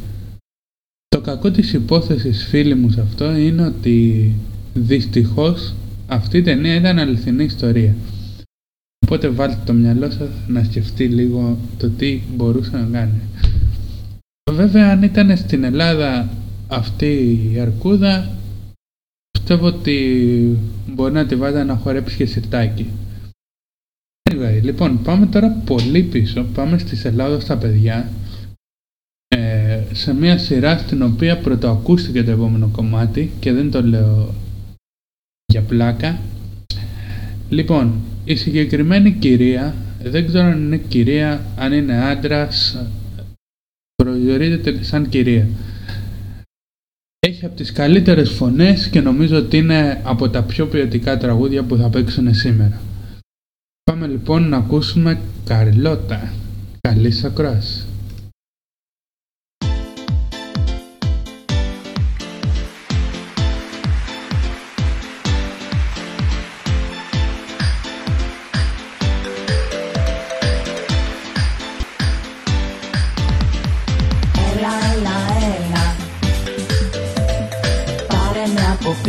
Το 1.08 1.20
κακό 1.20 1.50
της 1.50 1.72
υπόθεσης 1.72 2.46
φίλοι 2.46 2.74
μου 2.74 2.90
σε 2.90 3.00
αυτό 3.00 3.36
είναι 3.36 3.66
ότι 3.66 4.30
δυστυχώς 4.74 5.74
αυτή 6.06 6.38
η 6.38 6.42
ταινία 6.42 6.74
ήταν 6.74 6.98
αληθινή 6.98 7.44
ιστορία. 7.44 7.94
Οπότε 9.12 9.28
βάλτε 9.28 9.58
το 9.64 9.72
μυαλό 9.72 10.10
σας 10.10 10.28
να 10.46 10.64
σκεφτεί 10.64 11.06
λίγο 11.06 11.58
το 11.78 11.90
τι 11.90 12.20
μπορούσε 12.34 12.76
να 12.76 12.88
κάνει. 12.98 13.20
Βέβαια 14.50 14.90
αν 14.90 15.02
ήταν 15.02 15.36
στην 15.36 15.64
Ελλάδα 15.64 16.28
αυτή 16.68 17.38
η 17.52 17.58
αρκούδα 17.58 18.36
πιστεύω 19.30 19.66
ότι 19.66 20.58
μπορεί 20.86 21.12
να 21.12 21.26
τη 21.26 21.36
βάζα 21.36 21.64
να 21.64 21.76
χορέψει 21.76 22.16
και 22.16 22.26
σιρτάκι. 22.26 22.86
Anyway, 24.30 24.60
λοιπόν 24.62 25.02
πάμε 25.02 25.26
τώρα 25.26 25.48
πολύ 25.48 26.02
πίσω, 26.02 26.46
πάμε 26.54 26.78
στη 26.78 27.08
Ελλάδα 27.08 27.40
στα 27.40 27.58
παιδιά 27.58 28.12
ε, 29.28 29.82
σε 29.92 30.14
μια 30.14 30.38
σειρά 30.38 30.78
στην 30.78 31.02
οποία 31.02 31.38
πρωτοακούστηκε 31.38 32.24
το 32.24 32.30
επόμενο 32.30 32.68
κομμάτι 32.68 33.30
και 33.40 33.52
δεν 33.52 33.70
το 33.70 33.82
λέω 33.82 34.34
για 35.46 35.62
πλάκα. 35.62 36.20
Λοιπόν, 37.48 38.00
η 38.32 38.36
συγκεκριμένη 38.36 39.12
κυρία, 39.12 39.74
δεν 40.02 40.26
ξέρω 40.26 40.44
αν 40.44 40.62
είναι 40.62 40.76
κυρία, 40.76 41.44
αν 41.56 41.72
είναι 41.72 42.04
άντρας, 42.04 42.86
παρουσιάζεται 43.94 44.82
σαν 44.82 45.08
κυρία. 45.08 45.48
Έχει 47.18 47.44
από 47.44 47.56
τις 47.56 47.72
καλύτερες 47.72 48.30
φωνές 48.30 48.88
και 48.88 49.00
νομίζω 49.00 49.36
ότι 49.36 49.56
είναι 49.56 50.00
από 50.04 50.28
τα 50.28 50.42
πιο 50.42 50.66
ποιοτικά 50.66 51.18
τραγούδια 51.18 51.62
που 51.62 51.76
θα 51.76 51.88
παίξουν 51.88 52.34
σήμερα. 52.34 52.80
Πάμε 53.82 54.06
λοιπόν 54.06 54.48
να 54.48 54.56
ακούσουμε 54.56 55.20
Καρλώτα. 55.44 56.32
Καλή 56.80 57.12
ακρόαση. 57.24 57.86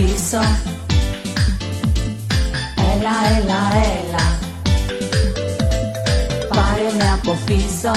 Πίσω. 0.04 0.44
Έλα, 2.92 3.16
έλα, 3.38 3.62
έλα. 3.94 4.26
Πάρε 6.50 6.90
με 6.98 7.12
από 7.14 7.38
πίσω. 7.46 7.92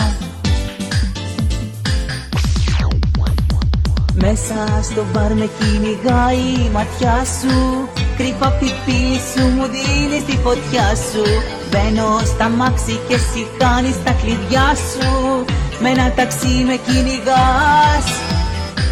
Μέσα 4.14 4.82
στο 4.82 5.04
μπαρ 5.12 5.32
με 5.34 5.48
κυνηγάει 5.58 6.36
η 6.36 6.70
ματιά 6.72 7.24
σου. 7.40 7.88
Κρύφα 8.16 8.46
απ' 8.46 8.58
τη 8.58 8.70
πύλη 8.84 9.20
σου 9.32 9.46
μου 9.46 9.64
δίνεις 9.64 10.24
τη 10.24 10.36
φωτιά 10.36 10.88
σου. 11.10 11.24
Μπαίνω 11.70 12.20
στα 12.24 12.48
μάξι 12.48 13.00
και 13.08 13.14
εσύ 13.14 13.46
χάνεις 13.60 14.02
τα 14.04 14.12
κλειδιά 14.12 14.74
σου. 14.74 15.44
Με 15.80 15.88
ένα 15.88 16.12
ταξί 16.16 16.64
με 16.66 16.76
κυνηγάς. 16.86 18.06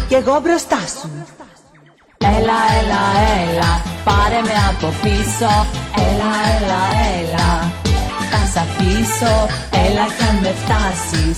Κι 0.07 0.13
εγώ 0.13 0.39
μπροστά 0.43 0.79
σου 0.99 1.34
Έλα, 2.35 2.59
έλα, 2.79 3.03
έλα 3.39 3.71
Πάρε 4.07 4.41
με 4.47 4.55
από 4.69 4.87
πίσω. 5.01 5.53
Έλα, 6.05 6.31
έλα, 6.55 6.81
έλα 7.17 7.49
Θα 8.31 8.41
σ' 8.51 8.57
αφήσω. 8.63 9.35
Έλα 9.83 10.05
κι 10.15 10.23
αν 10.29 10.35
με 10.43 10.53
φτάσεις 10.61 11.37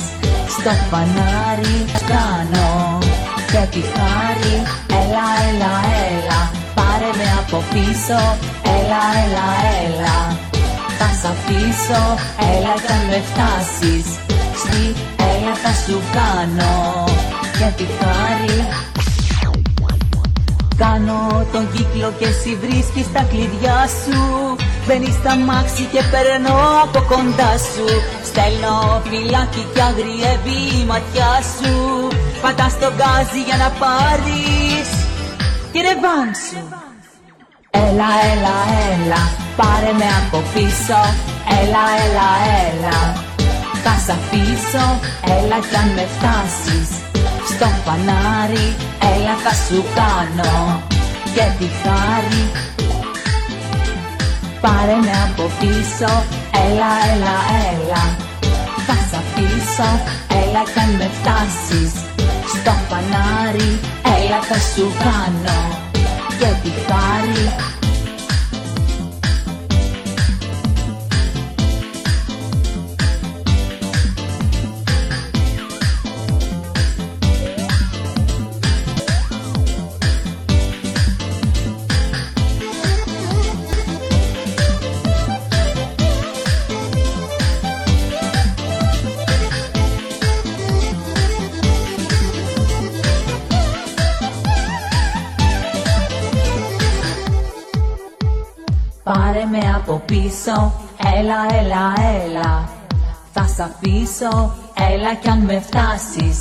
Στο 0.54 0.72
φανάρι 0.90 1.78
κάνω. 2.12 2.70
Και 3.52 3.64
τη 3.74 3.82
χάρη 3.94 4.56
Έλα, 5.00 5.26
έλα, 5.48 5.74
έλα 6.08 6.42
Πάρε 6.78 7.12
με 7.20 7.28
από 7.42 7.58
πίσω. 7.74 8.22
Έλα, 8.76 9.04
έλα, 9.24 9.48
έλα 9.84 10.18
Θα 10.98 11.10
σ' 11.20 11.26
αφήσω. 11.34 12.04
Έλα 12.52 12.74
κι 12.84 12.92
αν 12.96 13.04
με 13.10 13.20
φτάσεις 13.30 14.08
Στη 14.62 14.84
έλα 15.32 15.54
θα 15.64 15.72
σου 15.84 15.98
κάνω. 16.18 16.76
Και 17.58 17.70
τη 17.78 17.86
χάρη 17.98 18.58
Κάνω 20.78 21.46
τον 21.52 21.72
κύκλο 21.72 22.14
και 22.20 22.26
εσύ 22.26 22.58
βρίσκεις 22.64 23.12
τα 23.14 23.24
κλειδιά 23.30 23.80
σου. 24.02 24.20
Μπαίνεις 24.86 25.14
στα 25.14 25.36
μάξι 25.36 25.84
και 25.94 26.02
περνώ 26.12 26.60
από 26.84 27.00
κοντά 27.12 27.52
σου. 27.72 27.88
Στέλνω 28.30 29.02
φυλάκι 29.08 29.64
και 29.74 29.82
αγριεύει 29.90 30.60
η 30.80 30.86
ματιά 30.90 31.34
σου. 31.56 31.74
Πατάς 32.42 32.80
τον 32.80 32.94
γκάζι 32.96 33.42
για 33.48 33.58
να 33.64 33.70
πάρεις 33.82 34.88
τη 35.72 35.78
ρεβάν 35.88 36.30
σου. 36.46 36.60
Έλα, 37.70 38.10
έλα, 38.32 38.58
έλα, 38.92 39.22
πάρε 39.60 39.92
με 40.00 40.08
από 40.22 40.38
πίσω. 40.54 41.02
Έλα, 41.60 41.84
έλα, 42.04 42.30
έλα, 42.68 43.27
θα 43.88 43.96
σ' 44.06 44.14
αφήσω. 44.18 44.86
Έλα 45.38 45.60
κι 45.70 45.78
αν 45.82 45.90
με 45.98 46.06
φτάσεις 46.16 46.90
στο 47.52 47.68
φανάρι 47.84 48.68
Έλα 49.14 49.36
θα 49.44 49.54
σου 49.66 49.80
κάνω 50.00 50.56
και 51.34 51.46
τη 51.58 51.68
χάρη. 51.82 52.44
Πάρε 54.64 54.98
με 55.06 55.14
από 55.28 55.46
πίσω. 55.60 56.12
Έλα, 56.66 56.92
έλα, 57.12 57.36
έλα 57.70 58.04
Θα 58.88 58.98
σ' 59.08 59.16
αφήσω. 59.22 59.92
Έλα 60.42 60.62
κι 60.72 60.80
αν 60.84 60.92
με 61.00 61.08
φτάσεις 61.18 61.92
στο 62.54 62.74
φανάρι 62.88 63.72
Έλα 64.16 64.40
θα 64.50 64.60
σου 64.72 64.86
κάνω 65.04 65.60
και 66.40 66.50
τη 66.64 66.72
χάρη 66.88 67.44
από 99.88 100.02
πίσω, 100.06 100.74
έλα, 101.16 101.60
έλα, 101.60 101.94
έλα. 102.24 102.70
Θα 103.34 103.48
σ' 103.56 103.60
αφήσω, 103.60 104.52
έλα 104.92 105.14
κι 105.22 105.30
αν 105.30 105.40
με 105.40 105.60
φτάσεις 105.60 106.38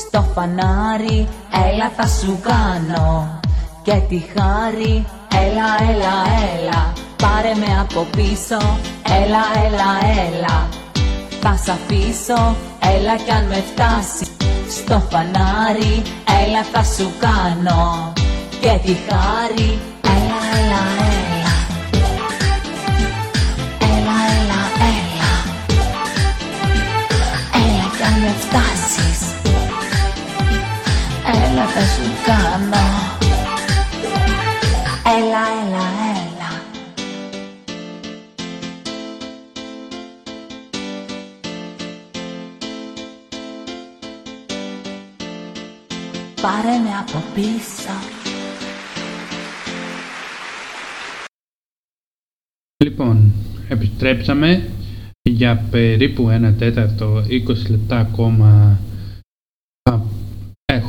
Στο 0.00 0.24
φανάρι, 0.34 1.28
έλα 1.68 1.90
θα 1.96 2.06
σου 2.06 2.38
κάνω 2.42 3.40
Και 3.82 3.92
τη 4.08 4.22
χάρη, 4.34 5.06
έλα, 5.44 5.90
έλα, 5.90 6.14
έλα. 6.52 6.92
Πάρε 7.22 7.54
με 7.54 7.80
από 7.80 8.06
πίσω, 8.16 8.78
έλα, 9.20 9.42
έλα, 9.64 9.90
έλα. 10.22 10.68
Θα 11.40 11.56
σ' 11.64 11.68
αφήσω, 11.68 12.56
έλα 12.94 13.16
κι 13.24 13.30
αν 13.30 13.44
με 13.44 13.62
φτάσεις 13.70 14.30
Στο 14.70 15.02
φανάρι, 15.10 16.02
έλα 16.42 16.62
θα 16.72 16.82
σου 16.82 17.10
κάνω 17.18 18.12
Και 18.60 18.78
τη 18.84 18.94
χάρη, 19.08 19.78
έλα, 20.02 20.40
έλα, 20.58 20.82
έλα. 20.94 20.97
Έλα, 20.97 20.97
θα 31.78 31.84
σου 31.84 32.10
κάνω. 32.26 32.86
Έλα, 35.16 35.44
έλα, 35.62 35.84
έλα. 36.14 36.50
Πάρε 46.42 46.78
με 46.78 46.90
από 47.00 47.22
πίσω. 47.34 47.92
Λοιπόν, 52.84 53.32
επιστρέψαμε 53.68 54.68
για 55.22 55.64
περίπου 55.70 56.30
ένα 56.30 56.52
τέταρτο, 56.52 57.24
20 57.28 57.70
λεπτά 57.70 57.98
ακόμα 57.98 58.78
θα 58.87 58.87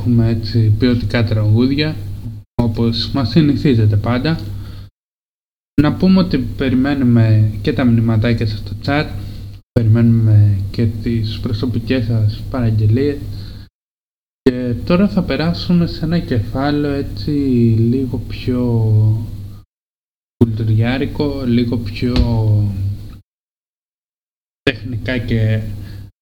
έχουμε 0.10 0.30
έτσι 0.30 0.76
ποιοτικά 0.80 1.24
τραγούδια 1.24 1.96
όπως 2.62 3.12
μας 3.12 3.30
συνηθίζεται 3.30 3.96
πάντα. 3.96 4.40
Να 5.82 5.94
πούμε 5.94 6.20
ότι 6.20 6.38
περιμένουμε 6.38 7.52
και 7.62 7.74
τα 7.74 7.84
μηνυματάκια 7.84 8.48
σας 8.48 8.60
στο 8.60 8.76
chat, 8.86 9.10
περιμένουμε 9.72 10.62
και 10.72 10.86
τις 10.86 11.40
προσωπικές 11.40 12.06
σας 12.06 12.42
παραγγελίες 12.50 13.18
και 14.42 14.74
τώρα 14.86 15.08
θα 15.08 15.24
περάσουμε 15.24 15.88
σε 15.88 16.06
ένα 16.06 16.20
κεφάλαιο 16.20 16.94
έτσι 16.94 17.32
λίγο 17.80 18.18
πιο 18.18 18.62
κουλτουριάρικο, 20.38 21.44
λίγο 21.46 21.78
πιο 21.78 22.14
τεχνικά 24.62 25.18
και 25.18 25.62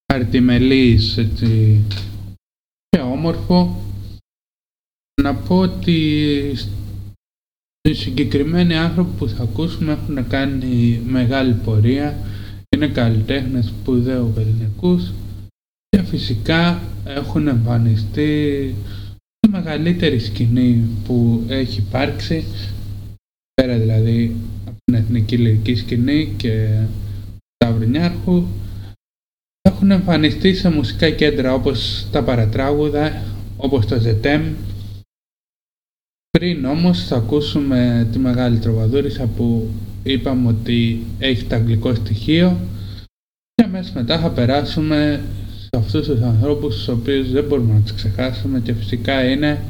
αρτιμελής, 0.06 1.16
έτσι, 1.16 1.80
και 2.88 3.00
όμορφο. 3.00 3.82
Να 5.22 5.34
πω 5.34 5.58
ότι 5.58 5.92
οι 7.88 7.94
συγκεκριμένοι 7.94 8.74
άνθρωποι 8.74 9.18
που 9.18 9.28
θα 9.28 9.42
ακούσουμε 9.42 9.92
έχουν 9.92 10.28
κάνει 10.28 11.02
μεγάλη 11.06 11.52
πορεία, 11.52 12.16
είναι 12.76 12.88
καλλιτέχνες 12.88 13.66
σπουδαίου 13.66 14.34
ελληνικούς 14.36 15.12
και 15.88 16.02
φυσικά 16.02 16.82
έχουν 17.04 17.48
εμφανιστεί 17.48 18.74
στη 19.36 19.50
μεγαλύτερη 19.50 20.18
σκηνή 20.18 20.88
που 21.04 21.44
έχει 21.48 21.80
υπάρξει 21.80 22.44
πέρα 23.54 23.78
δηλαδή 23.78 24.36
από 24.64 24.76
την 24.84 24.94
εθνική 24.94 25.36
λυρική 25.36 25.74
σκηνή 25.74 26.34
και 26.36 26.82
Σταυρινιάρχου 27.54 28.44
έχουν 29.68 29.90
εμφανιστεί 29.90 30.54
σε 30.54 30.70
μουσικά 30.70 31.10
κέντρα 31.10 31.54
όπως 31.54 32.06
τα 32.12 32.22
παρατράγουδα, 32.22 33.22
όπως 33.56 33.86
το 33.86 34.00
ζετέμ. 34.00 34.54
Πριν 36.30 36.64
όμως 36.64 37.04
θα 37.06 37.16
ακούσουμε 37.16 38.08
τη 38.12 38.18
Μεγάλη 38.18 38.58
Τροβαδούρισα 38.58 39.26
που 39.26 39.70
είπαμε 40.02 40.48
ότι 40.48 41.06
έχει 41.18 41.44
το 41.44 41.54
αγγλικό 41.54 41.94
στοιχείο 41.94 42.56
και 43.54 43.64
αμέσως 43.64 43.92
μετά 43.92 44.18
θα 44.18 44.30
περάσουμε 44.30 45.22
σε 45.60 45.70
αυτούς 45.76 46.06
τους 46.06 46.20
ανθρώπους 46.20 46.74
τους 46.74 46.88
οποίους 46.88 47.30
δεν 47.30 47.44
μπορούμε 47.44 47.74
να 47.74 47.80
τους 47.80 47.92
ξεχάσουμε 47.92 48.60
και 48.60 48.72
φυσικά 48.72 49.30
είναι 49.30 49.62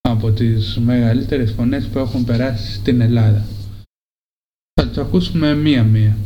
από 0.00 0.30
τις 0.30 0.78
μεγαλύτερες 0.78 1.52
φωνές 1.52 1.86
που 1.86 1.98
έχουν 1.98 2.24
περάσει 2.24 2.72
στην 2.74 3.00
Ελλάδα. 3.00 3.44
Θα 4.80 4.88
τους 4.88 4.98
ακούσουμε 4.98 5.54
μία-μία. 5.54 6.16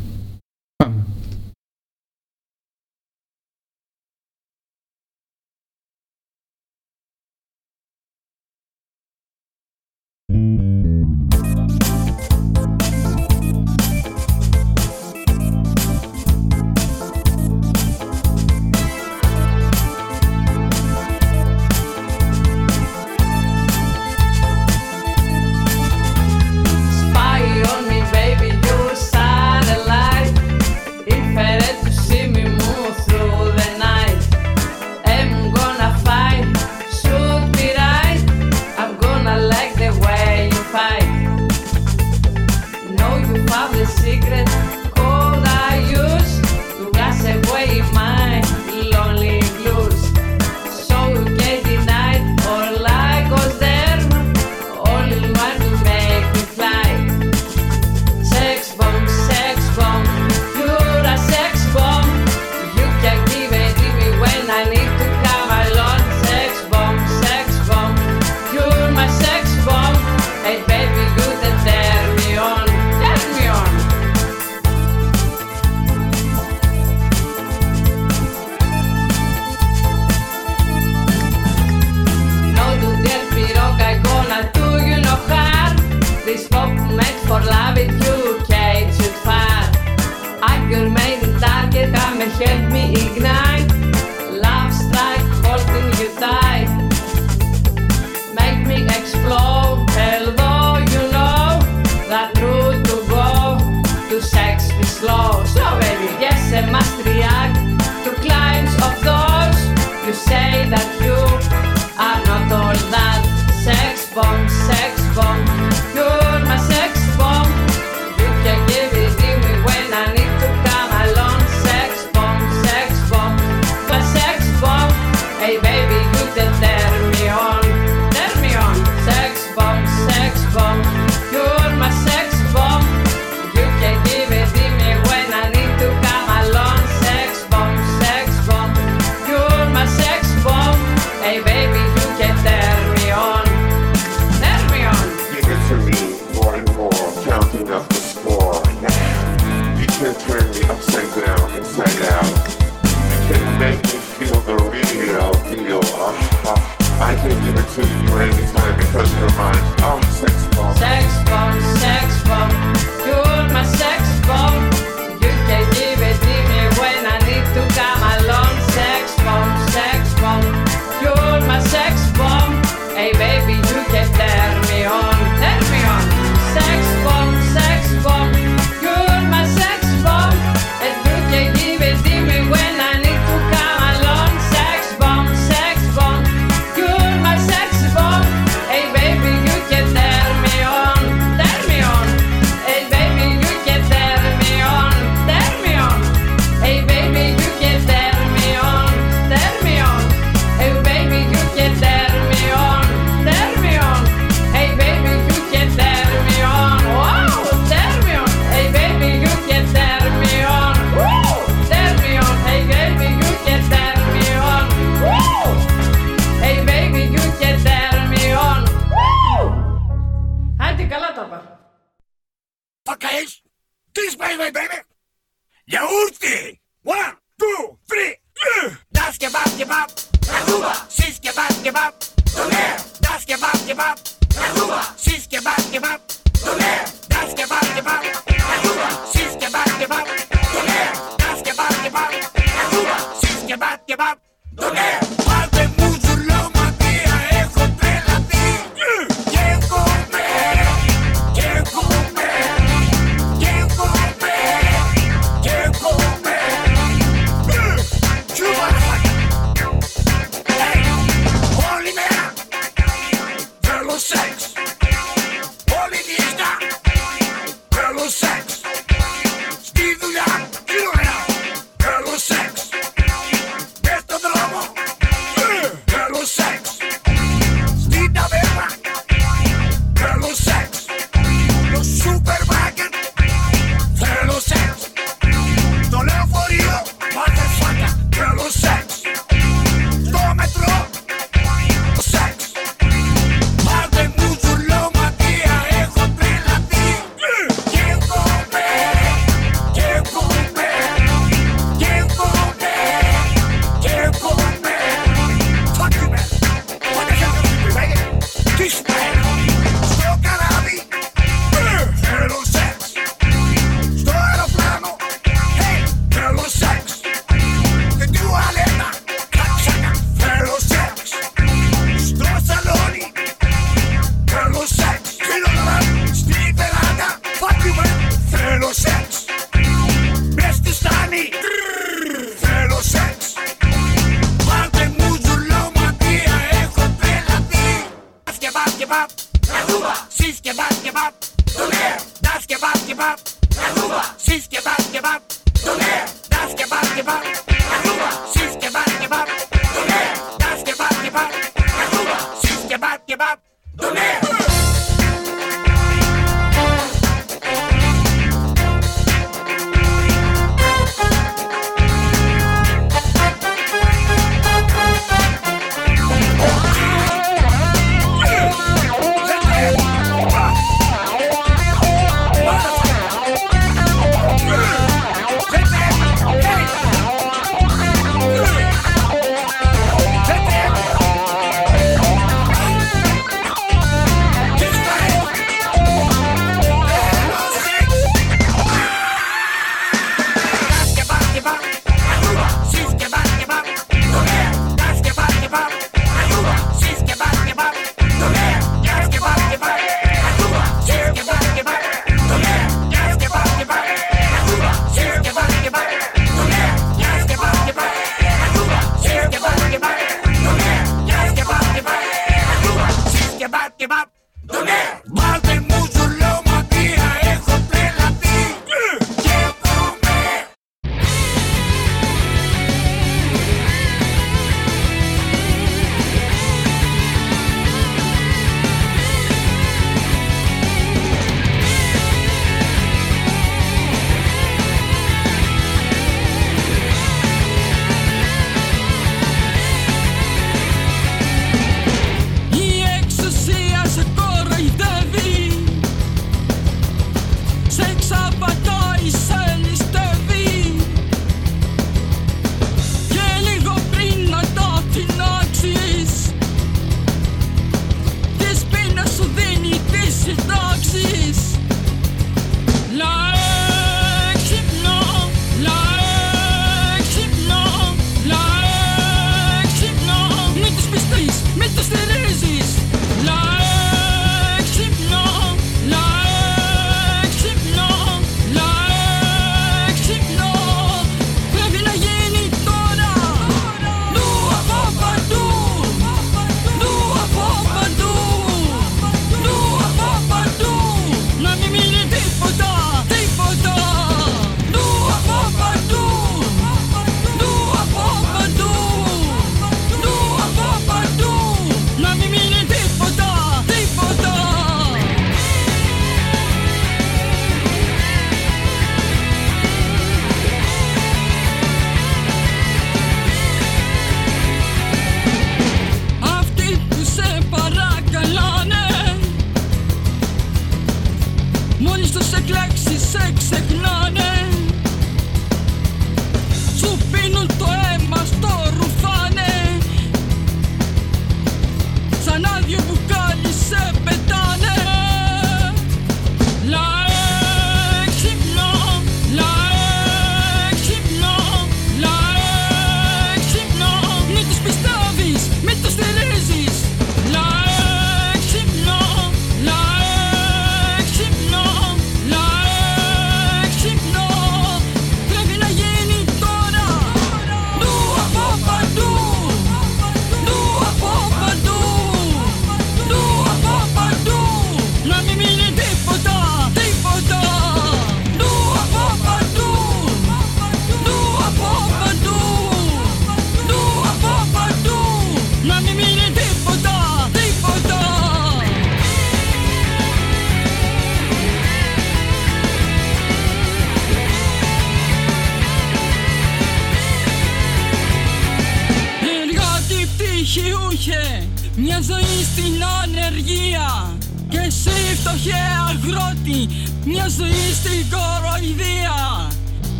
enough. 147.61 148.00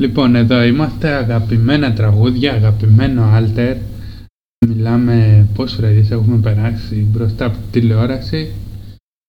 Λοιπόν, 0.00 0.34
εδώ 0.34 0.62
είμαστε, 0.62 1.08
αγαπημένα 1.08 1.92
τραγούδια, 1.92 2.52
αγαπημένο 2.52 3.22
alter. 3.36 3.76
Μιλάμε 4.66 5.46
πόσες 5.54 5.76
φρέδεις 5.76 6.10
έχουμε 6.10 6.36
περάσει 6.40 6.94
μπροστά 6.94 7.44
από 7.44 7.56
τη 7.56 7.80
τηλεόραση 7.80 8.52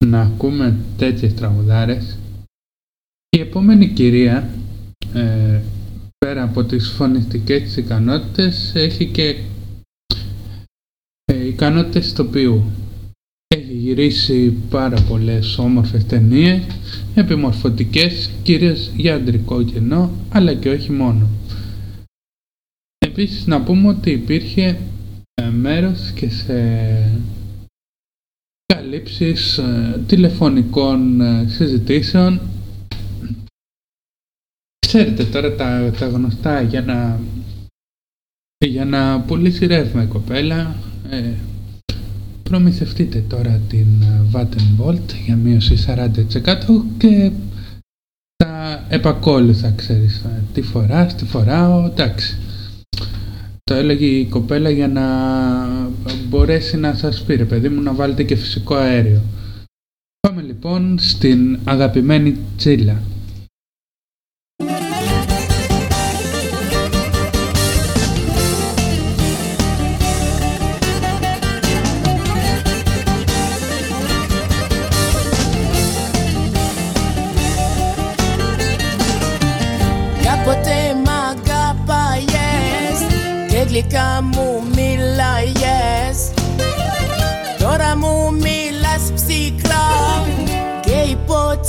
να 0.06 0.22
ακούμε 0.22 0.76
τέτοιες 0.98 1.34
τραγουδάρες. 1.34 2.18
Η 3.30 3.40
επόμενη 3.40 3.88
κυρία, 3.88 4.50
ε, 5.14 5.62
πέρα 6.18 6.44
από 6.44 6.64
τις 6.64 6.90
φωνιστικές 6.90 7.62
της 7.62 7.78
ικανότητες, 7.78 8.72
έχει 8.76 9.06
και 9.06 9.36
ε, 11.26 11.48
ικανότητες 11.48 12.14
τοπίου 12.14 12.64
γυρίσει 13.74 14.52
πάρα 14.70 15.02
πολλές 15.02 15.58
όμορφες 15.58 16.06
ταινίες, 16.06 16.62
επιμορφωτικές, 17.16 18.32
κυρίως 18.44 18.92
για 18.96 19.16
αντρικό 19.16 19.64
κενό, 19.64 20.12
αλλά 20.30 20.54
και 20.54 20.70
όχι 20.70 20.92
μόνο. 20.92 21.28
Επίσης 22.98 23.46
να 23.46 23.62
πούμε 23.64 23.88
ότι 23.88 24.12
υπήρχε 24.12 24.80
μέρος 25.52 26.12
και 26.16 26.30
σε 26.30 26.56
καλύψεις 28.74 29.58
ε, 29.58 30.04
τηλεφωνικών 30.08 31.22
ε, 31.22 31.48
συζητήσεων. 31.48 32.42
Ξέρετε 34.80 35.24
τώρα 35.26 35.56
τα, 35.56 36.08
γνωστά 36.08 36.62
για 36.62 36.82
να, 36.82 37.20
για 38.66 38.86
να 38.86 39.22
πουλήσει 39.22 39.66
ρεύμα 39.66 40.04
η 40.04 40.08
κοπέλα, 40.08 40.76
ε, 41.10 41.34
προμηθευτείτε 42.52 43.24
τώρα 43.28 43.62
την 43.70 43.88
ε, 44.02 44.26
Vattenbolt 44.34 45.14
για 45.26 45.36
μείωση 45.36 45.76
40% 45.88 46.08
και 46.98 47.32
τα 48.36 48.86
επακόλουθα, 48.90 49.72
ξέρεις, 49.72 50.18
ε, 50.18 50.44
τι 50.54 50.62
φοράς, 50.62 51.16
τι 51.16 51.26
φοράω, 51.26 51.86
εντάξει. 51.86 52.38
Το 53.64 53.74
έλεγε 53.74 54.06
η 54.06 54.26
κοπέλα 54.26 54.70
για 54.70 54.88
να 54.88 55.06
μπορέσει 56.30 56.78
να 56.78 56.94
σας 56.94 57.24
πει, 57.24 57.36
ρε 57.36 57.46
παιδί 57.46 57.70
μου, 57.70 57.82
να 57.82 57.94
βάλετε 57.94 58.24
και 58.24 58.36
φυσικό 58.36 58.76
αέριο. 58.76 59.22
Πάμε 60.20 60.42
λοιπόν 60.42 61.00
στην 61.00 61.60
αγαπημένη 61.64 62.38
τσίλα. 62.58 63.02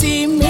see. 0.03 0.42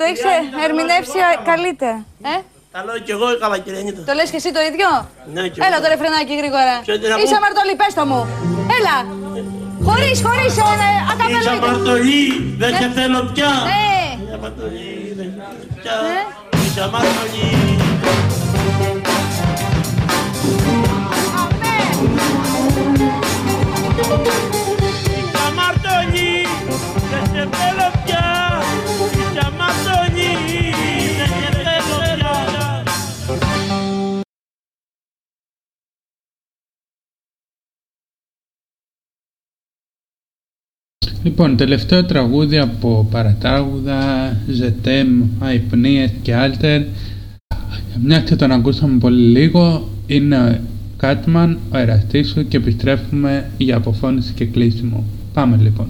το 0.00 0.04
έχεις 0.10 0.24
ε, 0.34 0.36
ερμηνεύσει 0.66 1.18
ε, 1.26 1.30
καλύτερα. 1.50 1.98
Ε; 2.32 2.34
Τα 2.74 2.78
λέω 2.86 2.98
κι 3.06 3.12
εγώ 3.16 3.26
καλά, 3.42 3.56
κύριε 3.64 3.82
Νίτα. 3.86 4.00
Το 4.08 4.12
λες 4.18 4.28
και 4.32 4.38
εσύ 4.42 4.50
το 4.56 4.62
ίδιο; 4.70 4.88
Ναι, 5.34 5.42
και 5.52 5.60
Έλα 5.66 5.78
τώρα, 5.82 5.94
φρενάκι 6.00 6.34
γρήγορα. 6.40 6.74
Είσαι 7.22 7.36
αμαρτωλή, 7.40 7.74
πες 7.80 7.92
το 7.98 8.04
μου. 8.10 8.20
Έλα. 8.76 8.96
Χωρίς, 9.86 10.18
χωρίς, 10.26 10.54
ε, 10.60 10.62
όλα. 10.72 10.88
Ακαπέλα. 11.12 11.38
Είσαι 11.40 11.54
αμαρτωλή, 11.60 12.24
δεν 12.62 12.72
σε 12.80 12.86
θέλω 12.96 13.20
πια. 13.34 13.50
Ε. 13.78 13.92
Είσαι 14.22 14.34
αμαρτωλή, 14.38 14.90
δεν 15.18 15.28
σε 15.36 15.42
θέλω 15.48 15.64
πια. 15.82 15.96
Είσαι 16.64 16.82
αμαρτωλή. 16.86 17.59
Λοιπόν, 41.40 41.56
τελευταίο 41.56 42.04
τραγούδι 42.04 42.58
από 42.58 43.08
παρατάγουδα, 43.10 44.36
Ζετέμ, 44.48 45.22
Αϊπνίες 45.38 46.10
και 46.22 46.34
Άλτερ. 46.34 46.82
Μια 48.04 48.20
και 48.20 48.36
τον 48.36 48.52
ακούσαμε 48.52 48.98
πολύ 48.98 49.38
λίγο, 49.38 49.88
είναι 50.06 50.60
Κάτμαν, 50.96 51.58
ο 51.72 51.78
εραστής 51.78 52.28
σου 52.28 52.48
και 52.48 52.56
επιστρέφουμε 52.56 53.50
για 53.58 53.76
αποφώνηση 53.76 54.32
και 54.32 54.44
κλείσιμο. 54.44 55.04
Πάμε 55.32 55.58
λοιπόν. 55.62 55.86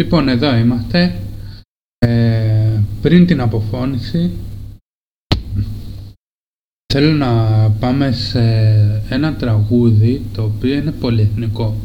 Λοιπόν, 0.00 0.28
εδώ 0.28 0.56
είμαστε. 0.56 1.20
Ε, 1.98 2.80
πριν 3.02 3.26
την 3.26 3.40
αποφώνηση 3.40 4.30
θέλω 6.92 7.12
να 7.12 7.34
πάμε 7.70 8.12
σε 8.12 8.40
ένα 9.08 9.34
τραγούδι 9.34 10.22
το 10.34 10.42
οποίο 10.42 10.74
είναι 10.74 10.92
πολυεθνικό. 10.92 11.76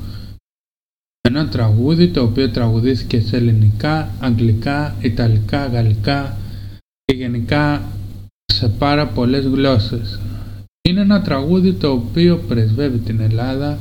Ένα 1.22 1.50
τραγούδι 1.50 2.08
το 2.08 2.24
οποίο 2.24 2.50
τραγουδήθηκε 2.50 3.20
σε 3.20 3.38
ελληνικά, 3.38 4.10
αγγλικά, 4.20 4.96
ιταλικά, 5.02 5.66
γαλλικά 5.66 6.38
και 7.06 7.16
γενικά 7.16 7.82
σε 8.46 8.70
πάρα 8.70 9.08
πολλές 9.08 9.46
γλώσσες. 9.46 10.20
Είναι 10.82 11.02
ένα 11.02 11.22
τραγούδι 11.22 11.74
το 11.74 11.92
οποίο 11.92 12.38
πρεσβεύει 12.38 12.98
την 12.98 13.20
Ελλάδα, 13.20 13.80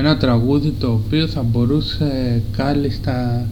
ένα 0.00 0.16
τραγούδι 0.16 0.70
το 0.70 0.92
οποίο 0.92 1.26
θα 1.26 1.42
μπορούσε 1.42 2.42
κάλλιστα 2.56 3.46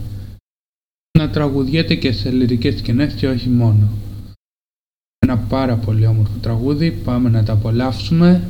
να 1.19 1.31
τραγουδιέται 1.31 1.95
και 1.95 2.13
σε 2.13 2.31
λυρικές 2.31 2.79
σκηνές 2.79 3.13
και 3.15 3.29
όχι 3.29 3.49
μόνο. 3.49 3.89
Ένα 5.19 5.37
πάρα 5.39 5.77
πολύ 5.77 6.07
όμορφο 6.07 6.33
τραγούδι, 6.41 6.91
πάμε 6.91 7.29
να 7.29 7.43
τα 7.43 7.53
απολαύσουμε 7.53 8.49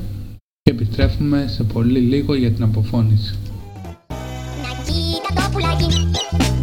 και 0.63 0.71
επιστρέφουμε 0.71 1.47
σε 1.49 1.65
πολύ 1.65 1.99
λίγο 1.99 2.35
για 2.35 2.51
την 2.51 2.63
αποφώνηση. 2.63 3.39
Κοίτα 4.87 5.43
το 5.43 5.51
πουλάκι, 5.53 5.87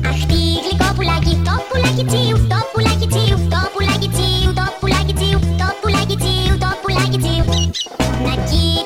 αχ 0.05 0.25
τι 0.25 0.41
γλυκό 0.65 0.93
πουλάκι 0.95 1.35
Το 1.47 1.55
πουλάκι 1.69 2.05
τσίου, 2.05 2.47
το 2.51 2.59
πουλάκι 2.73 3.07
τσίου 3.07 3.37
Το 3.53 3.61
πουλάκι 3.73 4.07
τσίου, 4.15 4.51
το 4.59 4.65
πουλάκι 4.79 5.13
τσίου 5.13 5.39
Το 5.59 5.67
πουλάκι 5.81 6.15
τσίου, 6.21 6.57
το 6.63 6.69
πουλάκι 6.81 7.17
τσίου 7.17 7.45
Να 8.25 8.33
κοίτα 8.49 8.84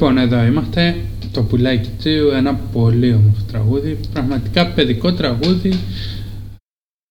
Λοιπόν, 0.00 0.18
εδώ 0.18 0.44
είμαστε. 0.44 1.04
Το 1.32 1.42
πουλάκι 1.42 1.90
τσίου, 1.98 2.28
ένα 2.28 2.54
πολύ 2.54 3.12
όμορφο 3.12 3.42
τραγούδι. 3.46 4.00
Πραγματικά 4.12 4.72
παιδικό 4.72 5.12
τραγούδι. 5.12 5.72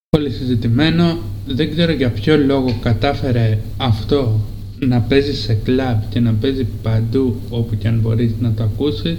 Πολύ 0.09 0.31
συζητημένο. 0.31 1.17
Δεν 1.47 1.71
ξέρω 1.71 1.91
για 1.91 2.11
ποιο 2.11 2.37
λόγο 2.37 2.79
κατάφερε 2.81 3.59
αυτό 3.77 4.39
να 4.79 5.01
παίζει 5.01 5.35
σε 5.35 5.53
κλαμπ 5.53 6.01
και 6.09 6.19
να 6.19 6.33
παίζει 6.33 6.65
παντού 6.65 7.41
όπου 7.49 7.77
και 7.77 7.87
αν 7.87 7.99
μπορείς 7.99 8.31
να 8.39 8.53
το 8.53 8.63
ακούσεις. 8.63 9.17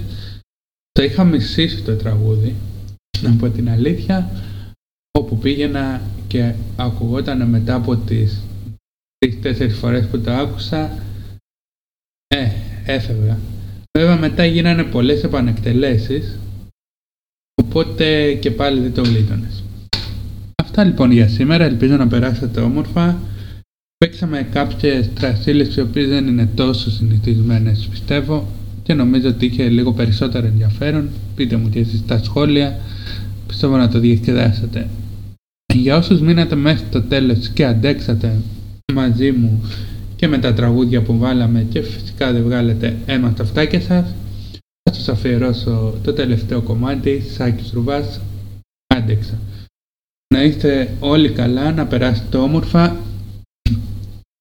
Το 0.91 1.03
είχα 1.03 1.23
μισήσει 1.23 1.81
το 1.81 1.95
τραγούδι. 1.95 2.55
Να 3.21 3.35
πω 3.35 3.49
την 3.49 3.69
αλήθεια. 3.69 4.31
Όπου 5.11 5.37
πήγαινα 5.37 6.01
και 6.27 6.53
ακουγόταν 6.75 7.49
μετά 7.49 7.75
από 7.75 7.95
τις 7.95 8.41
τρεις-τέσσερις 9.17 9.77
φορές 9.77 10.07
που 10.07 10.21
το 10.21 10.31
άκουσα 10.31 11.03
ε, 12.27 12.51
έφευγα. 12.85 13.37
Βέβαια 13.99 14.17
μετά 14.17 14.45
γίνανε 14.45 14.83
πολλές 14.83 15.23
επανεκτελέσεις 15.23 16.39
οπότε 17.61 18.33
και 18.33 18.51
πάλι 18.51 18.79
δεν 18.79 18.93
το 18.93 19.01
γλίτωνες. 19.01 19.63
Αυτά 20.63 20.83
λοιπόν 20.83 21.11
για 21.11 21.27
σήμερα, 21.27 21.63
ελπίζω 21.63 21.95
να 21.95 22.07
περάσετε 22.07 22.59
όμορφα. 22.61 23.19
Παίξαμε 23.97 24.47
κάποιες 24.51 25.13
τρασίλες 25.13 25.75
οι 25.75 25.81
οποίες 25.81 26.07
δεν 26.07 26.27
είναι 26.27 26.49
τόσο 26.55 26.91
συνηθισμένες 26.91 27.87
πιστεύω 27.89 28.47
και 28.83 28.93
νομίζω 28.93 29.29
ότι 29.29 29.45
είχε 29.45 29.69
λίγο 29.69 29.93
περισσότερο 29.93 30.47
ενδιαφέρον. 30.47 31.09
Πείτε 31.35 31.55
μου 31.55 31.69
και 31.69 31.79
εσείς 31.79 31.99
στα 31.99 32.23
σχόλια, 32.23 32.79
πιστεύω 33.47 33.77
να 33.77 33.89
το 33.89 33.99
διασκεδάσετε. 33.99 34.89
Για 35.73 35.97
όσους 35.97 36.21
μείνατε 36.21 36.55
μέχρι 36.55 36.85
το 36.91 37.01
τέλος 37.01 37.49
και 37.49 37.65
αντέξατε 37.65 38.41
μαζί 38.93 39.31
μου 39.31 39.63
και 40.19 40.27
με 40.27 40.37
τα 40.37 40.53
τραγούδια 40.53 41.01
που 41.01 41.17
βάλαμε 41.17 41.67
και 41.69 41.81
φυσικά 41.81 42.31
δεν 42.31 42.43
βγάλετε 42.43 42.97
αίμα 43.05 43.31
στα 43.31 43.43
αυτάκια 43.43 43.81
σας. 43.81 44.13
Θα 44.83 44.93
σας 44.93 45.09
αφιερώσω 45.09 45.93
το 46.03 46.13
τελευταίο 46.13 46.61
κομμάτι 46.61 47.21
Σάκης 47.21 47.71
Ρουβάς 47.71 48.21
Άντεξα. 48.87 49.39
Να 50.33 50.43
είστε 50.43 50.93
όλοι 50.99 51.29
καλά, 51.29 51.71
να 51.71 51.85
περάσετε 51.85 52.37
όμορφα. 52.37 52.97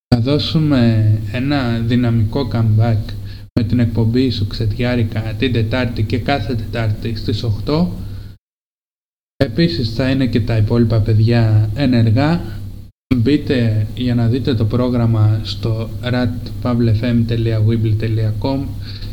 Θα 0.09 0.21
δώσουμε 0.21 1.13
ένα 1.33 1.79
δυναμικό 1.79 2.49
comeback 2.53 3.03
με 3.61 3.65
την 3.65 3.79
εκπομπή 3.79 4.31
σου 4.31 4.47
ξετιάρικα 4.47 5.35
την 5.39 5.53
Τετάρτη 5.53 6.03
και 6.03 6.19
κάθε 6.19 6.55
Τετάρτη 6.55 7.15
στις 7.15 7.45
8 7.67 7.87
Επίσης 9.45 9.95
θα 9.95 10.11
είναι 10.11 10.27
και 10.27 10.41
τα 10.41 10.57
υπόλοιπα 10.57 11.01
παιδιά 11.01 11.71
ενεργά 11.75 12.58
Μπείτε 13.17 13.87
για 13.95 14.15
να 14.15 14.29
δείτε 14.29 14.55
το 14.55 14.65
πρόγραμμα 14.65 15.41
στο 15.43 15.91
ratpavlefm.weebly.com 16.03 18.65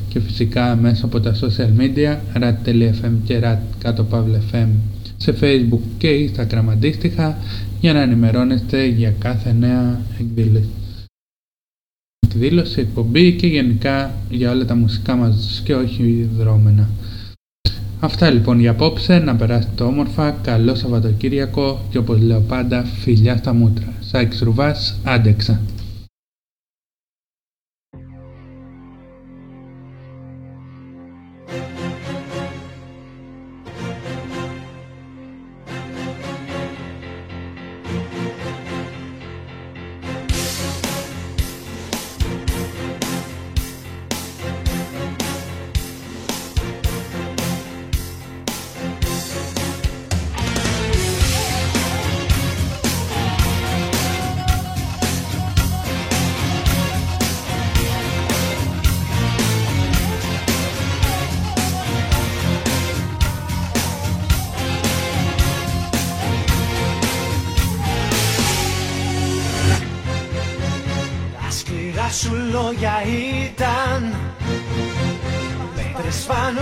και 0.09 0.19
φυσικά 0.19 0.75
μέσα 0.75 1.05
από 1.05 1.19
τα 1.19 1.35
social 1.35 1.69
media 1.79 2.17
rat.fm 2.39 3.11
και 3.23 3.39
rat 3.43 3.57
κάτω 3.79 4.07
pavlefm 4.11 4.67
σε 5.17 5.37
facebook 5.41 5.79
και 5.97 6.29
instagram 6.29 6.65
αντίστοιχα 6.69 7.37
για 7.81 7.93
να 7.93 8.01
ενημερώνεστε 8.01 8.85
για 8.85 9.11
κάθε 9.11 9.53
νέα 9.53 10.01
εκδήλωση. 10.19 10.69
Εκδήλωση, 12.27 12.79
εκπομπή 12.79 13.33
και 13.33 13.47
γενικά 13.47 14.11
για 14.29 14.51
όλα 14.51 14.65
τα 14.65 14.75
μουσικά 14.75 15.15
μας 15.15 15.61
και 15.65 15.75
όχι 15.75 16.29
δρόμενα. 16.37 16.89
Αυτά 18.05 18.29
λοιπόν 18.29 18.59
για 18.59 18.71
απόψε, 18.71 19.19
να 19.19 19.35
περάσετε 19.35 19.83
όμορφα, 19.83 20.31
καλό 20.31 20.75
Σαββατοκύριακο 20.75 21.79
και 21.89 21.97
όπως 21.97 22.21
λέω 22.21 22.39
πάντα 22.39 22.85
φιλιά 23.01 23.37
στα 23.37 23.53
μούτρα. 23.53 23.93
Σάκης 23.99 24.41
Ρουβάς, 24.41 24.99
άντεξα. 25.03 25.61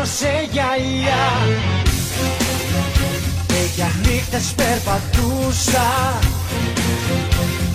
Πάνω 0.03 0.15
σε 0.17 0.49
γυαλιά. 0.51 1.25
Και 3.47 3.61
για 3.75 3.91
νύχτες 4.05 4.53
περπατούσα. 4.55 6.19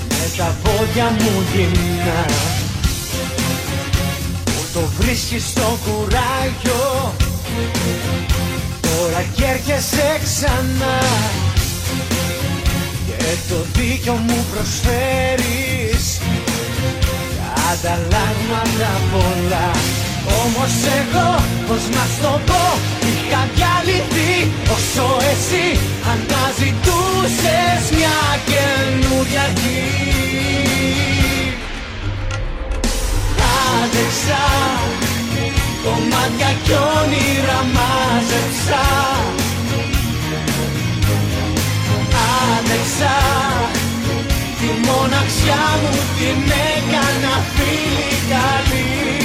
Με 0.09 0.31
τα 0.37 0.57
πόδια 0.63 1.05
μου 1.05 1.43
γυμνά. 1.55 2.25
Που 4.45 4.63
το 4.73 4.81
βρίσκεις 4.99 5.45
στο 5.47 5.79
κουράγιο. 5.85 7.15
Τώρα 8.81 9.23
κι 9.35 9.43
έρχεσαι 9.43 10.21
ξανά. 10.25 10.99
Και 13.07 13.25
το 13.49 13.57
δίκιο 13.73 14.13
μου 14.13 14.45
προσφέρεις. 14.53 16.21
Ανταλλάγματα 17.71 19.01
πολλά 19.13 20.07
Όμως 20.43 20.73
εγώ 20.99 21.31
πως 21.67 21.83
να 21.95 22.05
στο 22.17 22.41
πω 22.47 22.63
Είχα 23.09 23.43
διαλυθεί 23.55 24.33
όσο 24.75 25.07
εσύ 25.33 25.67
Αναζητούσες 26.13 27.83
μια 27.97 28.19
καινούρια 28.49 29.43
αρχή 29.49 30.09
Άντεξα 33.81 34.45
Κομμάτια 35.85 36.53
κι 36.65 36.73
όνειρα 36.73 37.61
μάζεψα. 37.75 38.85
Άντεξα 42.57 43.17
Τη 44.59 44.69
μοναξιά 44.87 45.65
μου 45.81 45.99
την 46.19 46.53
έκανα 46.73 47.35
φίλη 47.55 48.11
καλή 48.31 49.19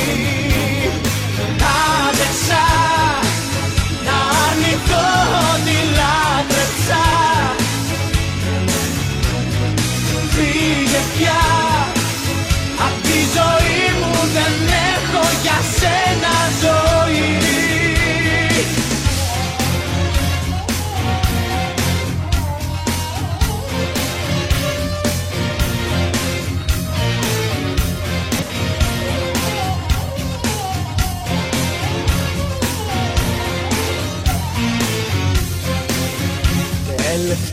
Άντεξα 2.08 2.66
να 4.06 4.18
αρνηθώ 4.46 5.06
ότι 5.54 5.83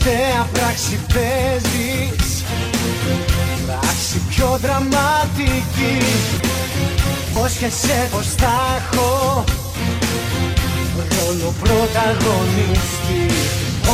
Τελευταία 0.03 0.49
πράξη 0.53 0.99
παίζεις. 1.13 2.43
Πράξη 3.65 4.21
πιο 4.29 4.59
δραματική. 4.61 5.97
Πώς 7.33 7.51
και 7.51 7.69
σε 7.69 8.07
πως 8.11 8.27
θα 8.37 8.53
έχω 8.77 9.43
Ρόλο 10.97 11.53
πρωταγωνιστή. 11.59 13.25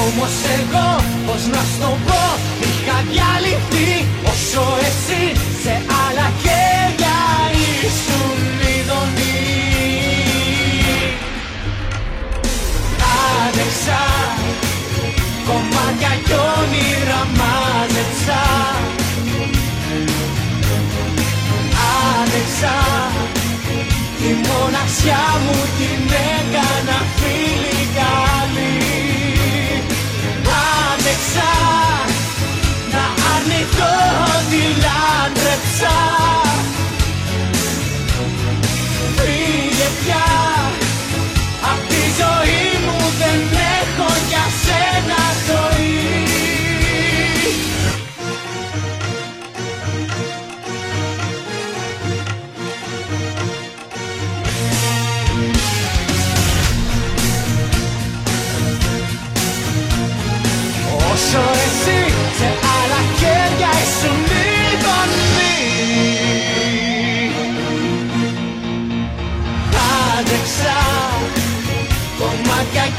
Όμως 0.04 0.34
εγώ 0.58 1.04
πως 1.26 1.46
να 1.54 1.62
στο 1.76 1.98
πω 2.08 2.24
Είχα 2.60 2.98
διαλυθεί. 3.12 4.06
Όσο 4.24 4.64
εσύ 4.88 5.40
Σε 5.64 5.74
άλλα 6.04 6.32
χέρια 6.42 7.18
ήσουν 7.84 8.40
ειδονή 8.74 9.38
Άντεξα 13.48 14.02
Κομμάτια 15.48 16.14
κι 16.26 16.34
όνειρα 16.34 17.22
μάζεψα 17.38 18.42
Άντεξα 22.20 22.78
Τη 24.18 24.30
μοναξιά 24.48 25.26
μου 25.44 25.58
την 25.78 26.14
έκανα 26.36 27.00
φίλη 27.16 27.82
καλή. 27.98 28.78
Άντεξα 30.92 31.54
Να 32.92 33.06
αρνηθώ 33.36 33.96
ότι 34.36 34.64
λάντρεψα 34.84 35.96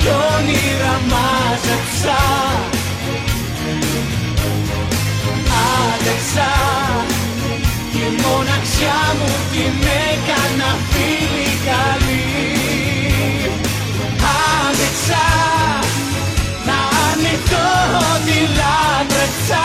κι 0.08 0.14
όνειρα 0.34 0.94
μάζεψα. 1.10 2.20
Άντεξα 5.80 6.52
Τη 7.92 8.04
μοναξιά 8.22 9.00
μου 9.18 9.32
την 9.52 9.76
έκανα 10.10 10.70
φίλη 10.90 11.50
καλή. 11.68 12.26
Άντεξα 14.60 15.26
Να 16.66 16.78
αρνηθώ 17.08 17.68
ότι 18.12 18.38
λάτρεψα 18.58 19.64